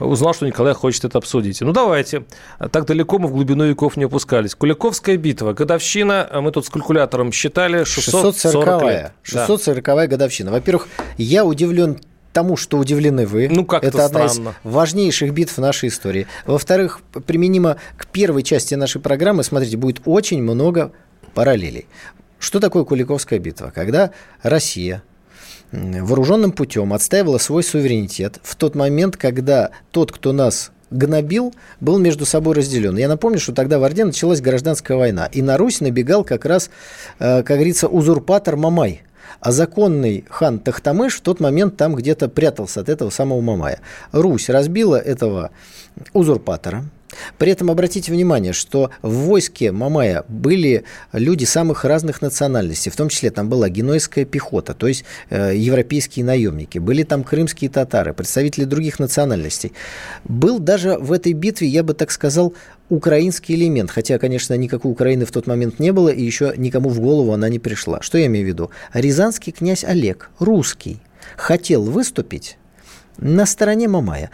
узнал, 0.00 0.34
что 0.34 0.46
Николай 0.46 0.74
хочет 0.74 1.04
это 1.04 1.18
обсудить. 1.18 1.60
Ну, 1.60 1.72
давайте. 1.72 2.24
Так 2.72 2.86
далеко 2.86 3.18
мы 3.20 3.28
в 3.28 3.32
глубину 3.32 3.67
веков 3.68 3.96
не 3.96 4.04
опускались. 4.04 4.54
Куликовская 4.54 5.16
битва, 5.16 5.52
годовщина. 5.52 6.28
Мы 6.40 6.50
тут 6.50 6.66
с 6.66 6.70
калькулятором 6.70 7.32
считали 7.32 7.84
640 7.84 8.82
лет. 8.82 9.12
640-я. 9.24 9.46
Да. 9.46 9.46
640-я 9.46 10.06
годовщина. 10.06 10.50
Во-первых, 10.50 10.88
я 11.16 11.44
удивлен 11.44 11.98
тому, 12.32 12.56
что 12.56 12.78
удивлены 12.78 13.26
вы. 13.26 13.48
Ну, 13.48 13.64
как-то 13.64 13.88
Это 13.88 14.04
одна 14.04 14.28
странно. 14.28 14.48
из 14.50 14.54
важнейших 14.72 15.32
битв 15.32 15.58
нашей 15.58 15.88
истории. 15.88 16.26
Во-вторых, 16.46 17.00
применимо 17.26 17.78
к 17.96 18.06
первой 18.06 18.42
части 18.42 18.74
нашей 18.74 19.00
программы, 19.00 19.42
смотрите, 19.42 19.76
будет 19.76 20.02
очень 20.04 20.42
много 20.42 20.92
параллелей. 21.34 21.86
Что 22.38 22.60
такое 22.60 22.84
Куликовская 22.84 23.38
битва? 23.38 23.72
Когда 23.74 24.12
Россия 24.42 25.02
вооруженным 25.72 26.52
путем 26.52 26.92
отстаивала 26.92 27.38
свой 27.38 27.62
суверенитет 27.62 28.38
в 28.42 28.54
тот 28.56 28.74
момент, 28.74 29.16
когда 29.16 29.70
тот, 29.90 30.12
кто 30.12 30.32
нас 30.32 30.70
гнобил, 30.90 31.54
был 31.80 31.98
между 31.98 32.26
собой 32.26 32.54
разделен. 32.54 32.96
Я 32.96 33.08
напомню, 33.08 33.38
что 33.38 33.52
тогда 33.52 33.78
в 33.78 33.84
Орде 33.84 34.04
началась 34.04 34.40
гражданская 34.40 34.96
война, 34.96 35.26
и 35.26 35.42
на 35.42 35.56
Русь 35.56 35.80
набегал 35.80 36.24
как 36.24 36.44
раз, 36.44 36.70
э, 37.18 37.42
как 37.42 37.56
говорится, 37.56 37.88
узурпатор 37.88 38.56
Мамай. 38.56 39.02
А 39.40 39.52
законный 39.52 40.24
хан 40.28 40.58
Тахтамыш 40.58 41.16
в 41.16 41.20
тот 41.20 41.38
момент 41.38 41.76
там 41.76 41.94
где-то 41.94 42.28
прятался 42.28 42.80
от 42.80 42.88
этого 42.88 43.10
самого 43.10 43.40
Мамая. 43.40 43.80
Русь 44.10 44.48
разбила 44.48 44.96
этого 44.96 45.50
узурпатора. 46.12 46.84
При 47.38 47.52
этом 47.52 47.70
обратите 47.70 48.12
внимание, 48.12 48.52
что 48.52 48.90
в 49.02 49.12
войске 49.12 49.72
Мамая 49.72 50.24
были 50.28 50.84
люди 51.12 51.44
самых 51.44 51.84
разных 51.84 52.22
национальностей, 52.22 52.90
в 52.90 52.96
том 52.96 53.08
числе 53.08 53.30
там 53.30 53.48
была 53.48 53.68
генуэзская 53.68 54.24
пехота, 54.24 54.74
то 54.74 54.86
есть 54.86 55.04
э, 55.30 55.54
европейские 55.56 56.24
наемники, 56.24 56.78
были 56.78 57.02
там 57.02 57.24
крымские 57.24 57.70
татары, 57.70 58.12
представители 58.12 58.64
других 58.64 58.98
национальностей. 58.98 59.72
Был 60.24 60.58
даже 60.58 60.98
в 60.98 61.12
этой 61.12 61.32
битве, 61.32 61.68
я 61.68 61.82
бы 61.82 61.94
так 61.94 62.10
сказал, 62.10 62.54
украинский 62.88 63.54
элемент, 63.54 63.90
хотя, 63.90 64.18
конечно, 64.18 64.54
никакой 64.54 64.90
Украины 64.90 65.24
в 65.24 65.32
тот 65.32 65.46
момент 65.46 65.78
не 65.78 65.92
было, 65.92 66.08
и 66.08 66.22
еще 66.22 66.54
никому 66.56 66.88
в 66.88 67.00
голову 67.00 67.32
она 67.32 67.48
не 67.48 67.58
пришла. 67.58 68.00
Что 68.02 68.18
я 68.18 68.26
имею 68.26 68.44
в 68.46 68.48
виду? 68.48 68.70
Рязанский 68.92 69.52
князь 69.52 69.84
Олег, 69.84 70.30
русский, 70.38 70.98
хотел 71.36 71.82
выступить 71.82 72.56
на 73.18 73.46
стороне 73.46 73.88
Мамая. 73.88 74.30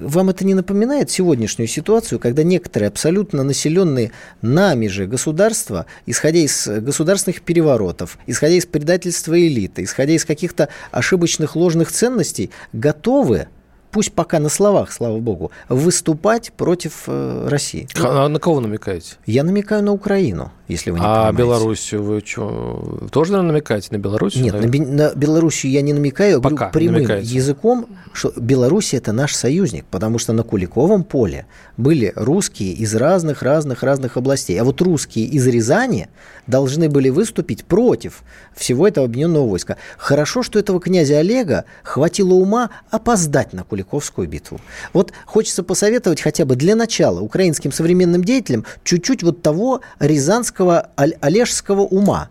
Вам 0.00 0.30
это 0.30 0.46
не 0.46 0.54
напоминает 0.54 1.10
сегодняшнюю 1.10 1.66
ситуацию, 1.66 2.18
когда 2.18 2.42
некоторые 2.42 2.88
абсолютно 2.88 3.42
населенные 3.42 4.12
нами 4.42 4.86
же 4.86 5.06
государства, 5.06 5.86
исходя 6.06 6.38
из 6.38 6.68
государственных 6.68 7.42
переворотов, 7.42 8.18
исходя 8.26 8.54
из 8.54 8.66
предательства 8.66 9.38
элиты, 9.38 9.82
исходя 9.82 10.12
из 10.12 10.24
каких-то 10.24 10.68
ошибочных 10.92 11.56
ложных 11.56 11.90
ценностей, 11.90 12.50
готовы, 12.72 13.48
пусть 13.90 14.12
пока 14.12 14.38
на 14.38 14.48
словах, 14.48 14.92
слава 14.92 15.18
богу, 15.18 15.50
выступать 15.68 16.52
против 16.52 17.04
э, 17.06 17.48
России? 17.48 17.88
А 17.98 18.28
на 18.28 18.38
кого 18.38 18.60
намекаете? 18.60 19.16
Я 19.26 19.42
намекаю 19.42 19.82
на 19.82 19.92
Украину. 19.92 20.52
Если 20.68 20.90
вы 20.90 20.98
не 20.98 21.04
а 21.04 21.32
понимаете. 21.32 21.38
Белоруссию 21.38 22.02
вы 22.02 22.22
что, 22.24 23.08
тоже 23.10 23.32
наверное, 23.32 23.52
намекаете 23.52 23.88
на 23.90 23.98
Белоруссию? 23.98 24.44
Нет, 24.44 24.54
на, 24.54 25.08
на 25.08 25.14
Белоруссию 25.14 25.72
я 25.72 25.80
не 25.80 25.92
намекаю, 25.92 26.40
Пока 26.40 26.56
говорю 26.56 26.72
прямым 26.72 26.94
намекаете. 26.94 27.34
языком, 27.34 27.86
что 28.12 28.32
Беларусь 28.36 28.94
это 28.94 29.12
наш 29.12 29.34
союзник, 29.34 29.86
потому 29.90 30.18
что 30.18 30.32
на 30.32 30.42
Куликовом 30.42 31.04
поле 31.04 31.46
были 31.76 32.12
русские 32.14 32.72
из 32.72 32.94
разных-разных-разных 32.94 34.16
областей. 34.16 34.60
А 34.60 34.64
вот 34.64 34.80
русские 34.82 35.26
из 35.26 35.46
Рязани 35.46 36.08
должны 36.46 36.88
были 36.88 37.08
выступить 37.08 37.64
против 37.64 38.22
всего 38.54 38.88
этого 38.88 39.06
объединенного 39.06 39.48
войска. 39.48 39.76
Хорошо, 39.96 40.42
что 40.42 40.58
этого 40.58 40.80
князя 40.80 41.18
Олега 41.18 41.64
хватило 41.82 42.34
ума 42.34 42.70
опоздать 42.90 43.52
на 43.52 43.64
Куликовскую 43.64 44.28
битву. 44.28 44.60
Вот 44.92 45.12
хочется 45.24 45.62
посоветовать 45.62 46.20
хотя 46.20 46.44
бы 46.44 46.56
для 46.56 46.74
начала 46.74 47.20
украинским 47.20 47.72
современным 47.72 48.24
деятелям 48.24 48.64
чуть-чуть 48.82 49.22
вот 49.22 49.42
того 49.42 49.80
рязанского, 50.00 50.57
оль- 50.96 51.16
олежского 51.20 51.82
ума. 51.82 52.28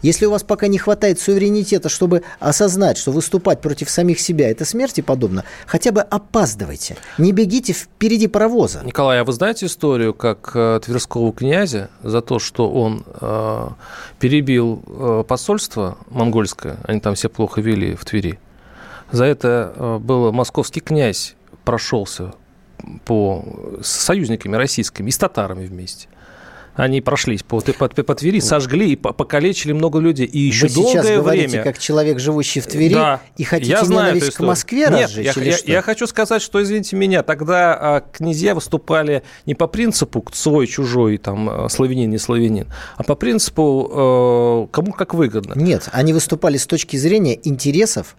Если 0.00 0.26
у 0.26 0.30
вас 0.30 0.44
пока 0.44 0.68
не 0.68 0.78
хватает 0.78 1.18
суверенитета, 1.18 1.88
чтобы 1.88 2.22
осознать, 2.38 2.98
что 2.98 3.10
выступать 3.10 3.60
против 3.60 3.90
самих 3.90 4.20
себя– 4.20 4.48
это 4.50 4.64
смерти 4.64 5.00
подобно, 5.00 5.44
хотя 5.66 5.90
бы 5.90 6.02
опаздывайте. 6.02 6.96
Не 7.18 7.32
бегите 7.32 7.72
впереди 7.72 8.28
паровоза. 8.28 8.82
Николай, 8.84 9.20
а 9.20 9.24
вы 9.24 9.32
знаете 9.32 9.66
историю, 9.66 10.14
как 10.14 10.52
э, 10.54 10.80
Тверского 10.84 11.32
князя 11.32 11.90
за 12.04 12.20
то, 12.20 12.38
что 12.38 12.70
он 12.70 13.04
э, 13.20 13.68
перебил 14.20 14.84
э, 14.86 15.24
посольство 15.26 15.98
монгольское, 16.10 16.76
они 16.84 17.00
там 17.00 17.16
все 17.16 17.28
плохо 17.28 17.60
вели 17.60 17.96
в 17.96 18.04
Твери, 18.04 18.38
за 19.10 19.24
это 19.24 19.72
э, 19.74 19.98
был 19.98 20.30
московский 20.32 20.80
князь 20.80 21.34
прошелся 21.64 22.34
по, 23.04 23.44
с 23.82 23.88
союзниками 23.88 24.54
российскими 24.54 25.08
и 25.08 25.10
с 25.10 25.18
татарами 25.18 25.66
вместе. 25.66 26.08
Они 26.78 27.00
прошлись 27.00 27.42
по, 27.42 27.60
по, 27.60 27.88
по 27.88 28.14
Твери, 28.14 28.38
сожгли 28.38 28.92
и 28.92 28.96
по- 28.96 29.12
покалечили 29.12 29.72
много 29.72 29.98
людей. 29.98 30.26
И 30.26 30.38
еще 30.38 30.68
Вы 30.68 30.74
долгое 30.74 30.92
сейчас 30.92 31.06
говорите, 31.10 31.48
время... 31.48 31.64
как 31.64 31.78
человек, 31.78 32.20
живущий 32.20 32.60
в 32.60 32.68
Твери, 32.68 32.94
Да. 32.94 33.20
и 33.36 33.42
хотите 33.42 33.72
Я 33.72 33.84
знаю 33.84 34.14
ненависть 34.14 34.36
к. 34.36 34.40
Москве 34.40 34.82
Нет, 34.82 34.90
разжечь 34.90 35.36
я, 35.36 35.42
я- 35.42 35.56
что? 35.56 35.70
я 35.72 35.82
хочу 35.82 36.06
сказать, 36.06 36.40
что, 36.40 36.62
извините 36.62 36.94
меня, 36.94 37.24
тогда 37.24 37.74
а, 37.74 38.00
князья 38.12 38.54
выступали 38.54 39.24
не 39.44 39.56
по 39.56 39.66
принципу 39.66 40.24
свой, 40.32 40.68
чужой, 40.68 41.18
там, 41.18 41.50
а, 41.50 41.68
славянин, 41.68 42.10
не 42.10 42.18
славянин, 42.18 42.68
а 42.96 43.02
по 43.02 43.16
принципу 43.16 44.66
э, 44.70 44.72
кому 44.72 44.92
как 44.92 45.14
выгодно. 45.14 45.54
Нет, 45.56 45.88
они 45.90 46.12
выступали 46.12 46.58
с 46.58 46.66
точки 46.68 46.96
зрения 46.96 47.36
интересов, 47.42 48.14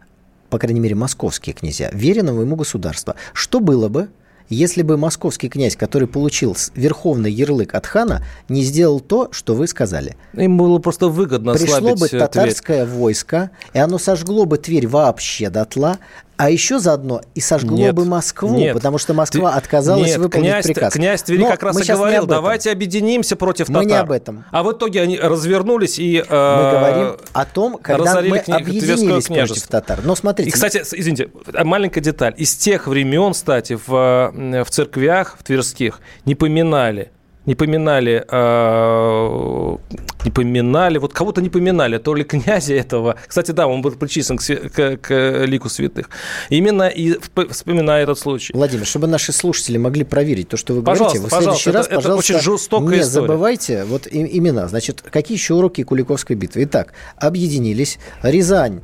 по 0.50 0.58
крайней 0.60 0.82
мере, 0.82 0.96
московские 0.96 1.54
князья, 1.54 1.92
веренного 1.94 2.42
ему 2.42 2.58
государства. 2.58 3.16
Что 3.32 3.62
было 3.62 3.88
бы, 3.88 4.10
если 4.50 4.82
бы 4.82 4.98
московский 4.98 5.50
князь, 5.50 5.76
который 5.76 6.08
получил 6.08 6.56
верховный 6.76 7.32
ярлык 7.32 7.76
от 7.76 7.86
хана, 7.86 8.24
не 8.48 8.64
сделал 8.64 9.00
то, 9.00 9.30
что 9.32 9.56
вы 9.56 9.68
сказали? 9.68 10.18
Им 10.34 10.58
было 10.58 10.80
просто 10.80 11.08
выгодно 11.08 11.54
Пришло 11.54 11.96
бы 11.96 12.06
э, 12.06 12.10
Тверь. 12.10 12.22
татарское 12.22 12.86
войско, 12.86 13.52
и 13.74 13.80
оно 13.80 13.98
сожгло 13.98 14.46
бы 14.46 14.58
Тверь 14.58 14.88
вообще 14.88 15.50
дотла, 15.50 16.00
а 16.40 16.50
еще 16.50 16.80
заодно 16.80 17.22
и 17.36 17.42
сожгло 17.42 17.76
Нет, 17.78 17.94
бы 17.94 18.06
Москву, 18.06 18.56
нет. 18.56 18.74
потому 18.74 18.98
что 18.98 19.14
Москва 19.14 19.52
Ты- 19.52 19.58
отказалась 19.58 20.08
Нет, 20.08 20.20
выполнить 20.20 20.50
князь, 20.52 20.66
приказ. 20.68 20.94
Князь 20.94 21.22
Твери 21.22 21.42
Но 21.42 21.50
как 21.50 21.64
раз 21.64 21.76
мы 21.76 21.82
и 21.82 21.86
говорил, 21.86 22.26
давайте 22.26 22.72
объединимся 22.72 23.36
против 23.36 23.68
Мы 23.68 23.80
татар. 23.82 23.88
не 23.88 23.94
об 23.98 24.12
этом. 24.12 24.46
А 24.50 24.64
в 24.64 24.72
итоге 24.72 25.02
они 25.02 25.20
развернулись 25.20 26.00
и... 26.00 26.24
Мы 26.30 26.72
говорим 26.72 27.18
о 27.34 27.46
том, 27.46 27.78
когда 27.82 28.22
мы 28.22 28.38
кни- 28.38 28.54
объединились 28.56 29.28
против 29.28 29.68
татар. 29.68 30.00
Но 30.06 30.16
смотрите, 30.16 30.50
И, 30.50 30.54
кстати, 30.54 30.82
извините, 30.94 31.30
маленькая 31.66 32.00
деталь. 32.00 32.34
Из 32.38 32.56
тех 32.56 32.88
времен, 32.88 33.34
кстати, 33.34 33.78
в, 33.86 34.32
э, 34.34 34.64
в 34.64 34.70
церквях, 34.70 35.36
в 35.38 35.44
тверских, 35.44 36.00
не 36.24 36.36
поминали 36.36 37.12
не 37.50 37.56
поминали, 37.56 38.24
э, 38.30 39.78
не 40.26 40.32
поминали, 40.32 41.00
вот 41.00 41.14
кого-то 41.14 41.42
не 41.42 41.50
поминали, 41.50 41.98
то 41.98 42.14
ли 42.14 42.24
князя 42.24 42.76
этого. 42.76 43.16
Кстати, 43.28 43.52
да, 43.52 43.66
он 43.68 43.82
был 43.82 43.92
причислен 43.92 44.38
к, 44.38 44.44
к- 44.76 44.98
к 44.98 45.46
лику 45.46 45.68
святых. 45.70 46.10
Именно 46.50 46.88
и 46.90 47.18
вспоминая 47.50 48.04
этот 48.04 48.20
случай. 48.20 48.54
Владимир, 48.54 48.86
чтобы 48.86 49.08
наши 49.08 49.32
слушатели 49.32 49.78
могли 49.78 50.04
проверить 50.04 50.50
то, 50.50 50.58
что 50.58 50.74
вы 50.76 50.84
Пожалуйста, 50.84 51.18
говорите, 51.20 51.36
вы 51.36 51.40
в 51.40 51.44
следующий 51.44 51.66
пожалуйста, 51.66 51.72
раз, 51.72 51.86
это- 51.88 51.96
это 51.96 52.04
пожалуйста, 52.04 52.34
очень 52.34 52.44
жестокая 52.44 52.88
не 52.98 53.02
история. 53.02 53.28
забывайте 53.28 53.84
вот 53.86 54.08
имена. 54.12 54.68
Значит, 54.68 55.02
какие 55.10 55.36
еще 55.36 55.56
уроки 55.56 55.82
Куликовской 55.84 56.36
битвы? 56.36 56.64
Итак, 56.66 56.94
объединились. 57.18 57.98
Рязань 58.22 58.82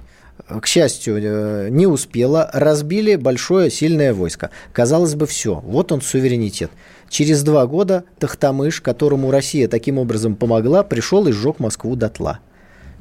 к 0.59 0.66
счастью, 0.68 1.20
э, 1.22 1.70
не 1.70 1.88
успела, 1.88 2.49
разбили 2.53 3.16
большое 3.16 3.70
сильное 3.72 4.13
войско. 4.13 4.49
Казалось 4.74 5.16
бы, 5.16 5.28
все, 5.28 5.61
вот 5.63 5.91
он 5.91 6.01
суверенитет. 6.01 6.72
Через 7.09 7.43
два 7.43 7.65
года 7.67 8.03
Тахтамыш, 8.19 8.81
которому 8.81 9.31
Россия 9.31 9.67
таким 9.67 9.97
образом 9.97 10.35
помогла, 10.35 10.83
пришел 10.83 11.27
и 11.27 11.31
сжег 11.31 11.59
Москву 11.59 11.95
дотла. 11.95 12.39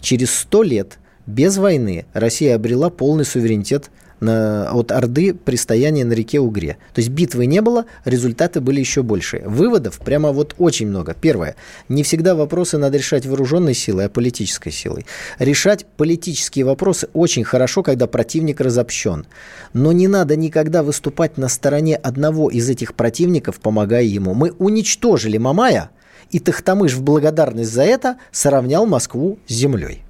Через 0.01 0.33
сто 0.35 0.63
лет 0.63 0.99
без 1.27 1.57
войны 1.57 2.07
Россия 2.13 2.55
обрела 2.55 2.91
полный 2.91 3.25
суверенитет 3.25 3.91
на, 4.21 4.71
от 4.73 4.93
Орды 4.93 5.35
при 5.35 5.57
стоянии 5.57 6.03
на 6.03 6.13
реке 6.13 6.41
Угре. 6.41 6.77
То 6.93 7.01
есть 7.01 7.11
битвы 7.11 7.47
не 7.47 7.61
было, 7.61 7.87
результаты 8.05 8.61
были 8.61 8.81
еще 8.81 9.03
больше. 9.03 9.43
Выводов 9.45 9.99
прямо 9.99 10.33
вот 10.33 10.55
очень 10.59 10.89
много. 10.89 11.15
Первое. 11.15 11.57
Не 11.89 12.03
всегда 12.03 12.35
вопросы 12.35 12.79
надо 12.79 12.99
решать 12.99 13.27
вооруженной 13.27 13.75
силой, 13.75 14.07
а 14.07 14.09
политической 14.09 14.71
силой. 14.71 15.07
Решать 15.39 15.87
политические 15.97 16.65
вопросы 16.65 17.09
очень 17.13 17.45
хорошо, 17.45 17.83
когда 17.83 18.07
противник 18.07 18.61
разобщен. 18.61 19.27
Но 19.73 19.93
не 19.93 20.09
надо 20.09 20.37
никогда 20.37 20.83
выступать 20.83 21.39
на 21.39 21.49
стороне 21.49 21.97
одного 21.97 22.51
из 22.51 22.69
этих 22.69 22.95
противников, 22.95 23.61
помогая 23.61 24.05
ему. 24.05 24.35
Мы 24.35 24.53
уничтожили 24.53 25.39
Мамая, 25.39 25.91
и 26.31 26.39
Тахтамыш 26.39 26.95
в 26.95 27.03
благодарность 27.03 27.73
за 27.73 27.83
это 27.83 28.17
сравнял 28.33 28.87
Москву 28.87 29.39
с 29.47 29.53
землей. 29.53 30.03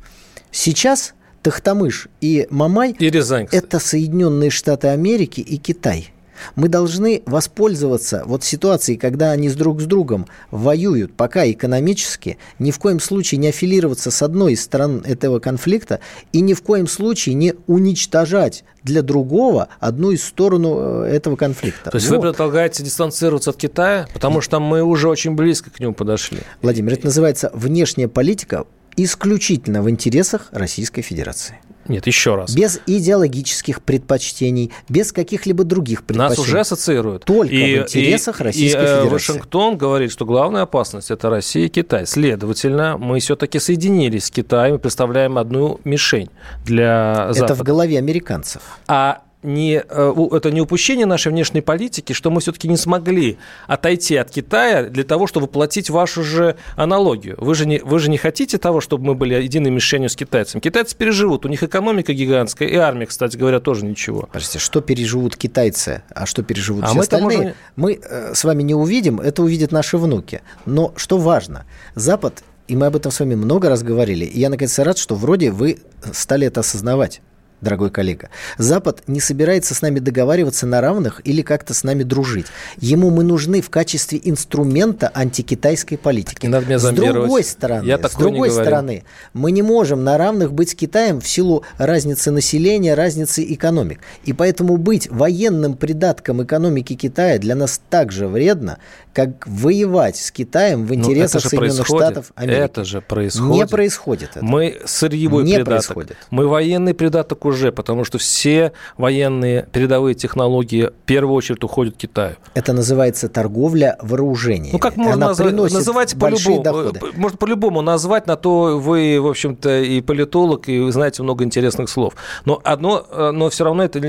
Сейчас 0.50 1.14
Тахтамыш 1.44 2.08
и 2.22 2.46
Мамай 2.48 2.96
И 2.98 3.10
Рязань, 3.10 3.44
кстати. 3.46 3.62
это 3.62 3.78
Соединенные 3.78 4.48
Штаты 4.48 4.88
Америки 4.88 5.40
и 5.42 5.58
Китай. 5.58 6.10
Мы 6.56 6.68
должны 6.68 7.22
воспользоваться 7.26 8.22
вот 8.26 8.42
ситуацией, 8.42 8.96
когда 8.98 9.30
они 9.30 9.48
с 9.50 9.54
друг 9.54 9.80
с 9.80 9.84
другом 9.84 10.26
воюют, 10.50 11.14
пока 11.14 11.48
экономически, 11.50 12.38
ни 12.58 12.70
в 12.70 12.78
коем 12.78 12.98
случае 12.98 13.38
не 13.38 13.48
аффилироваться 13.48 14.10
с 14.10 14.22
одной 14.22 14.54
из 14.54 14.62
сторон 14.62 15.02
этого 15.06 15.38
конфликта 15.38 16.00
и 16.32 16.40
ни 16.40 16.54
в 16.54 16.62
коем 16.62 16.86
случае 16.88 17.34
не 17.34 17.54
уничтожать 17.66 18.64
для 18.82 19.02
другого 19.02 19.68
одну 19.80 20.10
из 20.10 20.24
сторон 20.24 20.64
э, 20.66 21.04
этого 21.14 21.36
конфликта. 21.36 21.90
То 21.90 21.96
есть 21.96 22.08
Вот. 22.08 22.16
вы 22.16 22.22
предлагаете 22.30 22.82
дистанцироваться 22.82 23.50
от 23.50 23.56
Китая, 23.56 24.08
потому 24.12 24.40
что 24.40 24.60
мы 24.60 24.82
уже 24.82 25.08
очень 25.08 25.34
близко 25.36 25.70
к 25.70 25.78
нему 25.78 25.94
подошли. 25.94 26.38
Владимир, 26.62 26.94
это 26.94 27.06
называется 27.06 27.50
внешняя 27.54 28.08
политика 28.08 28.64
исключительно 28.96 29.82
в 29.82 29.90
интересах 29.90 30.48
Российской 30.52 31.02
Федерации. 31.02 31.58
Нет, 31.86 32.06
еще 32.06 32.34
раз. 32.34 32.54
Без 32.54 32.80
идеологических 32.86 33.82
предпочтений, 33.82 34.72
без 34.88 35.12
каких-либо 35.12 35.64
других 35.64 36.04
предпочтений. 36.04 36.38
Нас 36.38 36.38
уже 36.38 36.60
ассоциируют. 36.60 37.24
Только 37.24 37.52
в 37.52 37.56
интересах 37.56 38.40
Российской 38.40 38.78
и, 38.78 38.84
э, 38.84 38.86
Федерации. 38.86 39.08
Вашингтон 39.10 39.76
говорит, 39.76 40.10
что 40.10 40.24
главная 40.24 40.62
опасность– 40.62 41.10
это 41.10 41.28
Россия 41.28 41.66
и 41.66 41.68
Китай. 41.68 42.06
Следовательно, 42.06 42.96
мы 42.96 43.20
все-таки 43.20 43.58
соединились 43.58 44.26
с 44.26 44.30
Китаем 44.30 44.76
и 44.76 44.78
представляем 44.78 45.36
одну 45.36 45.80
мишень 45.84 46.30
для 46.64 47.26
Это 47.30 47.34
Запада. 47.40 47.54
в 47.54 47.62
голове 47.62 47.98
американцев. 47.98 48.62
А 48.86 49.23
не, 49.44 49.84
э, 49.86 50.14
это 50.32 50.50
не 50.50 50.60
упущение 50.60 51.06
нашей 51.06 51.30
внешней 51.30 51.60
политики, 51.60 52.12
что 52.12 52.30
мы 52.30 52.40
все-таки 52.40 52.66
не 52.66 52.76
смогли 52.76 53.38
отойти 53.66 54.16
от 54.16 54.30
Китая 54.30 54.84
для 54.84 55.04
того, 55.04 55.26
чтобы 55.26 55.46
воплотить 55.46 55.90
вашу 55.90 56.24
же 56.24 56.56
аналогию. 56.76 57.36
Вы 57.38 57.54
же, 57.54 57.66
не, 57.66 57.78
вы 57.78 57.98
же 57.98 58.10
не 58.10 58.16
хотите 58.16 58.58
того, 58.58 58.80
чтобы 58.80 59.04
мы 59.04 59.14
были 59.14 59.34
единой 59.34 59.70
мишенью 59.70 60.08
с 60.08 60.16
китайцами. 60.16 60.60
Китайцы 60.60 60.96
переживут, 60.96 61.44
у 61.44 61.48
них 61.48 61.62
экономика 61.62 62.12
гигантская, 62.12 62.68
и 62.68 62.76
армия, 62.76 63.06
кстати 63.06 63.36
говоря, 63.36 63.60
тоже 63.60 63.84
ничего. 63.84 64.22
Подождите, 64.22 64.58
что 64.58 64.80
переживут 64.80 65.36
китайцы, 65.36 66.02
а 66.14 66.26
что 66.26 66.42
переживут 66.42 66.84
А 66.84 66.88
все 66.88 66.96
мы-то 66.96 67.16
остальные, 67.16 67.38
можем- 67.38 67.54
мы 67.76 68.00
э, 68.02 68.34
с 68.34 68.44
вами 68.44 68.62
не 68.62 68.74
увидим, 68.74 69.20
это 69.20 69.42
увидят 69.42 69.72
наши 69.72 69.98
внуки. 69.98 70.40
Но 70.64 70.94
что 70.96 71.18
важно, 71.18 71.66
Запад, 71.94 72.42
и 72.66 72.76
мы 72.76 72.86
об 72.86 72.96
этом 72.96 73.12
с 73.12 73.20
вами 73.20 73.34
много 73.34 73.68
раз 73.68 73.82
говорили, 73.82 74.24
и 74.24 74.40
я, 74.40 74.48
наконец, 74.48 74.78
рад, 74.78 74.96
что 74.96 75.14
вроде 75.14 75.50
вы 75.50 75.78
стали 76.12 76.46
это 76.46 76.60
осознавать. 76.60 77.20
Дорогой 77.64 77.90
коллега, 77.90 78.28
Запад 78.58 79.02
не 79.06 79.20
собирается 79.20 79.74
с 79.74 79.80
нами 79.80 79.98
договариваться 79.98 80.66
на 80.66 80.82
равных 80.82 81.22
или 81.24 81.40
как-то 81.40 81.72
с 81.72 81.82
нами 81.82 82.02
дружить. 82.02 82.46
Ему 82.76 83.08
мы 83.08 83.24
нужны 83.24 83.62
в 83.62 83.70
качестве 83.70 84.20
инструмента 84.22 85.10
антикитайской 85.14 85.96
политики. 85.96 86.44
Не 86.44 86.52
надо 86.52 86.66
меня 86.66 86.78
с 86.78 86.90
другой 86.90 87.42
стороны, 87.42 87.86
Я 87.86 87.98
с 87.98 88.14
другой 88.16 88.50
стороны, 88.50 89.04
мы 89.32 89.50
не 89.50 89.62
можем 89.62 90.04
на 90.04 90.18
равных 90.18 90.52
быть 90.52 90.70
с 90.70 90.74
Китаем 90.74 91.22
в 91.22 91.26
силу 91.26 91.64
разницы 91.78 92.30
населения, 92.30 92.92
разницы 92.92 93.42
экономик. 93.42 94.00
И 94.24 94.34
поэтому 94.34 94.76
быть 94.76 95.10
военным 95.10 95.74
придатком 95.74 96.42
экономики 96.44 96.94
Китая 96.94 97.38
для 97.38 97.54
нас 97.54 97.80
так 97.88 98.12
же 98.12 98.28
вредно, 98.28 98.76
как 99.14 99.46
воевать 99.46 100.16
с 100.18 100.30
Китаем 100.30 100.84
в 100.84 100.90
Ну, 100.90 100.96
интересах 100.96 101.40
Соединенных 101.42 101.76
происходит. 101.76 102.04
Штатов 102.04 102.32
Америки. 102.34 102.60
Это 102.60 102.84
же 102.84 103.00
происходит. 103.00 103.54
Не 103.54 103.66
происходит 103.66 104.30
это. 104.36 104.44
Мы 104.44 104.76
сырьевой 104.84 105.44
Не 105.44 105.54
придаток. 105.54 105.72
происходит. 105.94 106.16
Мы 106.30 106.46
военный 106.46 106.92
придаток 106.92 107.44
уже 107.46 107.53
уже, 107.54 107.72
потому 107.72 108.04
что 108.04 108.18
все 108.18 108.72
военные 108.98 109.66
передовые 109.72 110.14
технологии 110.14 110.86
в 110.86 111.06
первую 111.06 111.34
очередь 111.34 111.64
уходят 111.64 111.94
к 111.94 111.98
Китаю. 111.98 112.36
Это 112.54 112.72
называется 112.72 113.28
торговля 113.28 113.96
вооружениями. 114.02 114.72
Ну, 114.72 114.78
как 114.78 114.96
можно 114.96 115.14
Она 115.14 115.28
называть, 115.28 115.72
называть 115.72 116.18
по-любому, 116.18 116.62
доходы. 116.62 117.00
можно 117.16 117.38
по-любому 117.38 117.80
назвать, 117.80 118.26
на 118.26 118.36
то 118.36 118.78
вы, 118.78 119.18
в 119.20 119.26
общем-то, 119.26 119.80
и 119.80 120.00
политолог, 120.00 120.68
и 120.68 120.78
вы 120.80 120.92
знаете 120.92 121.22
много 121.22 121.44
интересных 121.44 121.88
слов. 121.88 122.14
Но 122.44 122.60
одно, 122.64 123.06
э, 123.10 123.30
но 123.30 123.48
все 123.48 123.64
равно 123.64 123.84
это 123.84 124.00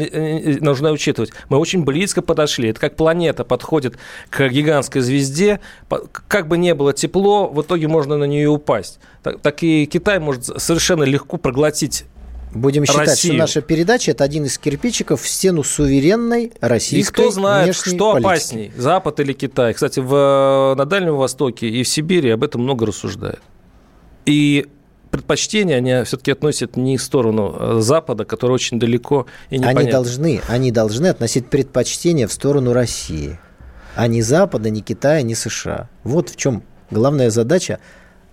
нужно 0.61 0.91
учитывать. 0.91 1.31
Мы 1.49 1.57
очень 1.57 1.83
близко 1.83 2.21
подошли. 2.21 2.69
Это 2.69 2.79
как 2.79 2.95
планета 2.95 3.45
подходит 3.45 3.97
к 4.29 4.47
гигантской 4.49 5.01
звезде, 5.01 5.59
как 6.27 6.47
бы 6.47 6.57
не 6.57 6.73
было 6.73 6.93
тепло, 6.93 7.47
в 7.47 7.61
итоге 7.61 7.87
можно 7.87 8.17
на 8.17 8.25
нее 8.25 8.49
упасть. 8.49 8.99
Так, 9.23 9.39
так 9.41 9.63
и 9.63 9.85
Китай 9.85 10.19
может 10.19 10.45
совершенно 10.61 11.03
легко 11.03 11.37
проглотить 11.37 12.05
Будем 12.55 12.85
считать, 12.85 13.09
Россию. 13.09 13.33
что 13.33 13.39
наша 13.39 13.61
передача 13.61 14.11
это 14.11 14.23
один 14.23 14.45
из 14.45 14.57
кирпичиков 14.57 15.21
в 15.21 15.27
стену 15.27 15.61
суверенной 15.61 16.53
российской 16.61 17.21
И 17.21 17.23
кто 17.23 17.31
знает, 17.31 17.75
что 17.75 18.13
политики. 18.13 18.27
опасней, 18.27 18.71
Запад 18.77 19.19
или 19.19 19.33
Китай. 19.33 19.73
Кстати, 19.73 19.99
в, 19.99 20.73
на 20.77 20.85
Дальнем 20.85 21.17
Востоке 21.17 21.67
и 21.67 21.83
в 21.83 21.87
Сибири 21.87 22.29
об 22.29 22.43
этом 22.45 22.61
много 22.61 22.85
рассуждают. 22.85 23.41
И 24.25 24.67
предпочтения 25.11 25.75
они 25.75 26.05
все-таки 26.05 26.31
относят 26.31 26.77
не 26.77 26.97
в 26.97 27.01
сторону 27.01 27.55
э, 27.59 27.77
Запада, 27.81 28.23
который 28.23 28.53
очень 28.53 28.79
далеко 28.79 29.27
и 29.49 29.57
непонятно. 29.57 29.81
Они 29.81 29.91
должны, 29.91 30.41
они 30.47 30.71
должны 30.71 31.07
относить 31.07 31.47
предпочтения 31.47 32.25
в 32.25 32.31
сторону 32.31 32.71
России, 32.71 33.37
а 33.97 34.07
не 34.07 34.21
Запада, 34.21 34.69
не 34.69 34.81
Китая, 34.81 35.21
не 35.23 35.35
США. 35.35 35.89
Вот 36.03 36.29
в 36.29 36.37
чем 36.37 36.63
главная 36.89 37.31
задача 37.31 37.79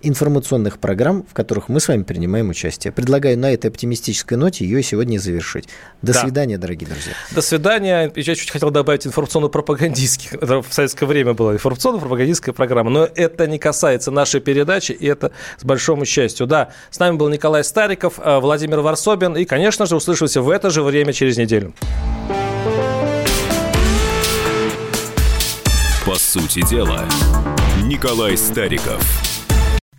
информационных 0.03 0.79
программ, 0.79 1.25
в 1.29 1.33
которых 1.33 1.69
мы 1.69 1.79
с 1.79 1.87
вами 1.87 2.03
принимаем 2.03 2.49
участие. 2.49 2.91
Предлагаю 2.91 3.37
на 3.37 3.51
этой 3.51 3.67
оптимистической 3.67 4.37
ноте 4.37 4.65
ее 4.65 4.83
сегодня 4.83 5.17
завершить. 5.17 5.69
До 6.01 6.13
да. 6.13 6.21
свидания, 6.21 6.57
дорогие 6.57 6.89
друзья. 6.89 7.13
До 7.31 7.41
свидания. 7.41 8.11
Я 8.15 8.35
чуть 8.35 8.51
хотел 8.51 8.71
добавить 8.71 9.07
информационно-пропагандистских. 9.07 10.33
Это 10.41 10.61
в 10.61 10.73
советское 10.73 11.05
время 11.05 11.33
была 11.33 11.53
информационно-пропагандистская 11.53 12.53
программа. 12.53 12.89
Но 12.89 13.05
это 13.05 13.47
не 13.47 13.59
касается 13.59 14.11
нашей 14.11 14.41
передачи, 14.41 14.91
и 14.91 15.05
это 15.07 15.31
с 15.57 15.63
большим 15.63 16.03
счастью. 16.05 16.47
Да, 16.47 16.69
с 16.91 16.99
нами 16.99 17.15
был 17.15 17.29
Николай 17.29 17.63
Стариков, 17.63 18.19
э, 18.19 18.39
Владимир 18.39 18.81
Варсобин. 18.81 19.37
И, 19.37 19.45
конечно 19.45 19.85
же, 19.85 19.95
услышимся 19.95 20.41
в 20.41 20.49
это 20.49 20.69
же 20.69 20.83
время 20.83 21.13
через 21.13 21.37
неделю. 21.37 21.73
По 26.05 26.15
сути 26.15 26.67
дела, 26.67 27.05
Николай 27.81 28.37
Стариков. 28.37 29.22